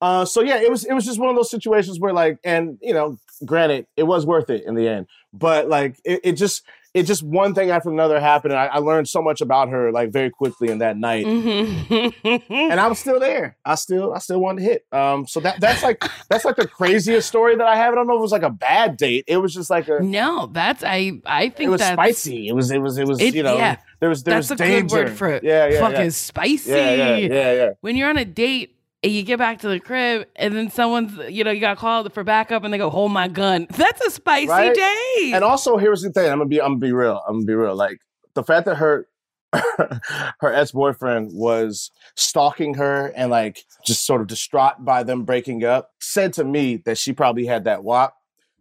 uh, 0.00 0.24
so 0.24 0.42
yeah, 0.42 0.60
it 0.60 0.70
was 0.70 0.84
it 0.84 0.92
was 0.92 1.04
just 1.04 1.18
one 1.18 1.30
of 1.30 1.36
those 1.36 1.50
situations 1.50 1.98
where 1.98 2.12
like, 2.12 2.38
and 2.44 2.78
you 2.82 2.92
know, 2.94 3.18
granted, 3.44 3.86
it 3.96 4.04
was 4.04 4.24
worth 4.26 4.50
it 4.50 4.64
in 4.66 4.74
the 4.74 4.86
end, 4.86 5.06
but 5.32 5.68
like, 5.68 5.98
it, 6.04 6.20
it 6.22 6.32
just 6.32 6.62
it 6.96 7.02
just 7.02 7.22
one 7.22 7.54
thing 7.54 7.70
after 7.70 7.90
another 7.90 8.18
happened, 8.18 8.52
and 8.54 8.58
I, 8.60 8.66
I 8.66 8.78
learned 8.78 9.06
so 9.06 9.20
much 9.20 9.42
about 9.42 9.68
her 9.68 9.92
like 9.92 10.10
very 10.10 10.30
quickly 10.30 10.70
in 10.70 10.78
that 10.78 10.96
night. 10.96 11.26
Mm-hmm. 11.26 12.52
And 12.52 12.80
I 12.80 12.86
was 12.86 12.98
still 12.98 13.20
there. 13.20 13.56
I 13.64 13.74
still, 13.74 14.14
I 14.14 14.18
still 14.18 14.40
wanted 14.40 14.62
to 14.62 14.66
hit. 14.66 14.86
Um, 14.92 15.26
so 15.26 15.40
that 15.40 15.60
that's 15.60 15.82
like 15.82 16.02
that's 16.30 16.46
like 16.46 16.56
the 16.56 16.66
craziest 16.66 17.28
story 17.28 17.54
that 17.54 17.66
I 17.66 17.76
have. 17.76 17.92
I 17.92 17.96
don't 17.96 18.06
know 18.06 18.14
if 18.14 18.18
it 18.18 18.22
was 18.22 18.32
like 18.32 18.42
a 18.42 18.50
bad 18.50 18.96
date. 18.96 19.24
It 19.28 19.36
was 19.36 19.52
just 19.52 19.68
like 19.68 19.88
a, 19.88 20.00
no, 20.00 20.46
that's 20.46 20.82
I. 20.82 21.20
I 21.26 21.50
think 21.50 21.68
it 21.68 21.70
was 21.70 21.80
that's 21.80 21.92
spicy. 21.92 22.48
It 22.48 22.54
was, 22.54 22.70
it 22.70 22.78
was, 22.78 22.96
it 22.96 23.06
was, 23.06 23.20
It- 23.20 23.34
you 23.34 23.42
know, 23.42 23.56
yeah. 23.58 23.76
there 24.00 24.08
was, 24.08 24.22
there 24.22 24.34
that's 24.34 24.50
was 24.50 24.60
a 24.60 24.64
danger. 24.64 24.96
good 24.96 25.08
word 25.08 25.18
for 25.18 25.28
it. 25.28 25.44
Yeah, 25.44 25.66
yeah, 25.68 25.80
fucking 25.80 26.00
yeah. 26.00 26.08
spicy. 26.10 26.70
Yeah, 26.70 26.94
yeah, 26.94 27.16
yeah, 27.16 27.52
yeah. 27.52 27.70
When 27.82 27.96
you're 27.96 28.08
on 28.08 28.16
a 28.16 28.24
date 28.24 28.75
and 29.02 29.12
you 29.12 29.22
get 29.22 29.38
back 29.38 29.60
to 29.60 29.68
the 29.68 29.78
crib 29.80 30.26
and 30.36 30.54
then 30.56 30.70
someone's, 30.70 31.16
you 31.30 31.44
know, 31.44 31.50
you 31.50 31.60
got 31.60 31.76
called 31.76 32.12
for 32.12 32.24
backup 32.24 32.64
and 32.64 32.72
they 32.72 32.78
go, 32.78 32.90
"Hold 32.90 33.12
my 33.12 33.28
gun." 33.28 33.66
That's 33.70 34.00
a 34.06 34.10
spicy 34.10 34.48
Right? 34.48 34.74
date. 34.74 35.32
And 35.34 35.44
also, 35.44 35.76
here's 35.76 36.02
the 36.02 36.10
thing. 36.10 36.30
I'm 36.30 36.38
gonna 36.38 36.48
be. 36.48 36.60
I'm 36.60 36.72
gonna 36.72 36.78
be 36.78 36.92
real. 36.92 37.22
I'm 37.28 37.34
gonna 37.36 37.46
be 37.46 37.54
real. 37.54 37.74
Like 37.76 37.98
the 38.34 38.42
fact 38.42 38.66
that 38.66 38.76
her 38.76 39.06
her 39.52 40.52
ex 40.52 40.72
boyfriend 40.72 41.30
was 41.32 41.90
stalking 42.16 42.74
her 42.74 43.12
and 43.16 43.30
like 43.30 43.64
just 43.84 44.04
sort 44.04 44.20
of 44.20 44.26
distraught 44.26 44.84
by 44.84 45.02
them 45.02 45.24
breaking 45.24 45.64
up 45.64 45.90
said 46.00 46.32
to 46.34 46.44
me 46.44 46.76
that 46.84 46.98
she 46.98 47.12
probably 47.12 47.46
had 47.46 47.64
that 47.64 47.84
walk. 47.84 48.14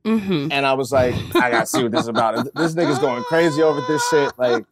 mm-hmm. 0.06 0.52
And 0.52 0.66
I 0.66 0.74
was 0.74 0.92
like, 0.92 1.16
I 1.36 1.50
gotta 1.52 1.66
see 1.66 1.84
what 1.84 1.92
this 1.92 2.02
is 2.02 2.08
about. 2.08 2.36
This 2.56 2.76
nigga's 2.76 3.00
going 3.00 3.24
crazy 3.24 3.62
over 3.62 3.82
this 3.88 4.08
shit. 4.10 4.32
Like, 4.38 4.66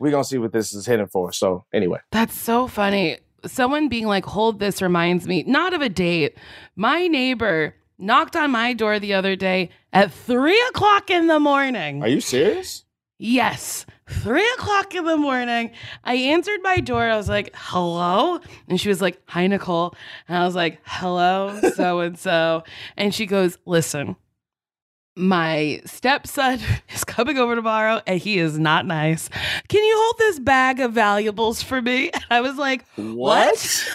we 0.00 0.10
gonna 0.10 0.24
see 0.24 0.38
what 0.38 0.52
this 0.52 0.72
is 0.72 0.86
hitting 0.86 1.06
for. 1.06 1.32
So 1.32 1.64
anyway, 1.72 1.98
That's 2.10 2.34
so 2.34 2.66
funny. 2.66 3.18
Someone 3.46 3.88
being 3.88 4.06
like, 4.06 4.24
hold 4.24 4.58
this 4.58 4.80
reminds 4.80 5.26
me, 5.26 5.42
not 5.46 5.74
of 5.74 5.82
a 5.82 5.88
date. 5.88 6.36
My 6.76 7.08
neighbor 7.08 7.74
knocked 7.98 8.36
on 8.36 8.50
my 8.50 8.72
door 8.72 8.98
the 8.98 9.14
other 9.14 9.36
day 9.36 9.70
at 9.92 10.12
three 10.12 10.60
o'clock 10.68 11.10
in 11.10 11.26
the 11.26 11.40
morning. 11.40 12.02
are 12.02 12.08
you 12.08 12.20
serious? 12.20 12.84
Yes, 13.18 13.86
three 14.08 14.48
o'clock 14.54 14.94
in 14.96 15.04
the 15.04 15.16
morning. 15.16 15.70
I 16.02 16.14
answered 16.14 16.60
my 16.62 16.80
door. 16.80 17.02
I 17.02 17.16
was 17.16 17.28
like, 17.28 17.52
hello. 17.54 18.40
And 18.68 18.80
she 18.80 18.88
was 18.88 19.00
like, 19.00 19.20
hi, 19.26 19.46
Nicole. 19.46 19.94
And 20.26 20.36
I 20.38 20.44
was 20.44 20.56
like, 20.56 20.80
hello, 20.84 21.60
so 21.76 22.00
and 22.00 22.18
so. 22.18 22.64
And 22.96 23.14
she 23.14 23.26
goes, 23.26 23.58
listen, 23.64 24.16
my 25.16 25.80
stepson 25.84 26.60
is 26.94 27.04
coming 27.04 27.38
over 27.38 27.54
tomorrow 27.54 28.00
and 28.06 28.20
he 28.20 28.38
is 28.38 28.58
not 28.58 28.86
nice. 28.86 29.28
Can 29.68 29.84
you 29.84 29.94
hold 29.96 30.18
this 30.18 30.38
bag 30.38 30.80
of 30.80 30.92
valuables 30.92 31.62
for 31.62 31.80
me? 31.82 32.10
And 32.14 32.24
I 32.30 32.40
was 32.40 32.56
like, 32.56 32.84
what? 32.96 33.88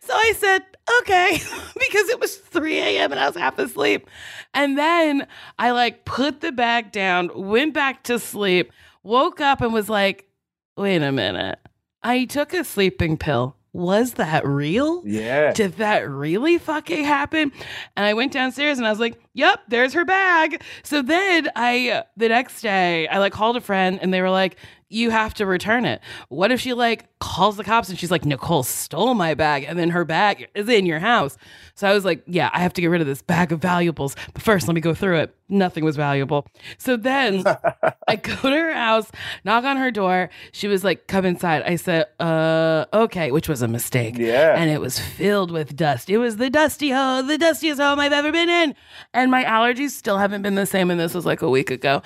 So 0.00 0.12
I 0.12 0.34
said, 0.36 0.62
okay, 1.00 1.38
because 1.78 2.08
it 2.10 2.20
was 2.20 2.36
3 2.36 2.78
a.m. 2.78 3.10
and 3.12 3.18
I 3.18 3.26
was 3.26 3.36
half 3.36 3.58
asleep. 3.58 4.06
And 4.52 4.76
then 4.76 5.26
I 5.58 5.70
like 5.70 6.04
put 6.04 6.42
the 6.42 6.52
bag 6.52 6.92
down, 6.92 7.30
went 7.34 7.72
back 7.72 8.02
to 8.04 8.18
sleep, 8.18 8.70
woke 9.02 9.40
up 9.40 9.62
and 9.62 9.72
was 9.72 9.88
like, 9.88 10.28
wait 10.76 11.02
a 11.02 11.10
minute. 11.10 11.58
I 12.02 12.26
took 12.26 12.52
a 12.52 12.64
sleeping 12.64 13.16
pill. 13.16 13.56
Was 13.74 14.14
that 14.14 14.46
real? 14.46 15.02
Yeah. 15.04 15.52
Did 15.52 15.78
that 15.78 16.08
really 16.08 16.58
fucking 16.58 17.04
happen? 17.04 17.50
And 17.96 18.06
I 18.06 18.14
went 18.14 18.32
downstairs 18.32 18.78
and 18.78 18.86
I 18.86 18.90
was 18.90 19.00
like, 19.00 19.20
yep, 19.32 19.62
there's 19.66 19.92
her 19.94 20.04
bag. 20.04 20.62
So 20.84 21.02
then 21.02 21.50
I, 21.56 22.04
the 22.16 22.28
next 22.28 22.62
day, 22.62 23.08
I 23.08 23.18
like 23.18 23.32
called 23.32 23.56
a 23.56 23.60
friend 23.60 23.98
and 24.00 24.14
they 24.14 24.20
were 24.20 24.30
like, 24.30 24.58
you 24.94 25.10
have 25.10 25.34
to 25.34 25.46
return 25.46 25.84
it. 25.84 26.00
What 26.28 26.52
if 26.52 26.60
she 26.60 26.72
like 26.72 27.06
calls 27.18 27.56
the 27.56 27.64
cops 27.64 27.88
and 27.88 27.98
she's 27.98 28.10
like, 28.10 28.24
Nicole 28.24 28.62
stole 28.62 29.14
my 29.14 29.34
bag 29.34 29.64
and 29.68 29.78
then 29.78 29.90
her 29.90 30.04
bag 30.04 30.48
is 30.54 30.68
in 30.68 30.86
your 30.86 31.00
house? 31.00 31.36
So 31.74 31.88
I 31.88 31.92
was 31.92 32.04
like, 32.04 32.22
yeah, 32.26 32.50
I 32.52 32.60
have 32.60 32.72
to 32.74 32.80
get 32.80 32.86
rid 32.86 33.00
of 33.00 33.06
this 33.06 33.20
bag 33.20 33.50
of 33.50 33.60
valuables. 33.60 34.14
But 34.32 34.42
first, 34.42 34.68
let 34.68 34.74
me 34.74 34.80
go 34.80 34.94
through 34.94 35.18
it. 35.18 35.34
Nothing 35.48 35.84
was 35.84 35.96
valuable. 35.96 36.46
So 36.78 36.96
then 36.96 37.44
I 38.08 38.16
go 38.16 38.34
to 38.36 38.50
her 38.50 38.72
house, 38.72 39.10
knock 39.44 39.64
on 39.64 39.76
her 39.76 39.90
door. 39.90 40.30
She 40.52 40.68
was 40.68 40.84
like, 40.84 41.08
come 41.08 41.24
inside. 41.24 41.62
I 41.64 41.76
said, 41.76 42.06
uh, 42.20 42.86
okay, 42.92 43.32
which 43.32 43.48
was 43.48 43.62
a 43.62 43.68
mistake. 43.68 44.16
Yeah. 44.16 44.54
And 44.56 44.70
it 44.70 44.80
was 44.80 44.98
filled 44.98 45.50
with 45.50 45.76
dust. 45.76 46.08
It 46.08 46.18
was 46.18 46.36
the 46.36 46.50
dusty 46.50 46.90
home, 46.90 47.26
the 47.26 47.36
dustiest 47.36 47.80
home 47.80 47.98
I've 47.98 48.12
ever 48.12 48.30
been 48.30 48.48
in. 48.48 48.74
And 49.12 49.30
my 49.30 49.44
allergies 49.44 49.90
still 49.90 50.18
haven't 50.18 50.42
been 50.42 50.54
the 50.54 50.66
same. 50.66 50.90
And 50.90 51.00
this 51.00 51.14
was 51.14 51.26
like 51.26 51.42
a 51.42 51.50
week 51.50 51.70
ago. 51.70 52.02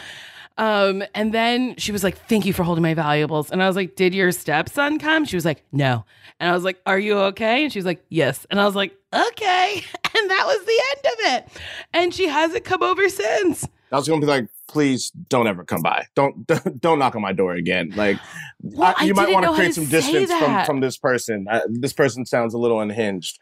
Um, 0.58 1.02
and 1.14 1.32
then 1.32 1.76
she 1.76 1.92
was 1.92 2.04
like, 2.04 2.18
Thank 2.28 2.44
you 2.44 2.52
for 2.52 2.62
holding 2.64 2.82
my 2.82 2.94
valuables. 2.94 3.50
And 3.50 3.62
I 3.62 3.66
was 3.66 3.76
like, 3.76 3.96
Did 3.96 4.12
your 4.14 4.32
stepson 4.32 4.98
come? 4.98 5.24
She 5.24 5.36
was 5.36 5.44
like, 5.44 5.62
No. 5.72 6.04
And 6.40 6.50
I 6.50 6.52
was 6.52 6.64
like, 6.64 6.78
Are 6.84 6.98
you 6.98 7.16
okay? 7.18 7.62
And 7.62 7.72
she 7.72 7.78
was 7.78 7.86
like, 7.86 8.04
Yes. 8.10 8.46
And 8.50 8.60
I 8.60 8.66
was 8.66 8.74
like, 8.74 8.94
okay. 9.12 9.82
And 10.18 10.30
that 10.30 10.44
was 10.46 10.64
the 10.66 10.82
end 10.90 11.06
of 11.14 11.34
it. 11.54 11.62
And 11.92 12.12
she 12.14 12.26
hasn't 12.26 12.64
come 12.64 12.82
over 12.82 13.08
since. 13.08 13.68
I 13.92 13.96
was 13.96 14.08
gonna 14.08 14.20
be 14.20 14.26
like, 14.26 14.48
please 14.66 15.10
don't 15.10 15.46
ever 15.46 15.64
come 15.64 15.80
by. 15.80 16.06
Don't 16.16 16.44
don't 16.80 16.98
knock 16.98 17.14
on 17.14 17.22
my 17.22 17.32
door 17.32 17.52
again. 17.54 17.92
Like, 17.94 18.18
Well, 18.60 18.94
I- 18.98 19.02
I 19.02 19.04
you 19.04 19.14
might 19.14 19.32
want 19.32 19.46
to 19.46 19.52
create 19.54 19.74
some 19.74 19.86
distance 19.86 20.32
from 20.32 20.64
from 20.64 20.80
this 20.80 20.96
person. 20.98 21.46
Uh, 21.48 21.60
this 21.68 21.92
person 21.92 22.26
sounds 22.26 22.52
a 22.52 22.58
little 22.58 22.80
unhinged. 22.80 23.38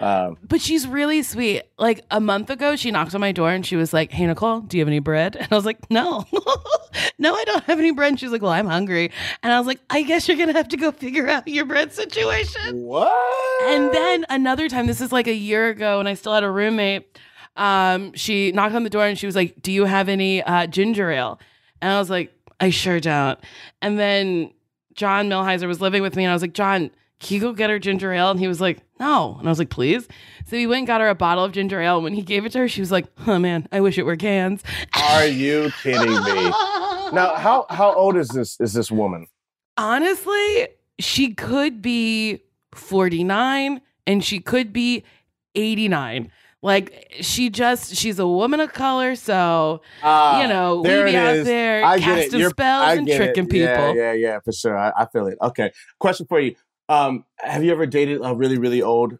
Um, 0.00 0.38
But 0.42 0.60
she's 0.62 0.86
really 0.88 1.22
sweet. 1.22 1.62
Like 1.78 2.04
a 2.10 2.20
month 2.20 2.48
ago, 2.50 2.74
she 2.74 2.90
knocked 2.90 3.14
on 3.14 3.20
my 3.20 3.32
door 3.32 3.50
and 3.50 3.64
she 3.64 3.76
was 3.76 3.92
like, 3.92 4.10
Hey, 4.10 4.26
Nicole, 4.26 4.60
do 4.60 4.76
you 4.78 4.80
have 4.80 4.88
any 4.88 4.98
bread? 4.98 5.36
And 5.40 5.48
I 5.52 5.54
was 5.54 5.66
like, 5.66 5.78
No, 5.90 6.24
no, 7.18 7.34
I 7.34 7.44
don't 7.44 7.64
have 7.64 7.78
any 7.78 7.90
bread. 7.92 8.08
And 8.08 8.18
she's 8.18 8.30
like, 8.32 8.40
Well, 8.42 8.50
I'm 8.50 8.66
hungry. 8.66 9.12
And 9.42 9.52
I 9.52 9.58
was 9.58 9.66
like, 9.66 9.78
I 9.90 10.02
guess 10.02 10.26
you're 10.26 10.36
going 10.38 10.48
to 10.48 10.54
have 10.54 10.68
to 10.68 10.76
go 10.78 10.90
figure 10.90 11.28
out 11.28 11.46
your 11.46 11.66
bread 11.66 11.92
situation. 11.92 12.82
what? 12.82 13.12
And 13.70 13.92
then 13.92 14.24
another 14.30 14.68
time, 14.68 14.86
this 14.86 15.00
is 15.02 15.12
like 15.12 15.26
a 15.26 15.34
year 15.34 15.68
ago, 15.68 16.00
and 16.00 16.08
I 16.08 16.14
still 16.14 16.32
had 16.32 16.44
a 16.44 16.50
roommate. 16.50 17.18
Um, 17.56 18.14
she 18.14 18.52
knocked 18.52 18.74
on 18.74 18.84
the 18.84 18.90
door 18.90 19.04
and 19.04 19.18
she 19.18 19.26
was 19.26 19.36
like, 19.36 19.60
"Do 19.60 19.70
you 19.70 19.84
have 19.84 20.08
any 20.08 20.42
uh, 20.42 20.66
ginger 20.66 21.10
ale?" 21.10 21.38
And 21.82 21.92
I 21.92 21.98
was 21.98 22.08
like, 22.08 22.32
"I 22.58 22.70
sure 22.70 23.00
don't." 23.00 23.38
And 23.82 23.98
then 23.98 24.52
John 24.94 25.28
Milheiser 25.28 25.66
was 25.66 25.80
living 25.80 26.00
with 26.00 26.16
me, 26.16 26.24
and 26.24 26.30
I 26.30 26.34
was 26.34 26.42
like, 26.42 26.54
"John, 26.54 26.90
can 27.18 27.34
you 27.34 27.40
go 27.40 27.52
get 27.52 27.68
her 27.68 27.78
ginger 27.78 28.12
ale?" 28.14 28.30
And 28.30 28.40
he 28.40 28.48
was 28.48 28.60
like, 28.62 28.78
"No." 29.00 29.36
And 29.38 29.48
I 29.48 29.50
was 29.50 29.58
like, 29.58 29.70
"Please." 29.70 30.06
So 30.46 30.56
he 30.56 30.66
went 30.66 30.78
and 30.78 30.86
got 30.86 31.00
her 31.00 31.08
a 31.08 31.14
bottle 31.14 31.42
of 31.44 31.52
ginger 31.52 31.80
ale. 31.80 31.96
And 31.96 32.04
when 32.04 32.14
he 32.14 32.22
gave 32.22 32.44
it 32.44 32.52
to 32.52 32.58
her, 32.58 32.68
she 32.68 32.80
was 32.80 32.92
like, 32.92 33.06
"Oh 33.26 33.38
man, 33.38 33.66
I 33.72 33.80
wish 33.80 33.98
it 33.98 34.04
were 34.04 34.16
cans." 34.16 34.62
Are 35.10 35.26
you 35.26 35.72
kidding 35.82 36.02
me? 36.10 36.50
Now, 37.12 37.34
how 37.36 37.66
how 37.70 37.92
old 37.94 38.16
is 38.16 38.28
this 38.28 38.60
is 38.60 38.72
this 38.74 38.90
woman? 38.90 39.26
honestly, 39.76 40.68
she 40.98 41.32
could 41.32 41.80
be 41.80 42.42
49 42.74 43.80
and 44.06 44.22
she 44.24 44.38
could 44.40 44.72
be 44.72 45.04
89. 45.54 46.30
Like 46.62 47.14
she 47.22 47.48
just 47.48 47.96
she's 47.96 48.18
a 48.18 48.26
woman 48.28 48.60
of 48.60 48.74
color, 48.74 49.14
so 49.14 49.80
Ah, 50.02 50.42
you 50.42 50.48
know, 50.48 50.82
we 50.82 50.88
be 51.04 51.16
out 51.16 51.36
is. 51.36 51.46
there 51.46 51.82
I 51.82 51.98
casting 51.98 52.46
spells 52.50 52.98
and 52.98 53.06
get 53.06 53.14
it. 53.14 53.24
tricking 53.24 53.46
people. 53.46 53.94
Yeah, 53.94 53.94
yeah, 53.94 54.12
yeah, 54.12 54.38
for 54.44 54.52
sure. 54.52 54.76
I, 54.76 54.92
I 54.94 55.06
feel 55.06 55.26
it. 55.28 55.38
Okay. 55.40 55.72
Question 55.98 56.26
for 56.26 56.38
you. 56.38 56.54
Um, 56.90 57.24
have 57.38 57.62
you 57.62 57.70
ever 57.70 57.86
dated 57.86 58.20
a 58.22 58.34
really, 58.34 58.58
really 58.58 58.82
old 58.82 59.18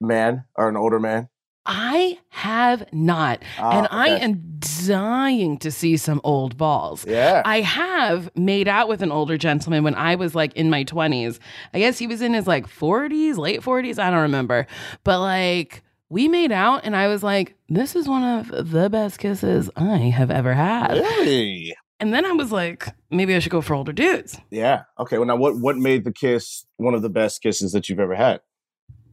man 0.00 0.44
or 0.56 0.68
an 0.68 0.76
older 0.76 0.98
man? 0.98 1.28
I 1.66 2.18
have 2.30 2.92
not, 2.92 3.40
Ah, 3.58 3.78
and 3.78 3.88
I 3.90 4.08
am 4.18 4.58
dying 4.86 5.58
to 5.58 5.70
see 5.70 5.96
some 5.96 6.20
old 6.24 6.56
balls. 6.56 7.04
Yeah. 7.06 7.42
I 7.44 7.60
have 7.60 8.34
made 8.34 8.66
out 8.66 8.88
with 8.88 9.00
an 9.02 9.12
older 9.12 9.36
gentleman 9.36 9.84
when 9.84 9.94
I 9.94 10.16
was 10.16 10.34
like 10.34 10.54
in 10.54 10.70
my 10.70 10.82
20s. 10.84 11.38
I 11.72 11.78
guess 11.78 11.98
he 11.98 12.08
was 12.08 12.20
in 12.20 12.34
his 12.34 12.48
like 12.48 12.66
40s, 12.66 13.36
late 13.36 13.60
40s. 13.60 13.98
I 14.00 14.10
don't 14.10 14.22
remember. 14.22 14.66
But 15.04 15.20
like 15.20 15.84
we 16.08 16.26
made 16.28 16.50
out 16.50 16.80
and 16.82 16.96
I 16.96 17.06
was 17.08 17.22
like, 17.22 17.54
this 17.68 17.94
is 17.94 18.08
one 18.08 18.24
of 18.24 18.70
the 18.70 18.90
best 18.90 19.18
kisses 19.20 19.70
I 19.76 19.98
have 19.98 20.30
ever 20.32 20.54
had. 20.54 20.94
really? 20.94 21.76
And 22.02 22.12
then 22.12 22.26
I 22.26 22.32
was 22.32 22.50
like, 22.50 22.88
maybe 23.12 23.32
I 23.32 23.38
should 23.38 23.52
go 23.52 23.60
for 23.60 23.74
older 23.74 23.92
dudes. 23.92 24.36
Yeah. 24.50 24.82
Okay. 24.98 25.18
Well, 25.18 25.26
now 25.28 25.36
what 25.36 25.60
what 25.60 25.76
made 25.76 26.02
the 26.02 26.10
kiss 26.10 26.66
one 26.76 26.94
of 26.94 27.02
the 27.02 27.08
best 27.08 27.40
kisses 27.40 27.70
that 27.70 27.88
you've 27.88 28.00
ever 28.00 28.16
had? 28.16 28.40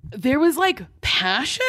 There 0.09 0.39
was 0.39 0.57
like 0.57 0.81
passion 1.01 1.63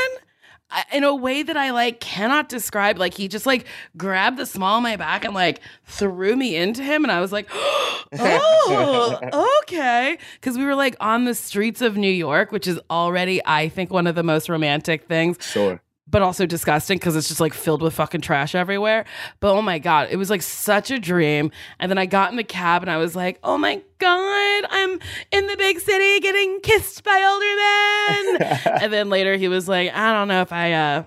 uh, 0.71 0.83
in 0.95 1.05
a 1.05 1.14
way 1.14 1.43
that 1.43 1.59
I 1.59 1.73
like 1.73 2.01
cannot 2.01 2.49
describe. 2.49 2.97
Like 2.97 3.12
he 3.12 3.29
just 3.29 3.45
like 3.45 3.66
grabbed 3.99 4.39
the 4.39 4.47
small 4.47 4.79
of 4.79 4.83
my 4.83 4.97
back 4.97 5.27
and 5.27 5.35
like 5.35 5.61
threw 5.85 6.37
me 6.37 6.57
into 6.57 6.83
him, 6.83 7.05
and 7.05 7.12
I 7.12 7.21
was 7.21 7.33
like, 7.33 7.51
oh, 8.18 9.59
okay. 9.64 10.16
Because 10.41 10.57
we 10.57 10.64
were 10.64 10.75
like 10.75 10.97
on 11.01 11.27
the 11.27 11.35
streets 11.35 11.83
of 11.83 11.99
New 11.99 12.11
York, 12.11 12.51
which 12.51 12.66
is 12.66 12.81
already, 12.89 13.43
I 13.45 13.68
think, 13.68 13.91
one 13.91 14.07
of 14.07 14.14
the 14.14 14.23
most 14.23 14.49
romantic 14.49 15.07
things. 15.07 15.37
Sure. 15.43 15.83
But 16.11 16.23
also 16.23 16.45
disgusting 16.47 16.99
because 16.99 17.15
it's 17.15 17.29
just 17.29 17.41
like 17.41 17.55
filled 17.55 17.83
with 17.83 17.95
fucking 17.95 18.21
trash 18.21 18.55
everywhere. 18.55 19.05
But 19.39 19.53
oh 19.53 19.63
my 19.63 19.79
God, 19.79 20.09
it 20.11 20.17
was 20.17 20.31
like 20.31 20.43
such 20.43 20.91
a 20.91 20.99
dream. 20.99 21.51
And 21.79 21.91
then 21.91 21.99
I 21.99 22.07
got 22.07 22.31
in 22.31 22.37
the 22.37 22.45
cab 22.45 22.83
and 22.83 22.91
I 22.91 22.97
was 22.97 23.15
like, 23.15 23.39
oh 23.45 23.57
my 23.57 23.83
God, 23.99 24.65
I'm 24.71 24.99
in 25.31 25.47
the 25.47 25.57
big 25.57 25.79
city 25.79 26.21
getting 26.21 26.61
kissed 26.61 27.05
by 27.05 27.23
older 27.23 28.41
men. 28.43 28.61
and 28.83 28.93
then 28.93 29.09
later 29.09 29.37
he 29.37 29.49
was 29.49 29.69
like, 29.69 29.95
I 29.95 30.13
don't 30.13 30.29
know 30.29 30.43
if 30.43 30.53
I, 30.53 30.73
uh, 30.73 31.05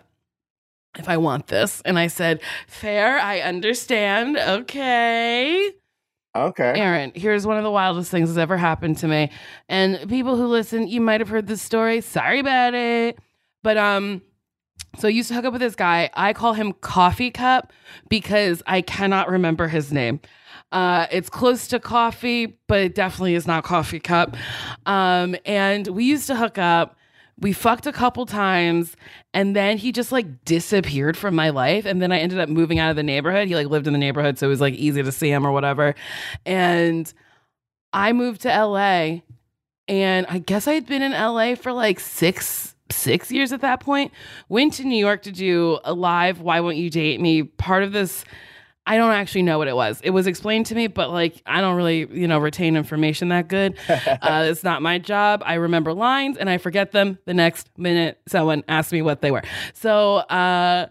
if 0.97 1.09
I 1.09 1.17
want 1.17 1.47
this. 1.47 1.81
And 1.85 1.99
I 1.99 2.07
said, 2.07 2.39
fair, 2.67 3.19
I 3.19 3.41
understand. 3.41 4.37
Okay. 4.37 5.71
Okay. 6.35 6.79
Aaron, 6.79 7.11
here's 7.13 7.45
one 7.45 7.57
of 7.57 7.63
the 7.63 7.71
wildest 7.71 8.09
things 8.09 8.29
that's 8.29 8.39
ever 8.39 8.57
happened 8.57 8.97
to 8.99 9.07
me. 9.07 9.29
And 9.69 10.09
people 10.09 10.35
who 10.35 10.47
listen, 10.47 10.87
you 10.87 11.01
might 11.01 11.21
have 11.21 11.29
heard 11.29 11.45
this 11.45 11.61
story. 11.61 12.01
Sorry 12.01 12.39
about 12.39 12.73
it. 12.73 13.19
But 13.61 13.77
um 13.77 14.21
so 14.97 15.07
I 15.07 15.11
used 15.11 15.29
to 15.29 15.35
hook 15.35 15.45
up 15.45 15.53
with 15.53 15.61
this 15.61 15.75
guy. 15.75 16.09
I 16.13 16.33
call 16.33 16.53
him 16.53 16.73
Coffee 16.73 17.31
Cup 17.31 17.73
because 18.09 18.61
I 18.67 18.81
cannot 18.81 19.29
remember 19.29 19.67
his 19.67 19.91
name. 19.91 20.19
Uh, 20.73 21.05
it's 21.11 21.29
close 21.29 21.67
to 21.67 21.79
coffee, 21.79 22.57
but 22.67 22.79
it 22.79 22.95
definitely 22.95 23.35
is 23.35 23.45
not 23.45 23.63
coffee 23.63 23.99
cup. 23.99 24.35
Um, 24.87 25.35
and 25.45 25.87
we 25.87 26.03
used 26.03 26.25
to 26.27 26.35
hook 26.35 26.57
up. 26.57 26.97
We 27.39 27.53
fucked 27.53 27.85
a 27.85 27.91
couple 27.91 28.25
times, 28.25 28.95
and 29.35 29.55
then 29.55 29.77
he 29.77 29.91
just 29.91 30.11
like 30.11 30.45
disappeared 30.45 31.15
from 31.15 31.35
my 31.35 31.49
life. 31.49 31.85
And 31.85 32.01
then 32.01 32.11
I 32.11 32.19
ended 32.19 32.39
up 32.39 32.49
moving 32.49 32.79
out 32.79 32.89
of 32.89 32.95
the 32.95 33.03
neighborhood. 33.03 33.47
He 33.47 33.55
like 33.55 33.67
lived 33.67 33.85
in 33.85 33.93
the 33.93 33.99
neighborhood, 33.99 34.39
so 34.39 34.47
it 34.47 34.49
was 34.49 34.61
like 34.61 34.73
easy 34.73 35.03
to 35.03 35.11
see 35.11 35.29
him 35.29 35.45
or 35.45 35.51
whatever. 35.51 35.93
And 36.45 37.11
I 37.91 38.11
moved 38.13 38.41
to 38.41 38.47
LA, 38.49 39.21
and 39.87 40.25
I 40.27 40.39
guess 40.39 40.67
I 40.67 40.73
had 40.73 40.87
been 40.87 41.03
in 41.03 41.11
LA 41.11 41.53
for 41.53 41.71
like 41.71 41.99
six 41.99 42.72
six 42.93 43.31
years 43.31 43.51
at 43.51 43.61
that 43.61 43.79
point. 43.79 44.11
Went 44.49 44.73
to 44.73 44.83
New 44.83 44.97
York 44.97 45.23
to 45.23 45.31
do 45.31 45.79
a 45.83 45.93
live 45.93 46.41
Why 46.41 46.59
Won't 46.59 46.77
You 46.77 46.89
Date 46.89 47.19
Me? 47.19 47.43
Part 47.43 47.83
of 47.83 47.91
this, 47.91 48.23
I 48.85 48.97
don't 48.97 49.11
actually 49.11 49.43
know 49.43 49.57
what 49.57 49.67
it 49.67 49.75
was. 49.75 50.01
It 50.03 50.09
was 50.09 50.27
explained 50.27 50.65
to 50.67 50.75
me, 50.75 50.87
but 50.87 51.09
like 51.09 51.41
I 51.45 51.61
don't 51.61 51.75
really, 51.75 52.07
you 52.11 52.27
know, 52.27 52.39
retain 52.39 52.75
information 52.75 53.29
that 53.29 53.47
good. 53.47 53.77
uh, 53.89 54.45
it's 54.47 54.63
not 54.63 54.81
my 54.81 54.99
job. 54.99 55.41
I 55.45 55.55
remember 55.55 55.93
lines 55.93 56.37
and 56.37 56.49
I 56.49 56.57
forget 56.57 56.91
them 56.91 57.17
the 57.25 57.33
next 57.33 57.69
minute 57.77 58.19
someone 58.27 58.63
asks 58.67 58.91
me 58.91 59.01
what 59.01 59.21
they 59.21 59.31
were. 59.31 59.43
So 59.73 60.17
uh 60.17 60.87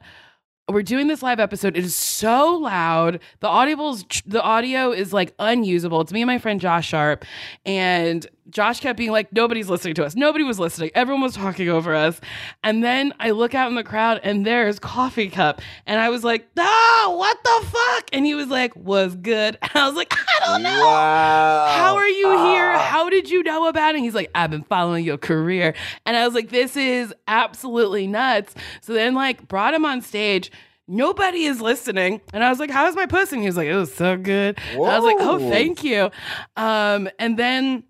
we're 0.69 0.83
doing 0.83 1.07
this 1.09 1.23
live 1.23 1.41
episode. 1.41 1.77
It 1.77 1.85
is 1.85 1.95
so 1.95 2.57
loud. 2.57 3.21
The 3.41 3.49
audible's 3.49 4.05
the 4.27 4.43
audio 4.43 4.93
is 4.93 5.13
like 5.13 5.35
unusable. 5.39 6.01
It's 6.01 6.13
me 6.13 6.23
and 6.23 6.29
my 6.29 6.39
friend 6.39 6.61
Josh 6.61 6.89
Sharp, 6.89 7.25
and 7.67 8.27
Josh 8.51 8.81
kept 8.81 8.97
being 8.97 9.11
like, 9.11 9.33
"Nobody's 9.33 9.69
listening 9.71 9.95
to 9.95 10.05
us. 10.05 10.15
Nobody 10.15 10.45
was 10.45 10.59
listening. 10.59 10.91
Everyone 10.95 11.23
was 11.23 11.35
talking 11.35 11.69
over 11.69 11.95
us." 11.95 12.21
And 12.65 12.83
then 12.83 13.13
I 13.21 13.31
look 13.31 13.55
out 13.55 13.69
in 13.69 13.75
the 13.75 13.85
crowd, 13.85 14.21
and 14.23 14.45
there's 14.47 14.79
Coffee 14.79 15.29
Cup, 15.29 15.61
and 15.87 16.01
I 16.01 16.09
was 16.11 16.25
like, 16.25 16.49
"Oh, 16.59 17.15
what 17.19 17.39
the 17.43 17.67
fuck?" 17.67 18.11
And 18.13 18.27
he 18.27 18.35
was 18.35 18.49
like, 18.49 18.75
"Was 18.77 19.15
good." 19.17 19.59
And 19.63 19.71
I 19.75 19.87
was 19.87 19.97
like, 19.97 20.13
"I 20.13 20.47
don't 20.47 20.63
know." 20.63 20.81
Wow. 20.85 21.67
How 21.77 21.95
are 21.97 22.09
you 22.09 22.29
here? 22.51 22.73
Ah. 22.73 22.79
How 22.79 23.09
did 23.11 23.31
you 23.31 23.43
know 23.43 23.69
about 23.69 23.95
it? 23.95 23.97
And 23.97 24.05
he's 24.05 24.15
like, 24.15 24.31
I've 24.35 24.51
been 24.51 24.65
following 24.65 25.05
your 25.05 25.19
career. 25.19 25.75
And 26.07 26.17
I 26.17 26.25
was 26.27 26.35
like, 26.35 26.51
this 26.51 26.77
is 26.77 27.15
absolutely 27.29 28.07
nuts. 28.07 28.55
So 28.81 28.93
then, 28.93 29.15
like, 29.15 29.49
brought 29.49 29.75
him 29.75 29.85
on 29.85 30.03
stage. 30.03 30.51
Nobody 30.89 31.45
is 31.45 31.61
listening. 31.61 32.21
And 32.33 32.45
I 32.45 32.51
was 32.51 32.59
like, 32.59 32.71
How 32.71 32.87
is 32.87 32.97
my 32.97 33.07
pussy? 33.07 33.37
And 33.37 33.43
he 33.43 33.49
was 33.49 33.57
like, 33.57 33.69
It 33.69 33.77
was 33.77 33.95
so 33.95 34.17
good. 34.17 34.59
I 34.73 34.77
was 34.77 35.05
like, 35.05 35.17
Oh, 35.21 35.39
thank 35.39 35.85
you. 35.85 36.11
Um, 36.57 37.09
and 37.19 37.39
then 37.39 37.85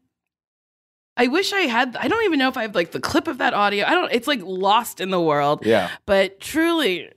I 1.16 1.26
wish 1.26 1.52
I 1.52 1.60
had, 1.60 1.96
I 1.96 2.08
don't 2.08 2.24
even 2.24 2.38
know 2.38 2.48
if 2.48 2.56
I 2.56 2.62
have 2.62 2.74
like 2.74 2.92
the 2.92 3.00
clip 3.00 3.28
of 3.28 3.38
that 3.38 3.54
audio. 3.54 3.86
I 3.86 3.90
don't, 3.90 4.12
it's 4.12 4.26
like 4.26 4.40
lost 4.42 5.00
in 5.00 5.10
the 5.10 5.20
world. 5.20 5.64
Yeah. 5.64 5.90
But 6.06 6.40
truly, 6.40 7.10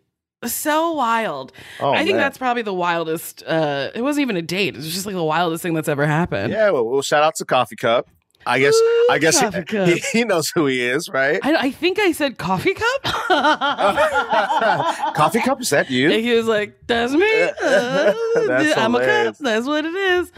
so 0.43 0.93
wild. 0.93 1.53
Oh, 1.79 1.91
I 1.91 1.99
think 1.99 2.11
man. 2.11 2.17
that's 2.17 2.37
probably 2.37 2.61
the 2.61 2.73
wildest. 2.73 3.43
Uh, 3.43 3.89
it 3.95 4.01
wasn't 4.01 4.23
even 4.23 4.37
a 4.37 4.41
date. 4.41 4.75
It 4.75 4.77
was 4.77 4.93
just 4.93 5.05
like 5.05 5.15
the 5.15 5.23
wildest 5.23 5.63
thing 5.63 5.73
that's 5.73 5.87
ever 5.87 6.05
happened. 6.05 6.51
Yeah. 6.51 6.71
Well, 6.71 6.85
well, 6.85 7.01
shout 7.01 7.23
out 7.23 7.35
to 7.35 7.45
Coffee 7.45 7.77
Cup. 7.77 8.09
I 8.45 8.59
guess. 8.59 8.75
Ooh, 8.75 9.07
I 9.09 9.17
guess 9.17 9.39
he, 9.69 10.03
he 10.11 10.23
knows 10.23 10.51
who 10.53 10.67
he 10.67 10.81
is, 10.81 11.09
right? 11.09 11.39
I, 11.41 11.55
I 11.55 11.71
think 11.71 11.97
I 11.97 12.11
said 12.11 12.37
coffee 12.37 12.75
cup. 12.75 13.03
Coffee 15.15 15.39
Cup. 15.39 15.61
Is 15.61 15.71
that 15.71 15.89
you? 15.89 16.11
and 16.11 16.21
he 16.21 16.33
was 16.33 16.45
like, 16.45 16.77
"That's 16.85 17.13
me. 17.13 17.43
Uh, 17.43 18.13
That's 18.47 18.77
I'm 18.77 18.93
a 18.93 18.99
cup. 18.99 19.37
That's 19.39 19.65
what 19.65 19.85
it 19.85 19.95
is." 19.95 20.31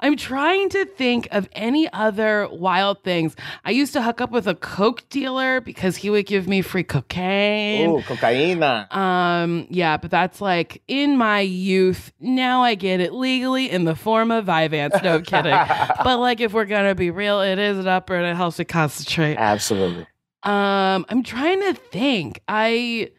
I'm 0.00 0.16
trying 0.16 0.68
to 0.70 0.84
think 0.84 1.28
of 1.32 1.48
any 1.52 1.92
other 1.92 2.48
wild 2.50 3.02
things. 3.02 3.34
I 3.64 3.72
used 3.72 3.92
to 3.94 4.02
hook 4.02 4.20
up 4.20 4.30
with 4.30 4.46
a 4.46 4.54
coke 4.54 5.08
dealer 5.08 5.60
because 5.60 5.96
he 5.96 6.10
would 6.10 6.26
give 6.26 6.46
me 6.46 6.62
free 6.62 6.84
cocaine. 6.84 7.90
Oh, 7.90 8.00
cocaína. 8.00 8.94
Um, 8.94 9.66
yeah, 9.70 9.96
but 9.96 10.10
that's 10.10 10.40
like 10.40 10.82
in 10.86 11.16
my 11.16 11.40
youth. 11.40 12.12
Now 12.20 12.62
I 12.62 12.74
get 12.74 13.00
it 13.00 13.12
legally 13.12 13.70
in 13.70 13.84
the 13.84 13.96
form 13.96 14.30
of 14.30 14.46
Vyvanse. 14.46 15.02
No 15.02 15.20
kidding. 15.20 15.52
but 16.04 16.18
like, 16.18 16.40
if 16.40 16.52
we're 16.52 16.64
gonna 16.64 16.94
be 16.94 17.10
real, 17.10 17.40
it 17.40 17.58
is 17.58 17.78
an 17.78 17.88
upper 17.88 18.14
and 18.14 18.26
it 18.26 18.36
helps 18.36 18.58
me 18.58 18.64
concentrate. 18.64 19.36
Absolutely. 19.36 20.06
Um, 20.44 21.04
I'm 21.08 21.22
trying 21.24 21.60
to 21.60 21.74
think. 21.74 22.40
I 22.46 23.10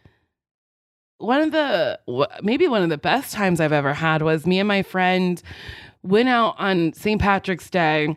one 1.18 1.42
of 1.42 1.52
the 1.52 2.00
maybe 2.42 2.68
one 2.68 2.82
of 2.82 2.90
the 2.90 2.98
best 2.98 3.34
times 3.34 3.60
I've 3.60 3.74
ever 3.74 3.94
had 3.94 4.22
was 4.22 4.46
me 4.46 4.60
and 4.60 4.68
my 4.68 4.84
friend 4.84 5.42
went 6.04 6.30
out 6.30 6.56
on 6.58 6.94
St. 6.94 7.20
Patrick's 7.22 7.70
Day 7.70 8.16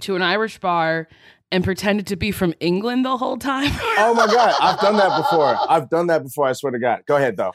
to 0.00 0.16
an 0.16 0.22
Irish 0.22 0.58
bar 0.58 1.08
and 1.52 1.64
pretended 1.64 2.06
to 2.08 2.16
be 2.16 2.32
from 2.32 2.54
England 2.60 3.04
the 3.04 3.16
whole 3.16 3.38
time. 3.38 3.72
Oh 3.98 4.12
my 4.14 4.26
god, 4.26 4.54
I've 4.60 4.78
done 4.80 4.96
that 4.98 5.16
before. 5.16 5.56
I've 5.70 5.88
done 5.88 6.06
that 6.08 6.22
before. 6.22 6.46
I 6.46 6.52
swear 6.52 6.70
to 6.72 6.78
God. 6.78 7.00
Go 7.06 7.16
ahead 7.16 7.36
though. 7.38 7.52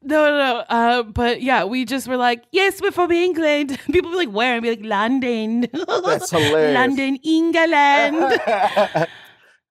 No, 0.00 0.30
no, 0.30 0.38
no. 0.38 0.56
Uh, 0.68 1.02
but 1.02 1.42
yeah, 1.42 1.64
we 1.64 1.84
just 1.84 2.08
were 2.08 2.16
like, 2.16 2.44
yes, 2.50 2.80
we're 2.80 2.92
from 2.92 3.10
England. 3.12 3.78
People 3.92 4.10
be 4.12 4.16
like, 4.16 4.30
where? 4.30 4.54
And 4.54 4.62
be 4.62 4.70
like, 4.70 4.84
London. 4.84 5.66
That's 6.04 6.30
hilarious. 6.30 6.74
London, 6.74 7.16
England. 7.22 8.40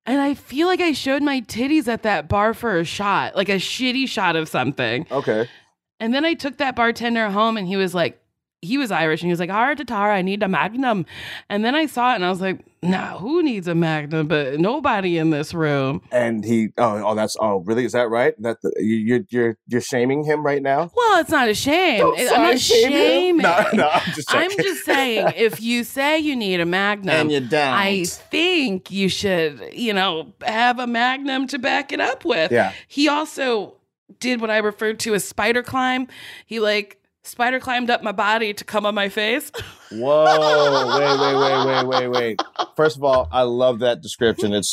and 0.05 0.21
I 0.21 0.33
feel 0.35 0.67
like 0.67 0.79
I 0.79 0.91
showed 0.91 1.23
my 1.23 1.41
titties 1.41 1.87
at 1.87 2.03
that 2.03 2.27
bar 2.29 2.53
for 2.53 2.77
a 2.77 2.83
shot, 2.83 3.35
like 3.35 3.49
a 3.49 3.53
shitty 3.55 4.07
shot 4.07 4.35
of 4.35 4.47
something. 4.47 5.07
okay. 5.09 5.49
And 5.99 6.13
then 6.13 6.23
I 6.25 6.33
took 6.35 6.57
that 6.57 6.75
bartender 6.75 7.29
home 7.29 7.57
and 7.57 7.67
he 7.67 7.77
was 7.77 7.95
like, 7.95 8.20
he 8.61 8.77
was 8.77 8.91
Irish 8.91 9.21
and 9.21 9.27
he 9.27 9.31
was 9.31 9.39
like, 9.39 9.49
all 9.49 9.61
right, 9.65 9.87
Tara, 9.87 10.15
I 10.15 10.21
need 10.21 10.43
a 10.43 10.47
magnum. 10.47 11.05
And 11.49 11.65
then 11.65 11.75
I 11.75 11.87
saw 11.87 12.11
it 12.11 12.15
and 12.15 12.25
I 12.25 12.29
was 12.29 12.41
like, 12.41 12.59
nah, 12.83 13.17
who 13.17 13.41
needs 13.41 13.67
a 13.67 13.73
magnum? 13.73 14.27
But 14.27 14.59
nobody 14.59 15.17
in 15.17 15.31
this 15.31 15.53
room. 15.53 16.01
And 16.11 16.43
he. 16.45 16.69
Oh, 16.77 17.01
oh, 17.03 17.15
that's. 17.15 17.35
Oh, 17.39 17.57
really? 17.61 17.85
Is 17.85 17.93
that 17.93 18.09
right? 18.09 18.39
That 18.41 18.61
the, 18.61 18.71
you, 18.77 18.95
you're 18.95 19.19
you're 19.29 19.57
you're 19.67 19.81
shaming 19.81 20.23
him 20.23 20.45
right 20.45 20.61
now? 20.61 20.91
Well, 20.95 21.19
it's 21.19 21.29
not 21.29 21.49
a 21.49 21.55
shame. 21.55 21.99
Don't 21.99 22.19
I'm 22.19 22.41
not 22.41 22.59
shame 22.59 22.91
shaming. 22.91 23.37
No, 23.37 23.65
no, 23.73 23.89
I'm 23.89 24.13
just 24.13 24.33
I'm 24.33 24.51
just 24.51 24.85
saying, 24.85 25.33
if 25.35 25.61
you 25.61 25.83
say 25.83 26.19
you 26.19 26.35
need 26.35 26.59
a 26.59 26.65
magnum, 26.65 27.15
and 27.15 27.31
you're 27.31 27.41
down. 27.41 27.73
I 27.73 28.03
think 28.05 28.91
you 28.91 29.09
should, 29.09 29.71
you 29.73 29.93
know, 29.93 30.33
have 30.43 30.79
a 30.79 30.87
magnum 30.87 31.47
to 31.47 31.59
back 31.59 31.91
it 31.91 31.99
up 31.99 32.25
with. 32.25 32.51
Yeah. 32.51 32.73
He 32.87 33.07
also 33.07 33.75
did 34.19 34.41
what 34.41 34.49
I 34.49 34.57
referred 34.57 34.99
to 35.01 35.15
as 35.15 35.23
spider 35.23 35.63
climb. 35.63 36.07
He 36.45 36.59
like 36.59 37.00
spider 37.23 37.59
climbed 37.59 37.89
up 37.89 38.01
my 38.03 38.11
body 38.11 38.53
to 38.53 38.63
come 38.63 38.85
on 38.85 38.95
my 38.95 39.09
face. 39.09 39.51
Whoa! 39.91 40.97
Wait, 40.97 41.19
wait, 41.19 41.35
wait, 41.37 41.65
wait, 41.65 41.87
wait, 41.87 42.07
wait. 42.07 42.41
First 42.75 42.97
of 42.97 43.03
all, 43.03 43.27
I 43.31 43.41
love 43.43 43.79
that 43.79 44.01
description. 44.01 44.53
It's 44.53 44.69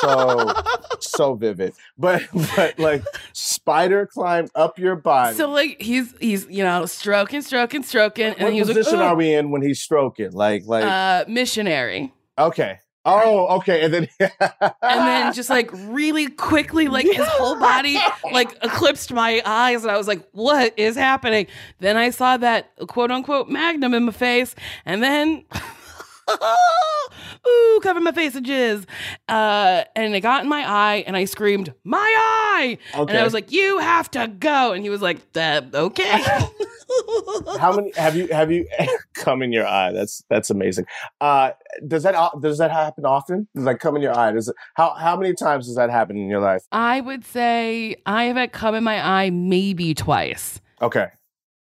so 0.00 0.52
so 1.00 1.34
vivid. 1.34 1.74
But 1.98 2.22
but 2.56 2.78
like 2.78 3.04
spider 3.32 4.06
climbed 4.06 4.50
up 4.54 4.78
your 4.78 4.96
body. 4.96 5.36
so 5.36 5.48
like 5.50 5.80
he's 5.80 6.14
he's 6.20 6.46
you 6.48 6.64
know 6.64 6.86
stroking, 6.86 7.42
stroking, 7.42 7.82
stroking, 7.82 8.26
and 8.34 8.42
what 8.44 8.52
he 8.52 8.60
was 8.60 8.68
position 8.68 8.98
like, 8.98 9.10
are 9.10 9.14
we 9.16 9.34
in 9.34 9.50
when 9.50 9.62
he's 9.62 9.80
stroking? 9.82 10.32
Like 10.32 10.62
like 10.66 10.84
Uh, 10.84 11.24
missionary. 11.28 12.12
okay. 12.38 12.78
Oh, 13.04 13.56
okay. 13.58 13.82
And 13.82 13.92
then 13.92 14.08
and 14.20 14.72
then 14.80 15.32
just 15.32 15.50
like 15.50 15.70
really 15.72 16.28
quickly, 16.28 16.88
like 16.88 17.06
his 17.06 17.26
whole 17.26 17.58
body 17.58 17.98
like 18.32 18.56
eclipsed 18.62 19.12
my 19.12 19.42
eyes, 19.44 19.82
and 19.82 19.90
I 19.90 19.98
was 19.98 20.06
like, 20.06 20.26
"What 20.32 20.78
is 20.78 20.94
happening?" 20.94 21.48
Then 21.80 21.96
I 21.96 22.10
saw 22.10 22.36
that 22.36 22.70
quote 22.86 23.10
unquote 23.10 23.48
magnum 23.48 23.94
in 23.94 24.04
my 24.04 24.12
face, 24.12 24.54
and 24.84 25.02
then. 25.02 25.44
Ooh, 27.46 27.80
cover 27.82 28.00
my 28.00 28.12
face 28.12 28.36
in 28.36 28.44
jizz. 28.44 28.86
Uh, 29.28 29.84
and 29.96 30.14
it 30.14 30.20
got 30.20 30.42
in 30.44 30.48
my 30.48 30.64
eye, 30.68 31.04
and 31.06 31.16
I 31.16 31.24
screamed, 31.24 31.72
My 31.84 31.98
eye! 31.98 32.78
And 32.94 33.10
I 33.10 33.24
was 33.24 33.34
like, 33.34 33.50
You 33.52 33.78
have 33.78 34.10
to 34.12 34.28
go. 34.28 34.72
And 34.72 34.82
he 34.82 34.90
was 34.90 35.02
like, 35.02 35.18
uh, 35.36 35.62
Okay. 35.74 36.24
how 37.58 37.74
many 37.74 37.90
have 37.96 38.14
you 38.14 38.28
have 38.28 38.50
you 38.50 38.66
come 39.14 39.42
in 39.42 39.52
your 39.52 39.66
eye? 39.66 39.92
That's 39.92 40.22
that's 40.28 40.50
amazing. 40.50 40.84
Uh 41.20 41.52
does 41.86 42.02
that 42.02 42.14
does 42.40 42.58
that 42.58 42.70
happen 42.70 43.04
often? 43.06 43.48
Does 43.54 43.64
that 43.64 43.80
come 43.80 43.96
in 43.96 44.02
your 44.02 44.16
eye? 44.16 44.32
Does 44.32 44.48
it, 44.48 44.56
how 44.74 44.94
how 44.94 45.16
many 45.16 45.34
times 45.34 45.66
does 45.66 45.76
that 45.76 45.90
happen 45.90 46.16
in 46.16 46.28
your 46.28 46.40
life? 46.40 46.62
I 46.70 47.00
would 47.00 47.24
say 47.24 47.96
I 48.04 48.24
have 48.24 48.36
it 48.36 48.52
come 48.52 48.74
in 48.74 48.84
my 48.84 49.04
eye 49.24 49.30
maybe 49.30 49.94
twice. 49.94 50.60
Okay. 50.80 51.06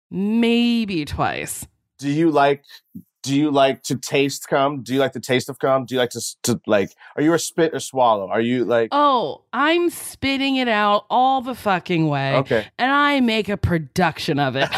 Maybe 0.10 1.04
twice. 1.04 1.68
do 2.00 2.10
you 2.10 2.32
like 2.32 2.64
do 3.28 3.36
you 3.36 3.52
like 3.52 3.84
to 3.84 3.96
taste 3.96 4.48
cum 4.48 4.82
do 4.84 4.94
you 4.94 5.00
like 5.00 5.14
the 5.14 5.20
taste 5.20 5.50
of 5.50 5.60
cum 5.60 5.86
do 5.86 5.94
you 5.96 6.00
like 6.00 6.10
to, 6.12 6.22
to 6.44 6.60
like 6.68 6.92
are 7.16 7.22
you 7.22 7.34
a 7.34 7.40
spit 7.40 7.74
or 7.74 7.80
swallow 7.80 8.28
are 8.30 8.42
you 8.42 8.66
like 8.66 8.90
Oh, 8.92 9.44
I'm 9.54 9.90
spitting 9.90 10.56
it 10.58 10.68
out 10.68 11.06
all 11.10 11.42
the 11.42 11.54
fucking 11.56 12.08
way. 12.08 12.36
okay 12.38 12.68
And 12.78 12.92
I 12.92 13.20
make 13.22 13.50
a 13.50 13.58
production 13.58 14.40
of 14.40 14.56
it. 14.56 14.70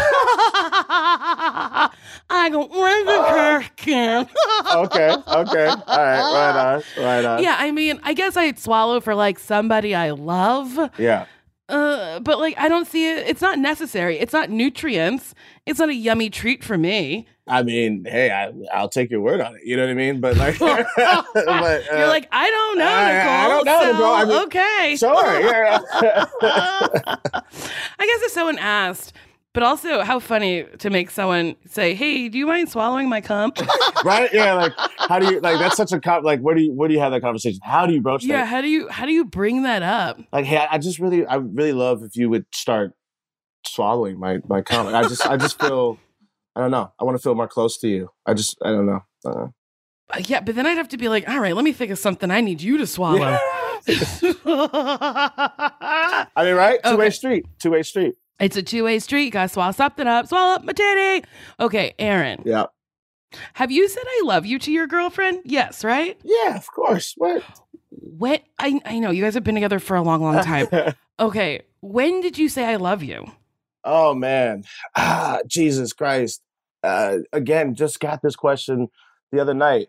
I 2.32 2.50
go, 2.52 2.66
where's 2.68 3.06
the 3.06 3.64
can? 3.76 4.30
okay 4.76 5.10
okay 5.28 5.68
all 5.68 5.84
right 5.88 6.22
right 6.34 6.56
on 6.76 6.84
right 7.04 7.26
on 7.26 7.44
Yeah, 7.44 7.56
I 7.60 7.72
mean, 7.72 8.00
I 8.04 8.14
guess 8.14 8.38
I'd 8.38 8.60
swallow 8.60 9.00
for 9.00 9.16
like 9.16 9.40
somebody 9.40 9.96
I 9.96 10.12
love. 10.12 10.78
yeah 10.98 11.26
Uh, 11.70 12.20
but 12.20 12.40
like, 12.40 12.56
I 12.58 12.68
don't 12.68 12.88
see 12.88 13.10
it. 13.12 13.28
It's 13.28 13.42
not 13.42 13.60
necessary. 13.60 14.18
It's 14.20 14.34
not 14.34 14.50
nutrients. 14.50 15.36
It's 15.66 15.80
not 15.80 15.90
a 15.90 15.94
yummy 15.94 16.30
treat 16.30 16.64
for 16.64 16.78
me. 16.78 17.28
i 17.48 17.64
mean 17.64 18.06
hey 18.08 18.30
I, 18.32 18.52
i'll 18.78 18.90
take 18.90 19.10
your 19.10 19.22
word 19.22 19.42
on 19.42 19.56
it 19.56 19.62
you 19.66 19.76
know 19.76 19.84
what 19.84 19.90
i 19.92 19.96
mean 19.96 20.20
but 20.22 20.38
like 20.38 20.60
but, 20.60 20.86
uh, 20.98 21.80
You're 21.92 22.08
like, 22.08 22.28
I 22.32 22.50
don't 22.52 22.78
know, 22.78 22.86
I- 22.86 23.14
Nicole. 23.14 23.34
I 23.34 23.48
don't 23.48 23.66
know, 23.66 23.80
so, 23.82 23.92
Nicole. 23.92 24.14
I 24.14 24.26
mean, 24.26 24.44
okay. 24.46 24.96
sure 24.98 25.40
yeah 25.42 25.80
I 28.00 28.06
guess 28.06 28.22
if 28.24 28.32
someone 28.32 28.58
asked, 28.60 29.14
but 29.54 29.64
also 29.64 30.02
how 30.02 30.20
funny 30.20 30.64
to 30.80 30.90
make 30.90 31.10
someone 31.10 31.56
say, 31.66 31.94
"Hey, 31.96 32.30
do 32.30 32.38
you 32.38 32.46
mind 32.46 32.70
swallowing 32.70 33.10
my 33.10 33.22
cum?" 33.22 33.52
right 34.06 34.30
yeah 34.34 34.54
like 34.54 34.74
how 34.98 35.20
do 35.20 35.26
you 35.34 35.40
like 35.42 35.60
that's 35.60 35.76
such 35.76 35.92
a 35.92 36.00
com- 36.00 36.24
like 36.24 36.40
what 36.42 36.56
do 36.56 36.62
you 36.64 36.72
what 36.72 36.88
do 36.88 36.94
you 36.94 37.00
have 37.00 37.12
that 37.12 37.22
conversation 37.22 37.60
how 37.64 37.86
do 37.86 37.94
you 37.94 38.02
broach 38.02 38.24
yeah, 38.24 38.38
that 38.38 38.42
Yeah. 38.42 38.46
how 38.46 38.62
do 38.62 38.68
you 38.70 38.88
how 38.90 39.06
do 39.06 39.12
you 39.12 39.26
bring 39.26 39.64
that 39.64 39.84
up? 39.84 40.20
like 40.32 40.46
hey 40.46 40.58
I, 40.70 40.78
just 40.78 41.00
really 41.00 41.26
i 41.26 41.36
really 41.36 41.74
love 41.74 42.04
if 42.04 42.16
you 42.16 42.30
would 42.30 42.46
start 42.54 42.94
swallowing 43.66 44.18
my 44.20 44.38
my 44.48 44.62
comment 44.62 44.96
i 44.96 45.04
just 45.04 45.26
i 45.28 45.36
just 45.36 45.60
feel 45.60 45.98
i 46.56 46.62
don't 46.62 46.72
know 46.72 46.94
i 47.00 47.04
want 47.04 47.18
to 47.18 47.22
feel 47.22 47.36
more 47.36 47.48
close 47.50 47.78
to 47.80 47.88
you 47.90 48.10
i 48.26 48.34
just 48.34 48.56
i 48.64 48.70
don't 48.70 48.86
know 48.86 49.02
uh, 49.26 49.48
Uh, 50.12 50.22
yeah, 50.26 50.40
but 50.40 50.56
then 50.56 50.66
I'd 50.66 50.78
have 50.78 50.90
to 50.90 50.98
be 50.98 51.08
like, 51.08 51.30
"All 51.30 51.40
right, 51.40 51.54
let 51.56 51.64
me 51.64 51.72
think 51.72 51.92
of 51.92 52.00
something 52.00 52.32
I 52.32 52.42
need 52.42 52.62
you 52.64 52.78
to 52.80 52.88
swallow." 52.88 53.38
I 55.10 56.28
mean, 56.38 56.56
right? 56.56 56.80
Two 56.86 56.98
way 56.98 57.10
street. 57.12 57.46
Two 57.62 57.72
way 57.72 57.84
street. 57.84 58.16
It's 58.40 58.58
a 58.58 58.64
two 58.64 58.84
way 58.84 59.00
street. 59.00 59.26
You 59.26 59.32
Gotta 59.32 59.50
swallow 59.50 59.72
something 59.72 60.08
up. 60.08 60.28
Swallow 60.28 60.56
up 60.56 60.64
my 60.64 60.74
titty. 60.74 61.26
Okay, 61.60 61.94
Aaron, 62.00 62.42
Yeah. 62.46 62.66
have 63.54 63.72
you 63.72 63.88
said 63.88 64.04
I 64.06 64.22
love 64.26 64.46
you 64.46 64.60
to 64.60 64.72
your 64.72 64.88
girlfriend? 64.88 65.42
Yes, 65.46 65.84
right? 65.84 66.18
Yeah, 66.24 66.56
of 66.56 66.68
course. 66.72 67.14
What? 67.18 67.44
What? 67.90 68.44
I 68.58 68.80
I 68.86 69.00
know 69.00 69.12
you 69.12 69.24
guys 69.24 69.34
have 69.36 69.44
been 69.44 69.56
together 69.56 69.80
for 69.80 69.96
a 69.96 70.02
long, 70.02 70.22
long 70.22 70.42
time. 70.44 70.68
Okay, 71.20 71.64
when 71.82 72.22
did 72.22 72.38
you 72.38 72.48
say 72.48 72.64
I 72.64 72.78
love 72.78 73.04
you? 73.04 73.30
oh 73.84 74.14
man. 74.14 74.64
Ah, 74.96 75.40
Jesus 75.48 75.92
Christ. 75.92 76.42
Uh, 76.82 77.18
again, 77.34 77.76
just 77.76 78.00
got 78.00 78.22
this 78.22 78.38
question 78.38 78.88
the 79.34 79.42
other 79.42 79.54
night. 79.54 79.88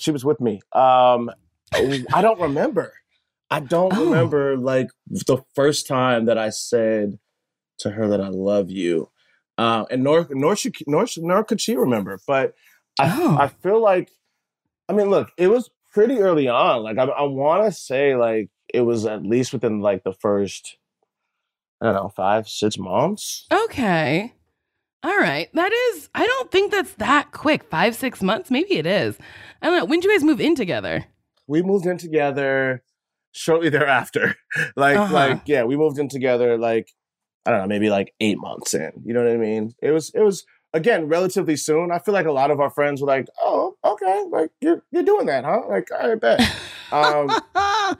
She 0.00 0.10
was 0.10 0.24
with 0.24 0.40
me. 0.40 0.62
Um, 0.72 1.30
I 1.72 2.22
don't 2.22 2.40
remember. 2.40 2.92
I 3.50 3.60
don't 3.60 3.92
Oh. 3.96 4.04
remember 4.06 4.56
like 4.56 4.88
the 5.06 5.38
first 5.54 5.86
time 5.86 6.24
that 6.24 6.38
I 6.38 6.50
said 6.50 7.20
to 7.78 7.90
her 7.90 8.08
that 8.08 8.20
I 8.20 8.28
love 8.28 8.70
you. 8.70 9.10
Uh, 9.56 9.84
and 9.90 10.02
nor 10.02 10.26
nor 10.30 10.56
she 10.56 10.72
nor 10.86 11.06
nor 11.18 11.44
could 11.44 11.60
she 11.60 11.76
remember. 11.76 12.18
But 12.26 12.54
I 12.98 13.12
Oh. 13.20 13.36
I 13.38 13.48
feel 13.48 13.80
like 13.80 14.10
I 14.88 14.92
mean, 14.92 15.10
look, 15.10 15.30
it 15.38 15.48
was 15.48 15.70
pretty 15.92 16.18
early 16.18 16.48
on. 16.48 16.82
Like 16.82 16.98
I, 16.98 17.04
I 17.04 17.22
want 17.22 17.64
to 17.64 17.72
say 17.72 18.16
like 18.16 18.50
it 18.72 18.80
was 18.82 19.06
at 19.06 19.22
least 19.22 19.52
within 19.52 19.80
like 19.80 20.02
the 20.04 20.12
first 20.12 20.76
I 21.80 21.86
don't 21.86 21.94
know 21.94 22.08
five 22.08 22.48
six 22.48 22.78
months. 22.78 23.46
Okay. 23.52 24.32
All 25.02 25.18
right. 25.18 25.50
That 25.52 25.70
is, 25.72 26.08
I 26.14 26.26
don't 26.26 26.50
think 26.50 26.72
that's 26.72 26.94
that 26.94 27.30
quick. 27.32 27.64
Five, 27.64 27.94
six 27.94 28.22
months? 28.22 28.50
Maybe 28.50 28.76
it 28.78 28.86
is. 28.86 29.18
I 29.60 29.66
don't 29.66 29.78
know. 29.78 29.84
When 29.84 30.00
did 30.00 30.08
you 30.08 30.14
guys 30.16 30.24
move 30.24 30.40
in 30.40 30.54
together? 30.54 31.04
We 31.46 31.60
moved 31.62 31.84
in 31.84 31.98
together 31.98 32.82
shortly 33.32 33.68
thereafter. 33.68 34.34
like 34.76 34.96
Uh-huh. 34.96 35.12
like 35.12 35.42
yeah, 35.46 35.64
we 35.64 35.76
moved 35.76 35.98
in 35.98 36.08
together 36.08 36.56
like 36.56 36.88
I 37.46 37.50
don't 37.50 37.60
know 37.60 37.66
maybe 37.66 37.90
like 37.90 38.14
eight 38.20 38.38
months 38.38 38.74
in. 38.74 38.92
You 39.04 39.14
know 39.14 39.22
what 39.22 39.32
I 39.32 39.36
mean? 39.36 39.74
It 39.82 39.90
was 39.90 40.10
it 40.10 40.22
was 40.22 40.44
again 40.72 41.08
relatively 41.08 41.56
soon. 41.56 41.90
I 41.90 41.98
feel 41.98 42.14
like 42.14 42.26
a 42.26 42.32
lot 42.32 42.50
of 42.50 42.60
our 42.60 42.70
friends 42.70 43.00
were 43.00 43.06
like, 43.06 43.28
oh 43.42 43.76
okay, 43.84 44.24
like 44.30 44.50
you're 44.60 44.82
you're 44.90 45.02
doing 45.02 45.26
that, 45.26 45.44
huh? 45.44 45.62
Like 45.68 45.90
I 45.92 46.14
bet. 46.14 46.40
Um, 46.92 47.30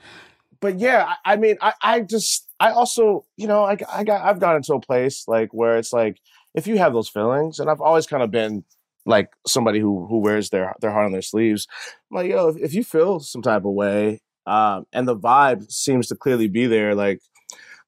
but 0.59 0.79
yeah, 0.79 1.13
I, 1.25 1.33
I 1.33 1.35
mean, 1.35 1.57
I, 1.61 1.73
I 1.81 1.99
just, 2.01 2.49
I 2.59 2.71
also, 2.71 3.25
you 3.37 3.47
know, 3.47 3.63
I, 3.63 3.77
I 3.91 4.03
got, 4.03 4.25
I've 4.25 4.39
gotten 4.39 4.61
to 4.63 4.75
a 4.75 4.79
place 4.79 5.27
like 5.27 5.53
where 5.53 5.77
it's 5.77 5.93
like, 5.93 6.17
if 6.53 6.67
you 6.67 6.77
have 6.77 6.93
those 6.93 7.09
feelings, 7.09 7.59
and 7.59 7.69
I've 7.69 7.81
always 7.81 8.07
kind 8.07 8.23
of 8.23 8.31
been 8.31 8.63
like 9.05 9.29
somebody 9.45 9.79
who 9.79 10.07
who 10.07 10.17
wears 10.19 10.49
their 10.49 10.73
their 10.81 10.91
heart 10.91 11.05
on 11.05 11.11
their 11.11 11.21
sleeves. 11.21 11.67
I'm 12.09 12.17
like, 12.17 12.29
yo, 12.29 12.47
if, 12.47 12.57
if 12.57 12.73
you 12.73 12.83
feel 12.83 13.19
some 13.19 13.41
type 13.41 13.65
of 13.65 13.73
way, 13.73 14.21
um, 14.47 14.87
and 14.93 15.07
the 15.07 15.17
vibe 15.17 15.69
seems 15.71 16.07
to 16.07 16.15
clearly 16.15 16.47
be 16.47 16.65
there, 16.65 16.95
like, 16.95 17.19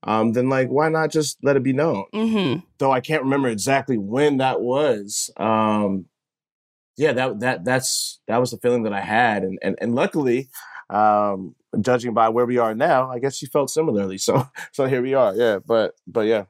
um, 0.08 0.32
then 0.34 0.50
like, 0.50 0.70
why 0.70 0.90
not 0.90 1.12
just 1.12 1.38
let 1.44 1.56
it 1.56 1.64
be 1.64 1.74
known? 1.74 2.06
mm-hmm. 2.14 2.60
Though 2.80 2.92
I 2.92 3.02
can't 3.02 3.24
remember 3.24 3.50
exactly 3.50 3.98
when 3.98 4.38
that 4.38 4.62
was. 4.62 5.30
Um, 5.38 6.06
yeah, 6.96 7.14
that 7.14 7.40
that 7.42 7.66
that's 7.66 8.20
that 8.28 8.38
was 8.38 8.52
the 8.52 8.58
feeling 8.58 8.84
that 8.84 8.94
I 8.94 9.02
had, 9.02 9.44
and 9.44 9.60
and 9.62 9.78
and 9.80 9.94
luckily, 9.94 10.50
um, 10.90 11.56
judging 11.80 12.14
by 12.14 12.30
where 12.30 12.46
we 12.46 12.58
are 12.58 12.74
now, 12.74 13.12
I 13.12 13.20
guess 13.20 13.36
she 13.36 13.46
felt 13.46 13.70
similarly. 13.70 14.18
So 14.18 14.48
so 14.72 14.86
here 14.86 15.04
we 15.04 15.14
are. 15.14 15.36
Yeah, 15.36 15.60
but 15.64 15.94
but 16.08 16.22
yeah, 16.22 16.46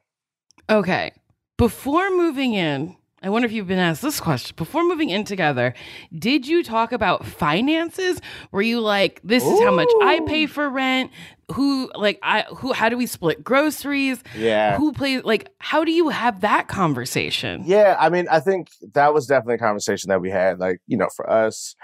Okay. 0.69 1.13
Before 1.57 2.09
moving 2.11 2.53
in, 2.53 2.96
I 3.23 3.29
wonder 3.29 3.47
if 3.47 3.51
you've 3.51 3.67
been 3.67 3.79
asked 3.79 4.03
this 4.03 4.19
question 4.19 4.55
before 4.55 4.83
moving 4.83 5.09
in 5.09 5.23
together. 5.23 5.73
Did 6.17 6.47
you 6.47 6.63
talk 6.63 6.91
about 6.91 7.25
finances? 7.25 8.21
Were 8.51 8.61
you 8.61 8.79
like, 8.79 9.19
this 9.23 9.43
is 9.43 9.59
how 9.61 9.73
much 9.73 9.89
I 10.03 10.19
pay 10.27 10.45
for 10.45 10.69
rent? 10.69 11.11
Who 11.53 11.89
like 11.95 12.19
I 12.21 12.41
who 12.41 12.73
how 12.73 12.89
do 12.89 12.97
we 12.97 13.07
split 13.07 13.43
groceries? 13.43 14.21
Yeah. 14.35 14.77
Who 14.77 14.91
plays 14.91 15.23
like 15.23 15.49
how 15.59 15.83
do 15.83 15.91
you 15.91 16.09
have 16.09 16.41
that 16.41 16.67
conversation? 16.67 17.63
Yeah, 17.65 17.95
I 17.97 18.09
mean, 18.09 18.27
I 18.29 18.41
think 18.41 18.67
that 18.93 19.13
was 19.13 19.27
definitely 19.27 19.55
a 19.55 19.59
conversation 19.59 20.09
that 20.09 20.21
we 20.21 20.29
had. 20.29 20.59
Like, 20.59 20.81
you 20.87 20.97
know, 20.97 21.07
for 21.15 21.27
us, 21.29 21.75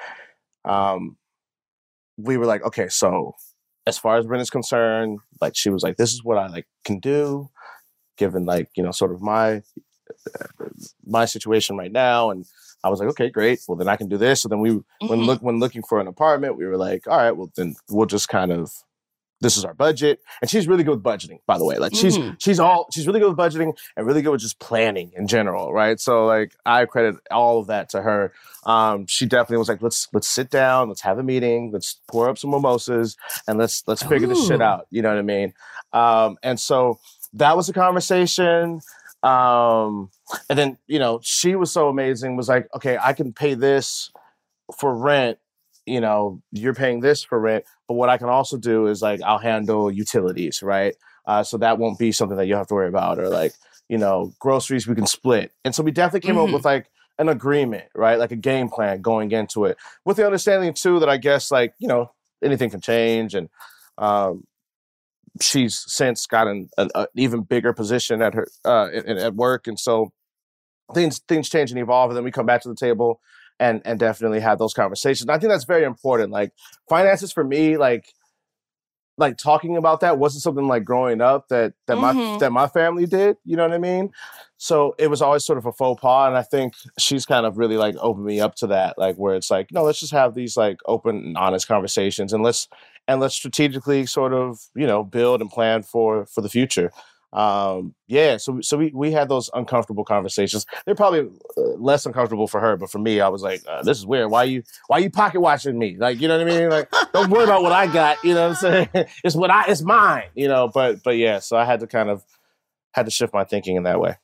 um, 0.66 1.16
we 2.18 2.36
were 2.38 2.46
like, 2.46 2.64
okay, 2.64 2.90
so 2.90 3.34
as 3.88 3.98
far 3.98 4.18
as 4.18 4.28
rent 4.28 4.42
is 4.42 4.50
concerned, 4.50 5.20
like 5.42 5.56
she 5.56 5.70
was 5.70 5.82
like, 5.82 5.96
this 5.96 6.14
is 6.14 6.24
what 6.24 6.38
I 6.38 6.48
like 6.48 6.68
can 6.84 7.00
do, 7.00 7.50
given 8.18 8.46
like 8.46 8.70
you 8.76 8.84
know, 8.84 8.92
sort 8.92 9.14
of 9.14 9.22
my 9.22 9.62
my 11.06 11.26
situation 11.26 11.78
right 11.78 11.92
now, 11.92 12.30
and 12.32 12.46
I 12.84 12.90
was 12.90 13.00
like, 13.00 13.10
okay, 13.10 13.30
great. 13.30 13.62
Well, 13.68 13.78
then 13.78 13.88
I 13.88 13.96
can 13.96 14.10
do 14.10 14.18
this. 14.18 14.42
So 14.42 14.50
then 14.50 14.60
we, 14.60 14.72
when 15.00 15.20
Mhm. 15.22 15.26
look 15.26 15.42
when 15.42 15.60
looking 15.60 15.84
for 15.84 16.00
an 16.00 16.08
apartment, 16.08 16.58
we 16.58 16.66
were 16.66 16.78
like, 16.78 17.08
all 17.08 17.18
right, 17.18 17.32
well 17.32 17.52
then 17.56 17.76
we'll 17.90 18.06
just 18.08 18.30
kind 18.30 18.52
of. 18.52 18.72
This 19.42 19.58
is 19.58 19.66
our 19.66 19.74
budget, 19.74 20.22
and 20.42 20.50
she's 20.50 20.70
really 20.70 20.86
good 20.86 20.96
with 20.96 21.04
budgeting. 21.04 21.40
By 21.46 21.58
the 21.58 21.66
way, 21.66 21.78
like 21.78 21.94
she's 21.94 22.18
Mhm. 22.18 22.38
she's 22.42 22.62
all 22.62 22.88
she's 22.94 23.06
really 23.08 23.20
good 23.20 23.28
with 23.28 23.38
budgeting 23.38 23.76
and 23.98 24.08
really 24.08 24.22
good 24.22 24.32
with 24.32 24.40
just 24.40 24.58
planning 24.60 25.12
in 25.18 25.28
general, 25.28 25.74
right? 25.74 26.00
So 26.00 26.26
like 26.26 26.56
I 26.66 26.86
credit 26.86 27.16
all 27.30 27.60
of 27.60 27.68
that 27.68 27.90
to 27.90 28.02
her. 28.02 28.32
Um, 28.66 29.06
she 29.06 29.26
definitely 29.26 29.58
was 29.58 29.68
like, 29.68 29.82
let's 29.82 30.08
let's 30.14 30.30
sit 30.30 30.50
down, 30.50 30.88
let's 30.88 31.02
have 31.02 31.20
a 31.20 31.24
meeting, 31.24 31.72
let's 31.74 32.00
pour 32.08 32.30
up 32.30 32.38
some 32.38 32.52
mimosas, 32.52 33.18
and 33.46 33.58
let's 33.60 33.84
let's 33.86 34.02
figure 34.04 34.28
this 34.30 34.48
shit 34.48 34.62
out. 34.62 34.88
You 34.92 35.02
know 35.02 35.10
what 35.10 35.18
I 35.18 35.24
mean? 35.24 35.54
Um, 35.92 36.38
and 36.42 36.58
so 36.58 37.00
that 37.34 37.58
was 37.58 37.68
a 37.68 37.74
conversation. 37.74 38.80
Um, 39.24 40.10
and 40.50 40.60
then 40.60 40.78
you 40.88 41.00
know 41.00 41.20
she 41.24 41.56
was 41.56 41.72
so 41.72 41.88
amazing. 41.90 42.36
Was 42.36 42.50
like, 42.50 42.68
okay, 42.76 42.98
I 43.02 43.14
can 43.14 43.34
pay 43.34 43.54
this 43.54 44.12
for 44.78 44.96
rent. 44.96 45.38
You 45.86 46.00
know, 46.02 46.42
you're 46.52 46.74
paying 46.74 47.02
this 47.02 47.24
for 47.24 47.40
rent, 47.40 47.66
but 47.88 47.96
what 47.96 48.10
I 48.10 48.18
can 48.18 48.30
also 48.30 48.58
do 48.58 48.88
is 48.88 49.02
like 49.02 49.22
I'll 49.22 49.38
handle 49.38 49.92
utilities, 49.92 50.62
right? 50.64 50.96
Uh, 51.26 51.44
so 51.44 51.58
that 51.58 51.78
won't 51.78 52.00
be 52.00 52.12
something 52.12 52.38
that 52.38 52.48
you 52.48 52.56
have 52.56 52.68
to 52.68 52.74
worry 52.74 52.88
about, 52.88 53.20
or 53.20 53.30
like 53.30 53.54
you 53.90 53.98
know, 53.98 54.34
groceries 54.40 54.88
we 54.88 54.96
can 54.96 55.06
split. 55.06 55.52
And 55.66 55.76
so 55.76 55.84
we 55.84 55.92
definitely 55.92 56.22
came 56.28 56.38
up 56.38 56.50
Mhm. 56.50 56.54
with 56.54 56.66
like 56.66 56.90
an 57.20 57.30
agreement, 57.30 57.86
right? 57.96 58.18
Like 58.18 58.32
a 58.32 58.38
game 58.38 58.70
plan 58.70 59.02
going 59.02 59.32
into 59.32 59.66
it, 59.66 59.78
with 60.06 60.18
the 60.18 60.26
understanding 60.26 60.74
too 60.74 61.00
that 61.00 61.10
I 61.10 61.18
guess 61.18 61.52
like 61.52 61.74
you 61.80 61.88
know 61.88 62.12
anything 62.44 62.70
can 62.70 62.82
change, 62.82 63.36
and 63.36 63.50
um, 63.98 64.46
she's 65.42 65.84
since 65.88 66.26
gotten 66.26 66.70
an, 66.78 66.90
an 66.96 67.08
even 67.16 67.42
bigger 67.42 67.74
position 67.74 68.22
at 68.22 68.34
her 68.34 68.48
uh, 68.66 68.90
in, 68.92 69.18
at 69.18 69.36
work, 69.36 69.68
and 69.68 69.80
so 69.80 70.12
things 70.94 71.20
things 71.28 71.50
change 71.50 71.72
and 71.72 71.80
evolve, 71.80 72.10
and 72.10 72.18
then 72.18 72.24
we 72.24 72.32
come 72.32 72.46
back 72.46 72.62
to 72.62 72.70
the 72.70 72.76
table 72.76 73.20
and 73.60 73.82
and 73.86 74.00
definitely 74.00 74.40
have 74.40 74.60
those 74.60 74.74
conversations. 74.74 75.30
I 75.30 75.38
think 75.38 75.52
that's 75.52 75.64
very 75.66 75.84
important. 75.84 76.32
Like 76.32 76.52
finances 76.90 77.32
for 77.32 77.44
me, 77.44 77.78
like 77.78 78.06
like 79.18 79.38
talking 79.38 79.78
about 79.78 80.00
that 80.00 80.18
wasn't 80.18 80.42
something 80.42 80.68
like 80.68 80.84
growing 80.84 81.22
up 81.22 81.48
that 81.50 81.74
that 81.86 82.00
my 82.00 82.14
Mhm. 82.14 82.40
that 82.40 82.52
my 82.52 82.68
family 82.68 83.06
did. 83.06 83.38
You 83.46 83.56
know 83.56 83.64
what 83.64 83.74
I 83.74 83.78
mean? 83.78 84.12
So 84.58 84.96
it 84.98 85.08
was 85.08 85.22
always 85.22 85.46
sort 85.46 85.58
of 85.60 85.66
a 85.68 85.72
faux 85.72 86.02
pas, 86.02 86.28
and 86.28 86.38
I 86.38 86.42
think 86.42 86.74
she's 86.98 87.26
kind 87.26 87.46
of 87.46 87.58
really 87.58 87.78
like 87.78 87.96
opened 88.00 88.26
me 88.26 88.40
up 88.42 88.56
to 88.56 88.68
that, 88.68 88.98
like 88.98 89.16
where 89.18 89.36
it's 89.36 89.52
like, 89.52 89.72
no, 89.72 89.84
let's 89.84 90.00
just 90.00 90.14
have 90.14 90.34
these 90.34 90.58
like 90.58 90.78
open 90.88 91.18
and 91.18 91.38
honest 91.38 91.68
conversations, 91.68 92.34
and 92.34 92.44
let's 92.44 92.68
and 93.08 93.20
let's 93.20 93.36
strategically 93.36 94.06
sort 94.06 94.34
of 94.34 94.60
you 94.76 94.88
know 94.88 95.04
build 95.04 95.42
and 95.42 95.50
plan 95.50 95.84
for 95.84 96.26
for 96.26 96.42
the 96.42 96.50
future. 96.50 96.92
Um, 97.34 97.96
yeah, 98.08 98.38
so 98.38 98.62
so 98.62 98.78
we 98.78 98.92
we 98.94 99.12
had 99.12 99.28
those 99.28 99.50
uncomfortable 99.56 100.06
conversations. 100.06 100.68
They're 100.86 100.94
probably 100.94 101.22
uh, 101.58 101.62
less 101.78 102.06
uncomfortable 102.06 102.48
for 102.48 102.60
her, 102.60 102.78
but 102.78 102.92
for 102.92 103.00
me, 103.00 103.22
I 103.22 103.28
was 103.30 103.42
like, 103.42 103.64
uh, 103.68 103.82
this 103.82 103.98
is 103.98 104.06
weird. 104.06 104.30
Why 104.30 104.44
you 104.44 104.62
why 104.88 105.00
you 105.00 105.10
pocket 105.10 105.42
watching 105.42 105.80
me? 105.80 105.98
Like 105.98 106.22
you 106.22 106.28
know 106.28 106.38
what 106.38 106.48
I 106.48 106.60
mean? 106.60 106.70
Like 106.70 106.92
don't 107.12 107.32
worry 107.32 107.46
about 107.46 107.64
what 107.64 107.72
I 107.72 107.92
got. 107.92 108.24
You 108.24 108.36
know 108.36 108.50
what 108.50 108.64
I'm 108.64 108.88
saying? 108.94 109.08
It's 109.24 109.36
what 109.36 109.50
I 109.50 109.66
it's 109.68 109.82
mine. 109.82 110.30
You 110.36 110.48
know, 110.48 110.70
but 110.72 111.02
but 111.04 111.18
yeah, 111.18 111.40
so 111.40 111.58
I 111.58 111.66
had 111.66 111.80
to 111.80 111.88
kind 111.88 112.10
of 112.10 112.24
had 112.92 113.06
to 113.06 113.12
shift 113.12 113.34
my 113.34 113.44
thinking 113.44 113.78
in 113.78 113.84
that 113.84 114.00
way. 114.00 114.18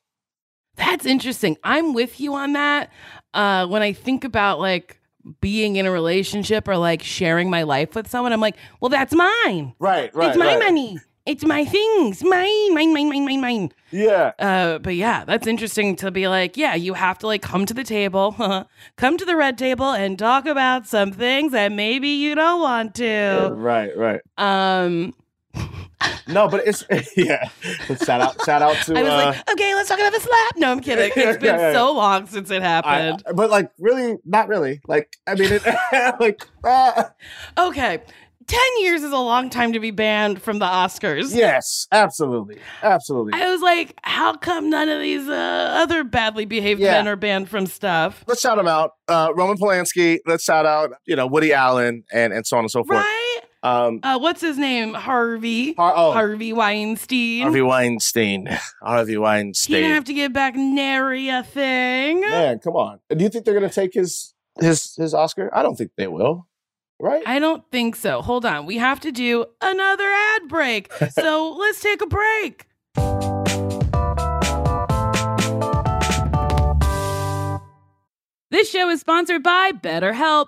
That's 0.76 1.06
interesting. 1.06 1.58
I'm 1.64 1.94
with 1.94 2.20
you 2.20 2.36
on 2.36 2.54
that. 2.54 2.92
Uh, 3.34 3.66
when 3.68 3.82
I 3.82 3.92
think 3.92 4.24
about 4.24 4.60
like 4.60 4.99
being 5.42 5.76
in 5.76 5.86
a 5.86 5.92
relationship 5.92 6.68
or 6.68 6.78
like 6.78 7.04
sharing 7.04 7.50
my 7.50 7.64
life 7.64 7.96
with 7.96 8.10
someone, 8.10 8.34
I'm 8.34 8.42
like, 8.42 8.56
well, 8.80 8.90
that's 8.90 9.14
mine. 9.14 9.74
Right, 9.80 10.14
right. 10.16 10.30
it's 10.30 10.38
my 10.38 10.56
right. 10.56 10.60
money. 10.60 11.00
It's 11.26 11.46
my 11.46 11.64
things. 11.64 12.24
Mine, 12.24 12.74
mine, 12.74 12.92
mine, 12.92 13.10
mine, 13.10 13.26
mine, 13.26 13.42
mine. 13.42 13.72
Yeah. 13.92 14.32
Uh, 14.40 14.80
but 14.80 14.96
yeah, 14.96 15.26
that's 15.26 15.46
interesting 15.46 15.96
to 15.98 16.10
be 16.10 16.28
like, 16.28 16.58
yeah, 16.58 16.74
you 16.74 16.96
have 16.96 17.20
to 17.20 17.28
like 17.28 17.44
come 17.44 17.68
to 17.68 17.74
the 17.74 17.84
table, 17.84 18.32
come 18.96 19.18
to 19.18 19.26
the 19.26 19.36
red 19.36 19.58
table 19.58 19.92
and 19.92 20.18
talk 20.18 20.48
about 20.48 20.88
some 20.88 21.12
things 21.12 21.52
that 21.52 21.72
maybe 21.72 22.08
you 22.08 22.34
don't 22.34 22.62
want 22.62 22.96
to. 22.96 23.52
Right, 23.54 23.96
right. 23.96 24.22
Um, 24.38 25.14
No, 26.28 26.48
but 26.48 26.68
it's 26.68 26.84
yeah. 27.18 27.50
Shout 28.04 28.22
out, 28.22 28.46
shout 28.46 28.62
out 28.62 28.76
to. 28.86 28.98
I 28.98 29.04
was 29.04 29.12
uh, 29.12 29.16
like, 29.16 29.52
okay, 29.52 29.76
let's 29.76 29.90
talk 29.90 30.00
about 30.00 30.14
the 30.14 30.20
slap. 30.20 30.58
No, 30.58 30.72
I'm 30.72 30.80
kidding. 30.80 31.12
It's 31.16 31.38
been 31.38 31.56
Yeah, 31.60 31.74
so 31.74 31.92
long 31.94 32.28
since 32.28 32.50
it 32.52 32.62
I- 32.62 32.66
happened. 32.66 33.24
but 33.36 33.50
like, 33.50 33.72
really, 33.80 34.18
not 34.26 34.48
really. 34.48 34.82
Like, 34.88 35.16
I 35.28 35.36
mean, 35.36 35.50
it, 35.52 35.64
like, 36.20 36.48
uh, 36.64 37.04
Okay. 37.58 38.02
10 38.48 38.60
years 38.80 39.04
is 39.04 39.12
a 39.12 39.18
long 39.18 39.52
time 39.52 39.74
to 39.74 39.80
be 39.80 39.92
banned 39.92 40.42
from 40.42 40.58
the 40.58 40.66
Oscars. 40.66 41.36
yes, 41.36 41.86
absolutely, 41.92 42.58
absolutely. 42.82 43.34
I 43.40 43.48
was 43.48 43.62
like, 43.62 43.94
how 44.02 44.36
come 44.38 44.72
none 44.72 44.90
of 44.90 45.00
these 45.02 45.28
uh, 45.30 45.34
other 45.84 46.04
badly 46.04 46.46
behaved 46.46 46.80
Yeah. 46.82 46.94
men 46.94 47.08
are 47.08 47.16
banned 47.16 47.48
from 47.48 47.68
stuff? 47.68 48.24
Let's 48.28 48.42
shout 48.42 48.58
them 48.58 48.68
out. 48.68 48.94
Uh, 49.08 49.32
Roman 49.36 49.56
Polanski. 49.56 50.18
Let's 50.26 50.44
shout 50.46 50.66
out, 50.66 50.94
you 51.06 51.16
know, 51.16 51.28
Woody 51.28 51.54
Allen, 51.54 52.04
and 52.12 52.34
and 52.34 52.44
so 52.48 52.58
on 52.58 52.64
and 52.64 52.72
so 52.72 52.84
forth. 52.84 52.98
Right? 53.02 53.19
Um, 53.62 54.00
Uh, 54.04 54.18
what's 54.20 54.40
his 54.42 54.58
name? 54.58 54.94
Harvey. 54.94 55.74
Har- 55.74 55.94
oh, 55.96 56.12
Harvey 56.14 56.54
Weinstein. 56.54 57.42
Harvey 57.42 57.62
Weinstein. 57.62 58.48
Harvey 58.82 59.18
Weinstein. 59.18 59.76
he 59.76 59.82
didn't 59.82 59.96
have 59.96 60.06
to 60.06 60.14
give 60.14 60.32
back 60.32 60.56
nary 60.56 61.28
a 61.30 61.44
thing. 61.44 62.22
Man, 62.22 62.60
come 62.60 62.76
on. 62.76 63.00
Do 63.10 63.22
you 63.22 63.30
think 63.30 63.44
they're 63.46 63.54
gonna 63.54 63.70
take 63.70 63.94
his 63.94 64.34
his 64.62 64.96
his 64.96 65.14
Oscar? 65.14 65.50
I 65.54 65.62
don't 65.64 65.76
think 65.76 65.92
they 65.98 66.08
will. 66.08 66.48
Right? 67.02 67.24
I 67.26 67.40
don't 67.40 67.64
think 67.72 67.96
so. 67.96 68.22
Hold 68.22 68.46
on. 68.46 68.66
We 68.66 68.78
have 68.78 69.00
to 69.02 69.12
do 69.12 69.46
another 69.62 70.10
ad 70.10 70.48
break. 70.48 70.92
So 71.12 71.56
let's 71.58 71.82
take 71.82 72.02
a 72.02 72.08
break. 72.08 72.66
This 78.52 78.70
show 78.72 78.90
is 78.90 79.00
sponsored 79.00 79.44
by 79.44 79.72
BetterHelp. 79.74 80.48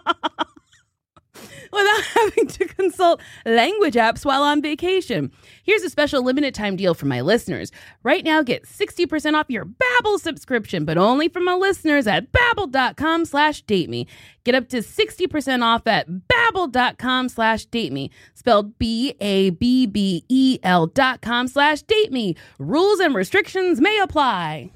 without 1.71 2.03
having 2.15 2.47
to 2.47 2.65
consult 2.65 3.21
language 3.45 3.95
apps 3.95 4.25
while 4.25 4.43
on 4.43 4.61
vacation. 4.61 5.31
Here's 5.63 5.83
a 5.83 5.89
special 5.89 6.23
limited 6.23 6.53
time 6.53 6.75
deal 6.75 6.93
for 6.93 7.05
my 7.05 7.21
listeners. 7.21 7.71
Right 8.03 8.23
now, 8.23 8.43
get 8.43 8.65
60% 8.65 9.35
off 9.35 9.49
your 9.49 9.65
Babbel 9.65 10.19
subscription, 10.19 10.85
but 10.85 10.97
only 10.97 11.29
for 11.29 11.39
my 11.39 11.53
listeners 11.53 12.07
at 12.07 12.31
babbel.com 12.31 13.25
slash 13.25 13.61
date 13.63 13.89
me. 13.89 14.07
Get 14.43 14.55
up 14.55 14.69
to 14.69 14.77
60% 14.77 15.63
off 15.63 15.85
at 15.85 16.07
babbel.com 16.09 17.29
slash 17.29 17.65
date 17.65 17.93
me. 17.93 18.09
Spelled 18.33 18.77
B-A-B-B-E-L 18.79 20.87
dot 20.87 21.21
com 21.21 21.47
slash 21.47 21.83
date 21.83 22.11
me. 22.11 22.35
Rules 22.57 22.99
and 22.99 23.13
restrictions 23.13 23.79
may 23.79 23.99
apply. 23.99 24.71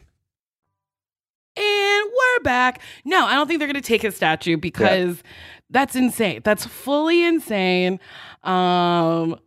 And 1.58 2.06
we're 2.06 2.44
back. 2.44 2.82
No, 3.06 3.26
I 3.26 3.36
don't 3.36 3.48
think 3.48 3.60
they're 3.60 3.68
going 3.68 3.82
to 3.82 3.88
take 3.88 4.02
his 4.02 4.16
statue 4.16 4.58
because 4.58 5.24
that's 5.70 5.96
insane. 5.96 6.42
That's 6.44 6.66
fully 6.66 7.24
insane. 7.24 8.00
Um 8.44 9.40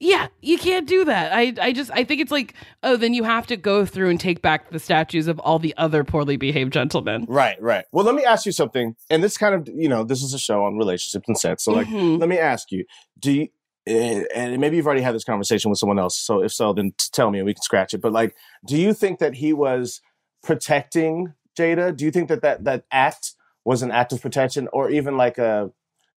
yeah, 0.00 0.26
you 0.42 0.58
can't 0.58 0.86
do 0.86 1.04
that. 1.06 1.32
I 1.32 1.54
I 1.60 1.72
just 1.72 1.90
I 1.94 2.04
think 2.04 2.20
it's 2.20 2.32
like, 2.32 2.52
oh, 2.82 2.96
then 2.96 3.14
you 3.14 3.22
have 3.24 3.46
to 3.46 3.56
go 3.56 3.86
through 3.86 4.10
and 4.10 4.20
take 4.20 4.42
back 4.42 4.70
the 4.70 4.78
statues 4.78 5.28
of 5.28 5.38
all 5.38 5.58
the 5.58 5.72
other 5.78 6.04
poorly 6.04 6.36
behaved 6.36 6.72
gentlemen. 6.72 7.24
Right, 7.28 7.56
right. 7.62 7.84
Well, 7.92 8.04
let 8.04 8.14
me 8.14 8.24
ask 8.24 8.44
you 8.44 8.52
something. 8.52 8.96
And 9.08 9.22
this 9.22 9.38
kind 9.38 9.54
of, 9.54 9.68
you 9.74 9.88
know, 9.88 10.04
this 10.04 10.22
is 10.22 10.34
a 10.34 10.38
show 10.38 10.64
on 10.64 10.76
relationships 10.76 11.24
and 11.28 11.38
sex. 11.38 11.64
So, 11.64 11.72
like, 11.72 11.86
Mhm. 11.86 12.18
let 12.20 12.28
me 12.28 12.38
ask 12.38 12.70
you: 12.70 12.84
Do 13.18 13.32
you, 13.32 13.48
eh, 13.86 14.24
and 14.34 14.58
maybe 14.60 14.76
you've 14.76 14.84
already 14.86 15.00
had 15.00 15.14
this 15.14 15.24
conversation 15.24 15.70
with 15.70 15.78
someone 15.78 15.98
else. 15.98 16.18
So, 16.18 16.42
if 16.42 16.52
so, 16.52 16.72
then 16.74 16.92
tell 17.12 17.30
me, 17.30 17.38
and 17.38 17.46
we 17.46 17.54
can 17.54 17.62
scratch 17.62 17.94
it. 17.94 18.02
But 18.02 18.12
like, 18.12 18.34
do 18.66 18.76
you 18.76 18.92
think 18.92 19.20
that 19.20 19.34
he 19.34 19.52
was 19.54 20.02
protecting 20.42 21.32
Jada? 21.58 21.96
Do 21.96 22.04
you 22.04 22.10
think 22.10 22.28
that 22.28 22.42
that 22.42 22.64
that 22.64 22.84
act 22.90 23.32
was 23.64 23.82
an 23.82 23.90
act 23.90 24.12
of 24.12 24.20
protection, 24.22 24.68
or 24.72 24.90
even 24.90 25.16
like 25.16 25.38
a? 25.38 25.70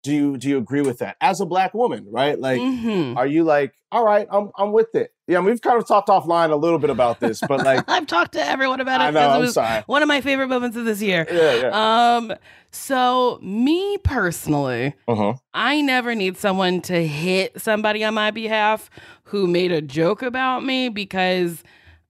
Do 0.02 0.12
you 0.14 0.36
do 0.36 0.48
you 0.48 0.58
agree 0.58 0.82
with 0.82 0.98
that 0.98 1.16
as 1.20 1.40
a 1.40 1.46
black 1.46 1.74
woman? 1.74 2.06
Right, 2.10 2.38
like. 2.38 2.60
Mhm. 2.60 3.16
Are 3.16 3.26
you 3.26 3.42
like, 3.42 3.74
all 3.90 4.04
right, 4.04 4.28
I'm 4.30 4.50
I'm 4.56 4.70
with 4.72 4.94
it. 4.94 5.12
Yeah, 5.26 5.40
we've 5.40 5.60
kind 5.60 5.76
of 5.80 5.88
talked 5.88 6.08
offline 6.08 6.50
a 6.52 6.56
little 6.56 6.78
bit 6.78 6.90
about 6.90 7.18
this, 7.18 7.40
but 7.48 7.64
like, 7.64 7.82
I've 7.88 8.06
talked 8.06 8.32
to 8.32 8.44
everyone 8.44 8.80
about 8.80 9.00
it. 9.00 9.04
I 9.04 9.10
know, 9.10 9.20
it 9.30 9.34
I'm 9.34 9.40
was 9.40 9.54
sorry. 9.54 9.82
One 9.86 10.02
of 10.02 10.06
my 10.08 10.20
favorite 10.20 10.46
moments 10.46 10.76
of 10.76 10.84
this 10.84 11.02
year. 11.02 11.26
yeah, 11.32 11.54
yeah. 11.54 12.14
Um, 12.16 12.32
so 12.70 13.40
me 13.42 13.98
personally, 13.98 14.94
Uh-huh. 15.08 15.34
I 15.54 15.80
never 15.80 16.14
need 16.14 16.36
someone 16.36 16.80
to 16.82 17.04
hit 17.06 17.60
somebody 17.60 18.04
on 18.04 18.14
my 18.14 18.30
behalf 18.30 18.88
who 19.24 19.46
made 19.48 19.72
a 19.72 19.80
joke 19.82 20.22
about 20.22 20.62
me 20.64 20.88
because 20.88 21.64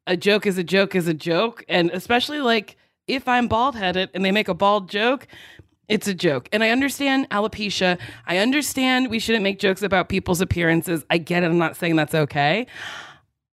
a 0.07 0.16
joke 0.16 0.47
is 0.47 0.59
a 0.59 0.64
joke 0.64 0.95
is 0.95 1.09
a 1.09 1.14
joke. 1.14 1.64
And 1.68 1.91
especially 1.93 2.41
like 2.41 2.76
if 3.07 3.29
I'm 3.29 3.49
bald 3.49 3.77
headed 3.77 4.11
and 4.15 4.25
they 4.25 4.33
make 4.33 4.49
a 4.49 4.55
bald 4.55 4.89
joke, 4.89 5.27
it's 5.89 6.09
a 6.09 6.15
joke. 6.15 6.49
And 6.53 6.65
I 6.65 6.71
understand 6.71 7.31
alopecia. 7.31 7.99
I 8.27 8.39
understand 8.39 9.09
we 9.09 9.19
shouldn't 9.19 9.45
make 9.45 9.59
jokes 9.59 9.83
about 9.83 10.09
people's 10.09 10.41
appearances. 10.41 11.05
I 11.11 11.19
get 11.19 11.43
it. 11.43 11.47
I'm 11.47 11.59
not 11.59 11.77
saying 11.77 11.97
that's 11.97 12.15
okay. 12.15 12.67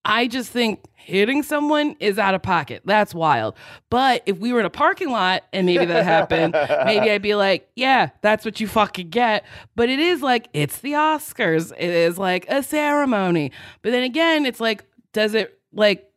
I 0.04 0.28
just 0.28 0.50
think 0.50 0.84
hitting 0.96 1.44
someone 1.44 1.96
is 2.00 2.18
out 2.18 2.34
of 2.34 2.42
pocket. 2.42 2.82
That's 2.86 3.14
wild. 3.14 3.56
But 3.90 4.24
if 4.26 4.38
we 4.40 4.54
were 4.54 4.60
in 4.60 4.66
a 4.66 4.72
parking 4.72 5.12
lot 5.12 5.44
and 5.52 5.66
maybe 5.66 5.86
that 5.86 6.06
happened, 6.06 6.56
maybe 6.86 7.12
I'd 7.12 7.22
be 7.22 7.36
like, 7.36 7.70
yeah, 7.76 8.10
that's 8.22 8.46
what 8.46 8.60
you 8.60 8.68
fucking 8.68 9.10
get. 9.10 9.44
But 9.76 9.90
it 9.90 10.00
is 10.00 10.22
like, 10.22 10.48
it's 10.54 10.80
the 10.80 10.94
Oscars. 10.94 11.72
It 11.78 11.90
is 11.90 12.18
like 12.18 12.46
a 12.50 12.64
ceremony. 12.64 13.52
But 13.82 13.92
then 13.92 14.04
again, 14.04 14.46
it's 14.46 14.60
like, 14.60 14.86
does 15.12 15.34
it 15.34 15.60
like, 15.74 16.11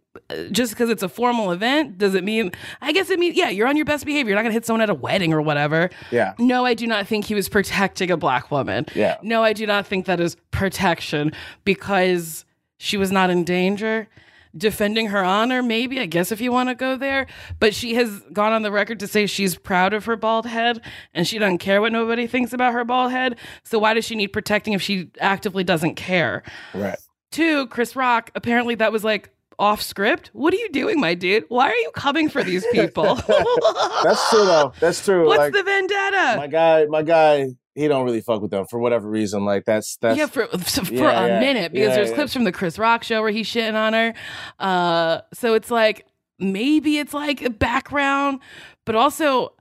just 0.51 0.73
because 0.73 0.91
it's 0.91 1.03
a 1.03 1.09
formal 1.09 1.51
event, 1.51 1.99
does 1.99 2.15
it 2.15 2.25
mean? 2.25 2.53
I 2.81 2.93
guess 2.93 3.11
it 3.11 3.19
means, 3.19 3.37
yeah, 3.37 3.49
you're 3.49 3.69
on 3.69 3.77
your 3.77 3.85
best 3.85 4.07
behavior. 4.07 4.31
You're 4.31 4.37
not 4.37 4.43
gonna 4.43 4.55
hit 4.55 4.67
someone 4.67 4.81
at 4.81 4.91
a 4.91 4.95
wedding 4.95 5.33
or 5.33 5.41
whatever. 5.43 5.91
Yeah. 6.11 6.35
No, 6.39 6.65
I 6.65 6.75
do 6.75 6.87
not 6.87 7.07
think 7.07 7.25
he 7.25 7.35
was 7.35 7.49
protecting 7.49 8.11
a 8.11 8.17
black 8.17 8.51
woman. 8.51 8.87
Yeah. 8.95 9.17
No, 9.23 9.43
I 9.43 9.53
do 9.53 9.67
not 9.67 9.87
think 9.87 10.07
that 10.07 10.21
is 10.21 10.37
protection 10.51 11.33
because 11.65 12.45
she 12.79 12.97
was 12.97 13.11
not 13.11 13.31
in 13.31 13.45
danger. 13.45 14.09
Defending 14.57 15.09
her 15.09 15.25
honor, 15.25 15.65
maybe, 15.65 15.99
I 15.99 16.07
guess, 16.07 16.31
if 16.31 16.41
you 16.41 16.53
want 16.53 16.69
to 16.69 16.77
go 16.77 16.95
there. 16.95 17.27
But 17.59 17.75
she 17.75 17.95
has 17.95 18.21
gone 18.33 18.53
on 18.53 18.63
the 18.63 18.71
record 18.71 19.01
to 19.01 19.09
say 19.09 19.27
she's 19.27 19.57
proud 19.57 19.93
of 19.93 20.05
her 20.05 20.15
bald 20.15 20.47
head 20.47 20.81
and 21.13 21.27
she 21.27 21.41
doesn't 21.41 21.59
care 21.59 21.81
what 21.81 21.91
nobody 21.91 22.29
thinks 22.29 22.53
about 22.53 22.73
her 22.73 22.85
bald 22.85 23.11
head. 23.11 23.37
So 23.65 23.81
why 23.81 23.95
does 23.95 24.05
she 24.05 24.15
need 24.15 24.29
protecting 24.29 24.73
if 24.73 24.81
she 24.81 25.11
actively 25.19 25.65
doesn't 25.65 25.97
care? 25.97 26.45
Right. 26.73 26.97
Two, 27.33 27.67
Chris 27.67 27.97
Rock, 27.97 28.31
apparently 28.37 28.77
that 28.77 28.93
was 28.93 29.03
like 29.03 29.34
off 29.59 29.81
script. 29.83 30.31
What 30.33 30.53
are 30.55 30.57
you 30.59 30.69
doing, 30.71 31.01
my 31.01 31.15
dude? 31.15 31.45
Why 31.49 31.71
are 31.71 31.77
you 31.77 31.91
coming 31.95 32.29
for 32.29 32.43
these 32.43 32.65
people? 32.73 33.15
That's 34.05 34.31
true 34.31 34.45
though. 34.45 34.73
That's 34.81 35.05
true. 35.05 35.27
What's 35.27 35.39
like 35.39 35.53
the 35.53 35.63
vendetta? 35.63 36.35
my 36.37 36.47
guy, 36.47 36.85
my 36.87 37.03
guy, 37.03 37.49
he 37.75 37.89
don't 37.89 38.05
really 38.05 38.21
fuck 38.21 38.41
with 38.41 38.51
them 38.51 38.67
for 38.71 38.79
whatever 38.79 39.09
reason. 39.09 39.45
Like 39.45 39.65
that's 39.65 39.97
that's 39.97 40.17
yeah, 40.19 40.27
for 40.27 40.47
for 40.47 40.93
Yeah, 40.93 41.25
a 41.25 41.29
yeah. 41.29 41.41
minute 41.41 41.73
because 41.73 41.89
Yeah, 41.91 41.95
there's 41.97 42.13
clips 42.13 42.33
from 42.33 42.45
the 42.45 42.53
Chris 42.53 42.79
Rock 42.79 43.03
show 43.05 43.21
where 43.21 43.31
he's 43.31 43.49
shitting 43.49 43.75
on 43.75 43.93
her. 43.93 44.15
Uh, 44.59 45.21
so 45.33 45.55
it's 45.55 45.71
like 45.71 46.07
maybe 46.39 46.99
it's 46.99 47.15
like 47.15 47.43
a 47.43 47.51
background, 47.51 48.41
but 48.85 48.95
also 48.95 49.53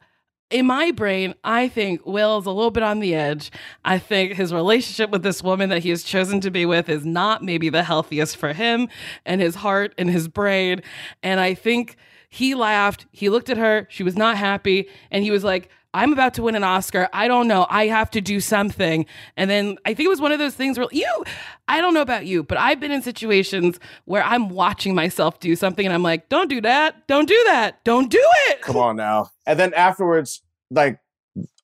in 0.50 0.68
my 0.68 0.92
brain, 0.92 1.34
I 1.44 1.68
think 1.68 2.06
Will's 2.06 2.46
a 2.46 2.52
little 2.52 2.72
bit 2.72 2.84
on 2.84 3.00
the 3.00 3.16
edge. 3.16 3.52
I 3.84 3.98
think 3.98 4.34
his 4.34 4.54
relationship 4.54 5.10
with 5.10 5.24
this 5.24 5.42
woman 5.42 5.70
that 5.70 5.84
he 5.84 5.90
has 5.90 6.04
chosen 6.04 6.42
to 6.42 6.52
be 6.52 6.66
with 6.66 6.90
is 6.90 7.06
not 7.06 7.44
maybe 7.44 7.70
the 7.70 7.84
healthiest 7.84 8.38
for 8.38 8.54
him 8.54 8.88
and 9.26 9.42
his 9.42 9.56
heart 9.56 9.94
and 9.98 10.10
his 10.10 10.28
brain. 10.28 10.84
And 11.24 11.40
I 11.40 11.54
think 11.56 11.96
he 12.30 12.56
laughed. 12.56 13.06
He 13.12 13.30
looked 13.30 13.50
at 13.50 13.58
her. 13.58 13.88
She 13.90 14.04
was 14.04 14.16
not 14.16 14.38
happy. 14.38 14.88
And 15.10 15.24
he 15.24 15.32
was 15.32 15.44
like, 15.44 15.70
I'm 15.94 16.12
about 16.14 16.34
to 16.36 16.44
win 16.44 16.56
an 16.56 16.64
Oscar. 16.64 17.08
I 17.14 17.28
don't 17.28 17.48
know. 17.48 17.68
I 17.70 17.88
have 17.88 18.10
to 18.12 18.22
do 18.22 18.40
something. 18.40 19.06
And 19.38 19.50
then 19.50 19.78
I 19.86 19.94
think 19.94 20.06
it 20.08 20.10
was 20.10 20.22
one 20.22 20.32
of 20.32 20.40
those 20.40 20.56
things 20.56 20.78
where 20.78 20.88
you, 20.92 21.08
I 21.68 21.82
don't 21.82 21.94
know 21.94 22.02
about 22.02 22.26
you, 22.26 22.44
but 22.44 22.58
I've 22.58 22.80
been 22.80 22.92
in 22.92 23.02
situations 23.02 23.80
where 24.06 24.24
I'm 24.24 24.50
watching 24.50 24.96
myself 24.96 25.40
do 25.40 25.56
something 25.56 25.86
and 25.86 25.94
I'm 25.94 26.04
like, 26.04 26.30
don't 26.30 26.50
do 26.50 26.62
that. 26.62 27.08
Don't 27.08 27.28
do 27.28 27.42
that. 27.48 27.84
Don't 27.84 28.10
do 28.12 28.24
it. 28.50 28.62
come 28.62 28.78
on 28.78 28.96
now. 28.96 29.30
And 29.46 29.60
then 29.60 29.74
afterwards, 29.74 30.42
like 30.72 31.00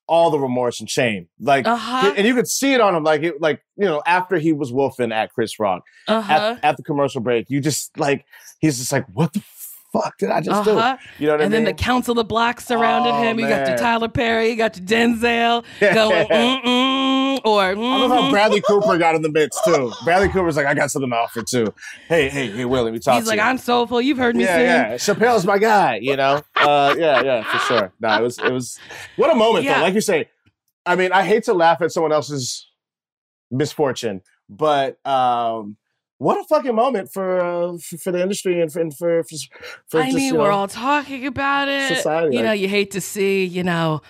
all 0.06 0.30
the 0.30 0.38
remorse 0.40 0.80
and 0.80 0.90
shame, 0.90 1.28
like, 1.38 1.66
Uh-huh. 1.66 2.12
and 2.16 2.26
you 2.26 2.34
could 2.34 2.48
see 2.48 2.72
it 2.74 2.80
on 2.80 2.94
him, 2.96 3.04
like, 3.04 3.22
it, 3.22 3.40
like 3.40 3.62
you 3.76 3.84
know, 3.84 4.02
after 4.06 4.38
he 4.38 4.52
was 4.52 4.72
wolfing 4.72 5.12
at 5.12 5.32
Chris 5.32 5.58
Rock 5.60 5.82
Uh-huh. 6.08 6.32
at, 6.60 6.64
at 6.64 6.76
the 6.76 6.82
commercial 6.82 7.20
break, 7.20 7.48
you 7.48 7.60
just 7.60 7.96
like, 7.98 8.24
he's 8.60 8.78
just 8.78 8.90
like, 8.92 9.06
what 9.12 9.32
the 9.32 9.40
fuck 9.92 10.16
did 10.18 10.30
I 10.30 10.40
just 10.40 10.68
Uh-huh. 10.68 10.96
do? 10.96 11.22
You 11.22 11.26
know 11.28 11.34
what 11.34 11.40
and 11.42 11.52
I 11.54 11.56
then 11.56 11.64
the 11.64 11.74
Council 11.74 12.18
of 12.18 12.28
Blacks 12.28 12.64
surrounded 12.66 13.10
Oh, 13.12 13.22
him. 13.22 13.38
You 13.40 13.48
got 13.48 13.64
to. 13.66 13.76
Tyler 13.76 14.08
Perry, 14.08 14.50
you 14.50 14.56
got 14.56 14.74
to 14.74 14.80
Denzel 14.80 15.64
going, 15.80 16.26
mm-mm, 16.28 17.40
or 17.44 17.62
I 17.62 17.72
love 17.72 18.10
how 18.10 18.22
mhm. 18.22 18.30
Bradley 18.30 18.60
Cooper 18.60 18.98
got 18.98 19.14
in 19.14 19.22
the 19.22 19.30
mix 19.30 19.60
too. 19.64 19.92
Bradley 20.04 20.28
Cooper's 20.28 20.56
like, 20.56 20.66
I 20.66 20.74
got 20.74 20.90
something 20.90 21.10
to 21.10 21.16
offer 21.16 21.42
too. 21.42 21.72
Hey, 22.08 22.28
hey, 22.28 22.50
hey, 22.50 22.64
Will, 22.64 22.84
let 22.84 22.92
me 22.92 22.98
talk 22.98 23.16
He's 23.16 23.26
like, 23.26 23.36
you. 23.38 23.42
I'm 23.42 23.58
soulful. 23.58 24.00
You've 24.00 24.18
heard 24.18 24.36
me 24.36 24.44
yeah, 24.44 24.56
sing. 24.56 24.64
yeah. 24.66 24.94
Chappelle's 25.14 25.44
my 25.46 25.58
guy, 25.58 25.96
you 26.02 26.16
know? 26.16 26.42
Uh, 26.56 26.94
yeah, 26.98 27.22
yeah, 27.22 27.42
for 27.50 27.58
sure. 27.66 27.92
No, 28.00 28.18
it 28.18 28.22
was, 28.22 28.38
it 28.38 28.52
was, 28.52 28.78
what 29.16 29.30
a 29.30 29.34
moment 29.34 29.64
Yeah. 29.64 29.76
though. 29.78 29.82
Like 29.84 29.94
you 29.94 30.00
say, 30.00 30.28
I 30.86 30.96
mean, 30.96 31.12
I 31.12 31.24
hate 31.24 31.44
to 31.44 31.52
laugh 31.52 31.80
at 31.82 31.92
someone 31.92 32.12
else's 32.12 32.68
misfortune, 33.50 34.22
but 34.48 35.04
um, 35.06 35.76
what 36.20 36.38
a 36.38 36.44
fucking 36.44 36.74
moment 36.74 37.10
for 37.10 37.40
uh, 37.40 37.78
for, 37.78 38.12
the 38.12 38.20
industry 38.20 38.60
and 38.60 38.70
for 38.70 38.80
and 38.80 38.94
for, 38.94 39.24
for, 39.24 39.36
for 39.88 40.00
I 40.00 40.04
just, 40.04 40.16
mean, 40.16 40.36
we're 40.36 40.48
know, 40.48 40.50
all 40.50 40.68
talking 40.68 41.26
about 41.26 41.68
it. 41.68 41.96
society, 41.96 42.36
You 42.36 42.42
know, 42.42 42.52
you 42.52 42.68
hate 42.68 42.90
to 42.90 43.00
see, 43.00 43.46
you 43.46 43.64
know, 43.64 44.02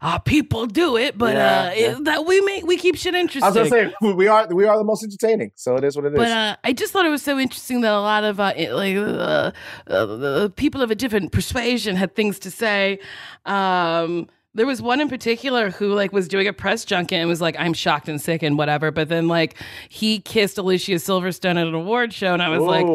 uh, 0.00 0.18
people 0.18 0.64
do 0.64 0.96
it, 0.96 1.18
but 1.18 1.34
Yeah, 1.34 1.60
uh, 1.60 1.64
yeah. 1.64 1.98
It, 1.98 2.04
that 2.04 2.24
we 2.24 2.40
make 2.40 2.66
we 2.66 2.78
keep 2.78 2.96
shit 2.96 3.14
interesting. 3.14 3.44
I 3.44 3.48
was 3.48 3.70
gonna 3.70 3.90
say 3.90 4.14
we 4.14 4.26
are 4.28 4.48
we 4.48 4.64
are 4.64 4.78
the 4.78 4.84
most 4.84 5.04
entertaining, 5.04 5.52
so 5.56 5.76
it 5.76 5.84
is 5.84 5.94
what 5.94 6.06
it 6.06 6.14
is. 6.14 6.18
But 6.18 6.30
uh, 6.30 6.56
I 6.64 6.72
just 6.72 6.94
thought 6.94 7.04
it 7.04 7.10
was 7.10 7.22
so 7.22 7.38
interesting 7.38 7.82
that 7.82 7.92
a 7.92 8.00
lot 8.00 8.24
of 8.24 8.40
uh, 8.40 8.54
like 8.56 8.96
uh, 8.96 9.52
uh, 9.88 10.48
people 10.56 10.80
of 10.80 10.90
a 10.90 10.94
different 10.94 11.32
persuasion 11.32 11.96
had 11.96 12.16
things 12.16 12.38
to 12.38 12.50
say. 12.50 12.98
Um, 13.44 14.28
there 14.58 14.66
was 14.66 14.82
one 14.82 15.00
in 15.00 15.08
particular 15.08 15.70
who 15.70 15.94
like 15.94 16.12
was 16.12 16.28
doing 16.28 16.46
a 16.46 16.52
press 16.52 16.84
junket 16.84 17.18
and 17.18 17.28
was 17.28 17.40
like, 17.40 17.56
"I'm 17.58 17.72
shocked 17.72 18.08
and 18.08 18.20
sick 18.20 18.42
and 18.42 18.58
whatever." 18.58 18.90
But 18.90 19.08
then 19.08 19.28
like 19.28 19.56
he 19.88 20.20
kissed 20.20 20.58
Alicia 20.58 20.92
Silverstone 20.92 21.58
at 21.58 21.66
an 21.66 21.74
award 21.74 22.12
show, 22.12 22.32
and 22.34 22.42
I 22.42 22.48
was 22.50 22.62
like, 22.62 22.86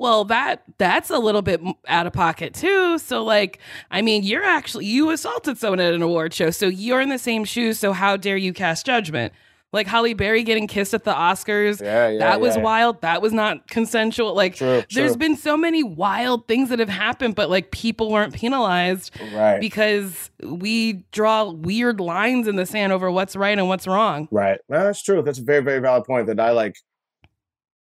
well 0.00 0.24
that 0.24 0.62
that's 0.78 1.10
a 1.10 1.18
little 1.18 1.42
bit 1.42 1.60
out 1.86 2.06
of 2.06 2.12
pocket 2.14 2.54
too 2.54 2.98
so 2.98 3.22
like 3.22 3.58
i 3.90 4.00
mean 4.00 4.22
you're 4.22 4.42
actually 4.42 4.86
you 4.86 5.10
assaulted 5.10 5.58
someone 5.58 5.78
at 5.78 5.92
an 5.92 6.00
award 6.00 6.32
show 6.32 6.50
so 6.50 6.66
you're 6.66 7.02
in 7.02 7.10
the 7.10 7.18
same 7.18 7.44
shoes 7.44 7.78
so 7.78 7.92
how 7.92 8.16
dare 8.16 8.38
you 8.38 8.54
cast 8.54 8.86
judgment 8.86 9.30
like 9.72 9.86
Halle 9.86 10.14
Berry 10.14 10.42
getting 10.42 10.66
kissed 10.66 10.94
at 10.94 11.04
the 11.04 11.12
Oscars. 11.12 11.80
Yeah, 11.80 12.08
yeah, 12.08 12.18
that 12.18 12.40
was 12.40 12.56
yeah. 12.56 12.62
wild. 12.62 13.00
That 13.02 13.22
was 13.22 13.32
not 13.32 13.68
consensual. 13.68 14.34
Like 14.34 14.56
True, 14.56 14.82
there's 14.92 15.12
true. 15.12 15.16
been 15.16 15.36
so 15.36 15.56
many 15.56 15.82
wild 15.82 16.48
things 16.48 16.68
that 16.70 16.78
have 16.78 16.88
happened, 16.88 17.34
but 17.34 17.50
like 17.50 17.70
people 17.70 18.10
weren't 18.10 18.34
penalized 18.34 19.18
right, 19.32 19.60
because 19.60 20.30
we 20.42 21.04
draw 21.12 21.50
weird 21.50 22.00
lines 22.00 22.48
in 22.48 22.56
the 22.56 22.66
sand 22.66 22.92
over 22.92 23.10
what's 23.10 23.36
right 23.36 23.58
and 23.58 23.68
what's 23.68 23.86
wrong. 23.86 24.28
right. 24.30 24.60
No, 24.68 24.84
that's 24.84 25.02
true. 25.02 25.22
That's 25.22 25.38
a 25.38 25.44
very 25.44 25.62
very 25.62 25.80
valid 25.80 26.04
point 26.04 26.26
that 26.26 26.40
I 26.40 26.50
like. 26.50 26.76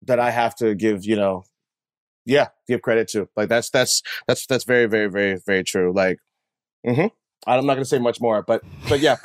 That 0.06 0.20
I 0.20 0.32
have 0.32 0.56
to 0.56 0.74
give, 0.74 1.06
you 1.06 1.16
know, 1.16 1.44
yeah, 2.26 2.48
give 2.68 2.82
credit 2.82 3.08
to. 3.10 3.30
Like 3.36 3.50
that's 3.50 3.70
that's 3.70 4.02
that's 4.28 4.48
that's 4.48 4.64
very 4.64 4.88
very 4.88 5.08
very 5.08 5.40
very 5.46 5.64
true. 5.64 5.94
Like, 5.94 6.18
mm-hmm. 6.84 7.06
I'm 7.46 7.66
not 7.68 7.76
gonna 7.76 7.86
say 7.86 8.00
much 8.00 8.20
more, 8.20 8.42
but 8.42 8.64
but 8.90 9.00
yeah, 9.00 9.18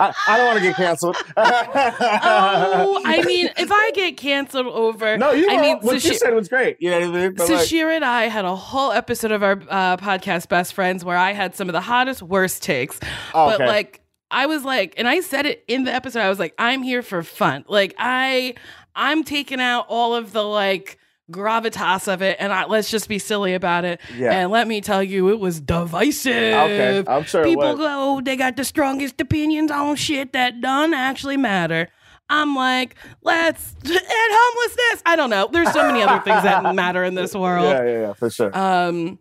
I, 0.00 0.14
I 0.28 0.36
don't 0.36 0.46
want 0.46 0.58
to 0.58 0.64
get 0.64 0.76
canceled. 0.76 1.16
oh, 1.36 3.02
I 3.04 3.22
mean, 3.26 3.50
if 3.56 3.70
I 3.72 3.90
get 3.94 4.16
canceled 4.16 4.66
over, 4.66 5.16
no, 5.16 5.32
you. 5.32 5.48
I 5.50 5.56
were- 5.56 5.60
mean, 5.62 5.76
what 5.78 6.00
so 6.00 6.08
you 6.08 6.14
she- 6.14 6.18
said 6.18 6.34
was 6.34 6.48
great. 6.48 6.76
You 6.80 6.90
know 6.90 7.00
what 7.00 7.08
I 7.08 7.20
mean? 7.22 7.34
But 7.34 7.46
So 7.46 7.54
like, 7.54 7.66
Sasheer 7.66 7.94
and 7.94 8.04
I 8.04 8.24
had 8.24 8.44
a 8.44 8.54
whole 8.54 8.92
episode 8.92 9.32
of 9.32 9.42
our 9.42 9.60
uh, 9.68 9.96
podcast, 9.96 10.48
Best 10.48 10.74
Friends, 10.74 11.04
where 11.04 11.16
I 11.16 11.32
had 11.32 11.54
some 11.54 11.68
of 11.68 11.72
the 11.72 11.80
hottest, 11.80 12.22
worst 12.22 12.62
takes. 12.62 12.98
Oh, 13.34 13.46
But 13.46 13.54
okay. 13.56 13.66
like, 13.66 14.00
I 14.30 14.46
was 14.46 14.64
like, 14.64 14.94
and 14.98 15.08
I 15.08 15.20
said 15.20 15.46
it 15.46 15.64
in 15.68 15.84
the 15.84 15.92
episode. 15.94 16.20
I 16.20 16.28
was 16.28 16.38
like, 16.38 16.54
I'm 16.58 16.82
here 16.82 17.02
for 17.02 17.22
fun. 17.22 17.64
Like, 17.68 17.94
I, 17.98 18.54
I'm 18.94 19.24
taking 19.24 19.60
out 19.60 19.86
all 19.88 20.14
of 20.14 20.32
the 20.32 20.42
like 20.42 20.98
gravitas 21.30 22.12
of 22.12 22.22
it, 22.22 22.36
and 22.40 22.52
I, 22.52 22.66
let's 22.66 22.90
just 22.90 23.08
be 23.08 23.18
silly 23.18 23.54
about 23.54 23.84
it. 23.84 24.00
Yeah. 24.16 24.32
And 24.32 24.50
let 24.50 24.66
me 24.66 24.80
tell 24.80 25.02
you, 25.02 25.30
it 25.30 25.38
was 25.38 25.60
divisive. 25.60 26.32
okay, 26.32 27.04
I'm 27.06 27.24
sure. 27.24 27.44
People 27.44 27.76
go, 27.76 27.86
oh, 27.88 28.20
they 28.20 28.36
got 28.36 28.56
the 28.56 28.64
strongest 28.64 29.20
opinions 29.20 29.70
on 29.70 29.96
shit 29.96 30.32
that 30.32 30.60
don't 30.60 30.94
actually 30.94 31.36
matter. 31.36 31.88
I'm 32.30 32.54
like, 32.54 32.94
let's 33.22 33.74
and 33.84 33.90
homelessness. 33.90 35.02
I 35.06 35.16
don't 35.16 35.30
know. 35.30 35.48
There's 35.50 35.72
so 35.72 35.86
many 35.86 36.02
other 36.02 36.22
things 36.22 36.42
that 36.42 36.74
matter 36.74 37.04
in 37.04 37.14
this 37.14 37.34
world. 37.34 37.64
Yeah, 37.64 37.84
yeah, 37.84 38.00
yeah, 38.00 38.12
for 38.12 38.28
sure. 38.28 38.56
Um, 38.56 39.18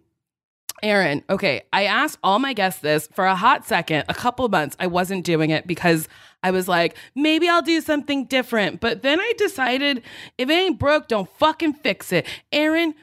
Aaron, 0.84 1.24
okay, 1.30 1.64
I 1.74 1.86
asked 1.86 2.20
all 2.22 2.38
my 2.38 2.54
guests 2.54 2.82
this 2.82 3.08
for 3.08 3.26
a 3.26 3.36
hot 3.36 3.66
second, 3.66 4.06
a 4.10 4.14
couple 4.14 4.46
of 4.46 4.52
months. 4.52 4.76
I 4.80 4.88
wasn't 4.88 5.24
doing 5.24 5.50
it 5.50 5.66
because 5.66 6.08
I 6.44 6.52
was 6.52 6.68
like, 6.68 6.96
maybe 7.16 7.50
I'll 7.50 7.62
do 7.62 7.82
something 7.82 8.26
different. 8.26 8.80
But 8.80 9.02
then 9.02 9.20
I 9.20 9.34
decided 9.38 10.04
if 10.38 10.50
it 10.50 10.54
ain't 10.54 10.80
broke, 10.80 11.08
don't 11.08 11.30
fucking 11.38 11.74
fix 11.74 12.12
it. 12.12 12.26
Aaron, 12.52 12.94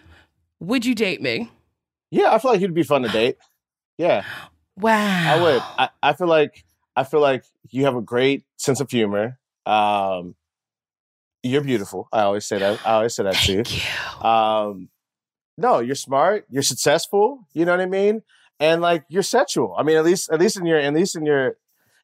would 0.61 0.87
you 0.87 0.95
date 0.95 1.21
me? 1.21 1.51
yeah, 2.11 2.33
I 2.33 2.39
feel 2.39 2.53
like 2.53 2.61
you'd 2.61 2.75
be 2.75 2.85
fun 2.85 3.03
to 3.03 3.09
date. 3.21 3.37
Yeah. 3.99 4.25
Wow. 4.77 5.35
I 5.35 5.43
would. 5.43 5.63
I, 5.79 5.89
I 6.03 6.13
feel 6.15 6.29
like 6.29 6.65
I 6.97 7.05
feel 7.05 7.21
like 7.21 7.45
you 7.71 7.85
have 7.85 7.97
a 7.97 8.01
great 8.03 8.45
sense 8.57 8.81
of 8.81 8.91
humor. 8.91 9.39
Um, 9.67 10.35
you're 11.43 11.61
beautiful. 11.61 12.09
I 12.13 12.23
always 12.23 12.47
say 12.47 12.59
that. 12.59 12.87
I 12.87 12.95
always 12.95 13.15
say 13.15 13.25
that 13.25 13.35
to 13.35 13.53
you. 13.53 13.65
Thank 13.65 13.85
you. 14.23 14.29
Um, 14.29 14.89
no, 15.59 15.81
you're 15.81 15.95
smart. 15.95 16.47
You're 16.49 16.63
successful. 16.63 17.47
You 17.53 17.65
know 17.65 17.73
what 17.73 17.81
I 17.81 17.87
mean? 17.87 18.23
And 18.61 18.81
like 18.81 19.05
you're 19.09 19.23
sexual. 19.23 19.75
I 19.77 19.83
mean, 19.83 19.97
at 19.97 20.05
least 20.05 20.31
at 20.31 20.41
least 20.41 20.57
in 20.59 20.67
your 20.67 20.79
at 20.79 20.95
least 20.95 21.17
in 21.17 21.27
your 21.27 21.57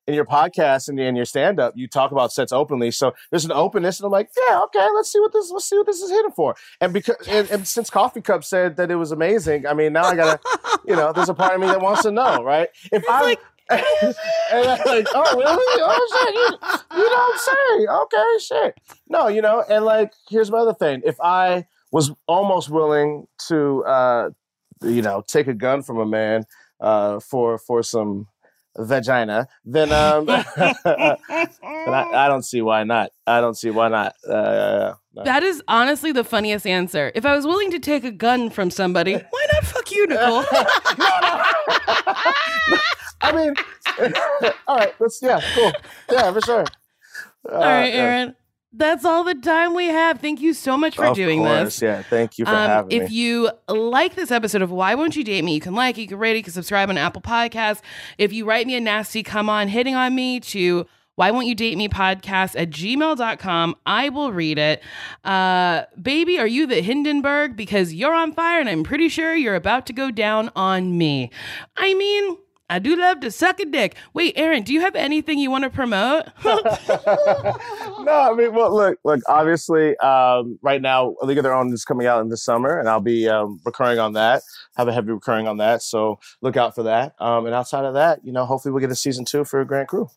in 0.07 0.15
your 0.15 0.25
podcast 0.25 0.89
and 0.89 0.99
in 0.99 1.17
your 1.17 1.25
stand 1.25 1.61
up, 1.61 1.75
you 1.77 1.87
talk 1.87 2.11
about 2.13 2.33
sets 2.33 2.53
openly. 2.53 2.91
So 2.91 3.13
there's 3.31 3.45
an 3.45 3.53
openness, 3.53 4.01
and 4.01 4.07
I'm 4.07 4.13
like, 4.13 4.31
yeah, 4.49 4.61
okay, 4.65 4.87
let's 4.95 5.13
see 5.13 5.21
what 5.21 5.33
this 5.33 5.51
let's 5.51 5.67
see 5.67 5.77
what 5.77 5.87
this 5.87 6.01
is 6.01 6.11
hitting 6.11 6.33
for. 6.33 6.55
And 6.81 6.93
because 6.93 7.17
and, 7.29 7.51
and 7.51 7.67
since 7.67 7.91
Coffee 7.91 8.21
Cup 8.21 8.45
said 8.45 8.77
that 8.77 8.91
it 8.91 8.97
was 8.97 9.13
amazing, 9.13 9.67
I 9.67 9.75
mean, 9.75 9.93
now 9.93 10.05
I 10.05 10.17
gotta, 10.17 10.41
you 10.87 10.97
know, 10.97 11.13
there's 11.13 11.29
a 11.29 11.35
part 11.35 11.55
of 11.55 11.61
me 11.61 11.67
that 11.69 11.81
wants 11.81 12.03
to 12.03 12.11
know, 12.11 12.43
right? 12.43 12.69
If 12.93 13.05
I 13.09 13.23
like- 13.23 13.41
and 13.71 13.87
I'm 14.53 14.79
like, 14.85 15.07
oh 15.15 15.39
really? 15.39 15.83
Oh 15.83 16.25
shit, 16.27 16.35
you, 16.35 16.99
you 16.99 17.09
don't 17.09 17.39
say. 17.39 17.87
Okay, 18.03 18.39
shit. 18.41 18.99
No, 19.09 19.29
you 19.29 19.43
know, 19.43 19.63
and 19.69 19.85
like, 19.85 20.13
here's 20.29 20.51
my 20.51 20.59
other 20.59 20.75
thing. 20.75 21.03
If 21.05 21.21
I 21.21 21.67
was 21.93 22.11
almost 22.27 22.69
willing 22.69 23.29
to, 23.47 23.85
uh, 23.85 24.31
you 24.83 25.03
know, 25.03 25.23
take 25.25 25.47
a 25.47 25.55
gun 25.55 25.83
from 25.83 25.99
a 25.99 26.07
man 26.07 26.47
uh, 26.81 27.21
for 27.21 27.59
for 27.59 27.85
some 27.85 28.27
vagina, 28.77 29.49
then 29.65 29.93
um, 29.93 30.27
then 30.27 30.45
I, 30.55 32.11
I 32.13 32.29
don't 32.29 32.45
see 32.45 32.63
why 32.63 32.85
not. 32.85 33.11
I 33.27 33.41
don't 33.41 33.57
see 33.57 33.71
why 33.71 33.89
not. 33.89 34.15
Uh, 34.29 34.95
no. 35.15 35.25
That 35.25 35.43
is 35.43 35.63
honestly 35.69 36.13
the 36.13 36.25
funniest 36.25 36.67
answer. 36.67 37.11
If 37.15 37.27
I 37.27 37.35
was 37.35 37.47
willing 37.47 37.71
to 37.73 37.79
take 37.79 38.05
a 38.05 38.11
gun 38.13 38.51
from 38.51 38.71
somebody, 38.71 39.15
why 39.15 39.47
not 39.53 39.65
fuck 39.65 39.91
you, 39.91 40.07
Nicole? 40.07 40.45
I 43.23 43.33
mean, 43.35 43.55
all 44.67 44.77
right, 44.79 44.95
let's 44.99 45.21
yeah, 45.23 45.41
cool, 45.55 45.73
yeah, 46.11 46.33
for 46.33 46.41
sure. 46.41 46.65
Uh, 47.49 47.53
all 47.55 47.61
right, 47.61 47.93
Aaron. 47.93 48.37
That's 48.73 49.05
all 49.05 49.25
the 49.25 49.35
time 49.35 49.75
we 49.75 49.87
have. 49.87 50.21
Thank 50.21 50.41
you 50.41 50.55
so 50.55 50.77
much 50.77 50.95
for 50.97 51.07
of 51.07 51.17
doing 51.17 51.41
course, 51.41 51.81
this. 51.81 51.83
Yeah, 51.83 52.03
thank 52.03 52.39
you 52.39 52.45
for 52.45 52.53
Um, 52.53 52.69
having 52.69 52.93
if 52.93 52.99
me. 53.01 53.05
If 53.07 53.11
you 53.13 53.51
like 53.69 54.15
this 54.15 54.31
episode 54.31 54.63
of 54.63 54.71
Why 54.71 54.95
Won't 54.95 55.17
You 55.17 55.25
Date 55.25 55.43
Me, 55.43 55.55
you 55.55 55.61
can 55.61 55.75
like, 55.75 55.99
it, 55.99 56.03
you 56.03 56.07
can 56.09 56.19
rate, 56.19 56.33
it, 56.35 56.37
you 56.39 56.43
can 56.45 56.53
subscribe 56.53 56.89
on 56.89 56.97
Apple 56.97 57.21
Podcasts. 57.21 57.81
If 58.17 58.33
you 58.33 58.45
write 58.45 58.67
me 58.69 58.77
a 58.77 58.81
nasty 58.81 59.25
come 59.25 59.49
on 59.49 59.67
hitting 59.69 59.95
on 59.97 60.15
me 60.15 60.39
to 60.41 60.87
why 61.17 61.31
won't 61.33 61.47
you 61.47 61.55
date 61.55 61.77
me 61.77 61.87
podcast 61.87 62.59
at 62.59 62.71
gmail.com 62.71 63.75
i 63.85 64.09
will 64.09 64.33
read 64.33 64.57
it 64.57 64.83
uh 65.25 65.83
baby 66.01 66.39
are 66.39 66.47
you 66.47 66.67
the 66.67 66.81
hindenburg 66.81 67.57
because 67.57 67.93
you're 67.93 68.15
on 68.15 68.33
fire 68.33 68.59
and 68.59 68.71
i'm 68.71 68.83
pretty 68.83 69.07
sure 69.09 69.35
you're 69.35 69.57
about 69.57 69.85
to 69.85 69.93
go 69.93 70.11
down 70.11 70.51
on 70.57 70.97
me 70.97 71.31
i 71.77 71.93
mean 71.93 72.39
I 72.71 72.79
do 72.79 72.95
love 72.95 73.19
to 73.21 73.33
suck 73.33 73.59
a 73.59 73.67
dick. 73.67 73.97
Wait, 74.15 74.33
Aaron, 74.37 74.63
do 74.63 74.73
you 74.73 74.81
have 74.81 74.95
anything 74.95 75.41
you 75.41 75.51
want 75.51 75.65
to 75.65 75.71
promote? 75.71 76.27
no, 76.45 76.55
I 78.09 78.33
mean, 78.37 78.55
well, 78.55 78.73
look, 78.75 78.99
look. 79.05 79.21
Obviously, 79.29 79.97
um, 79.99 80.57
right 80.63 80.81
now, 80.81 81.17
League 81.23 81.39
of 81.39 81.43
Their 81.43 81.53
Own 81.53 81.73
is 81.73 81.85
coming 81.85 82.07
out 82.07 82.23
in 82.23 82.29
the 82.29 82.37
summer, 82.37 82.79
and 82.79 82.89
I'll 82.89 83.01
be 83.01 83.29
um, 83.29 83.61
recurring 83.65 83.99
on 83.99 84.13
that. 84.13 84.43
Have 84.77 84.87
a 84.87 84.93
heavy 84.93 85.11
recurring 85.11 85.49
on 85.49 85.57
that, 85.57 85.83
so 85.83 86.21
look 86.43 86.57
out 86.57 86.77
for 86.77 86.85
that. 86.85 87.15
Um, 87.19 87.45
and 87.45 87.55
outside 87.55 87.85
of 87.85 87.95
that, 87.95 88.25
you 88.25 88.33
know, 88.33 88.47
hopefully 88.47 88.71
we'll 88.73 88.81
get 88.81 88.91
a 88.91 88.97
season 88.97 89.25
two 89.25 89.45
for 89.45 89.65
Grand 89.65 89.89
Crew. 89.89 90.09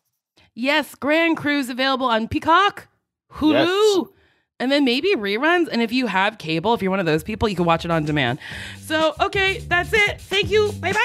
Yes, 0.54 0.94
Grand 0.94 1.36
Crew's 1.36 1.68
available 1.68 2.06
on 2.06 2.28
Peacock, 2.28 2.86
Hulu, 3.32 3.52
Yes. 3.52 4.06
And 4.60 4.70
then 4.70 4.84
maybe 4.84 5.14
reruns. 5.14 5.68
And 5.68 5.82
if 5.82 5.92
you 5.92 6.06
have 6.06 6.38
cable, 6.38 6.74
if 6.74 6.82
you're 6.82 6.90
one 6.90 7.00
of 7.00 7.06
those 7.06 7.22
people, 7.22 7.48
you 7.48 7.56
can 7.56 7.64
watch 7.64 7.84
it 7.84 7.90
on 7.90 8.04
demand. 8.04 8.38
So, 8.80 9.14
okay, 9.20 9.58
that's 9.68 9.92
it. 9.92 10.20
Thank 10.20 10.50
you. 10.50 10.72
Bye 10.80 10.92
bye. 10.92 11.00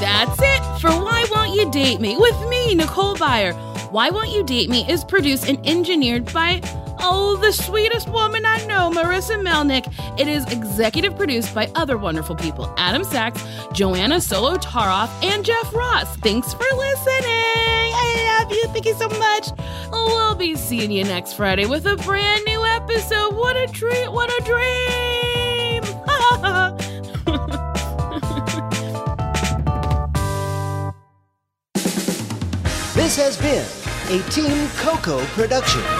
That's 0.00 0.40
it 0.42 0.80
for 0.80 0.88
Why 0.88 1.26
Won't 1.30 1.54
You 1.54 1.70
Date 1.70 2.00
Me 2.00 2.16
with 2.16 2.48
me, 2.48 2.74
Nicole 2.74 3.16
Byer. 3.16 3.52
Why 3.92 4.08
Won't 4.08 4.30
You 4.30 4.42
Date 4.42 4.70
Me 4.70 4.86
is 4.88 5.04
produced 5.04 5.46
and 5.46 5.58
engineered 5.66 6.32
by, 6.32 6.60
oh, 7.02 7.36
the 7.36 7.52
sweetest 7.52 8.08
woman 8.08 8.44
I 8.44 8.64
know, 8.66 8.90
Marissa 8.90 9.40
Melnick. 9.40 9.92
It 10.18 10.28
is 10.28 10.44
executive 10.52 11.16
produced 11.16 11.54
by 11.54 11.70
other 11.74 11.96
wonderful 11.98 12.36
people 12.36 12.72
Adam 12.76 13.04
Sachs, 13.04 13.44
Joanna 13.72 14.16
Solotaroff, 14.16 15.10
and 15.22 15.44
Jeff 15.44 15.74
Ross. 15.74 16.16
Thanks 16.18 16.52
for 16.52 16.66
listening. 16.76 17.24
I 17.26 18.38
love 18.40 18.52
you. 18.52 18.64
Thank 18.68 18.86
you 18.86 18.94
so 18.94 19.08
much. 19.08 19.48
We'll 19.90 20.34
be 20.34 20.54
seeing 20.56 20.90
you 20.90 21.04
next 21.04 21.34
Friday 21.34 21.66
with 21.66 21.86
a 21.86 21.96
brand 21.96 22.42
new 22.46 22.64
episode. 22.64 23.34
What 23.34 23.56
a 23.56 23.66
treat. 23.66 24.10
What 24.10 24.30
a 24.30 24.44
dream. 24.44 25.82
This 33.10 33.16
has 33.16 33.36
been 33.38 33.66
a 34.16 34.22
Team 34.30 34.68
Coco 34.76 35.24
production. 35.34 35.99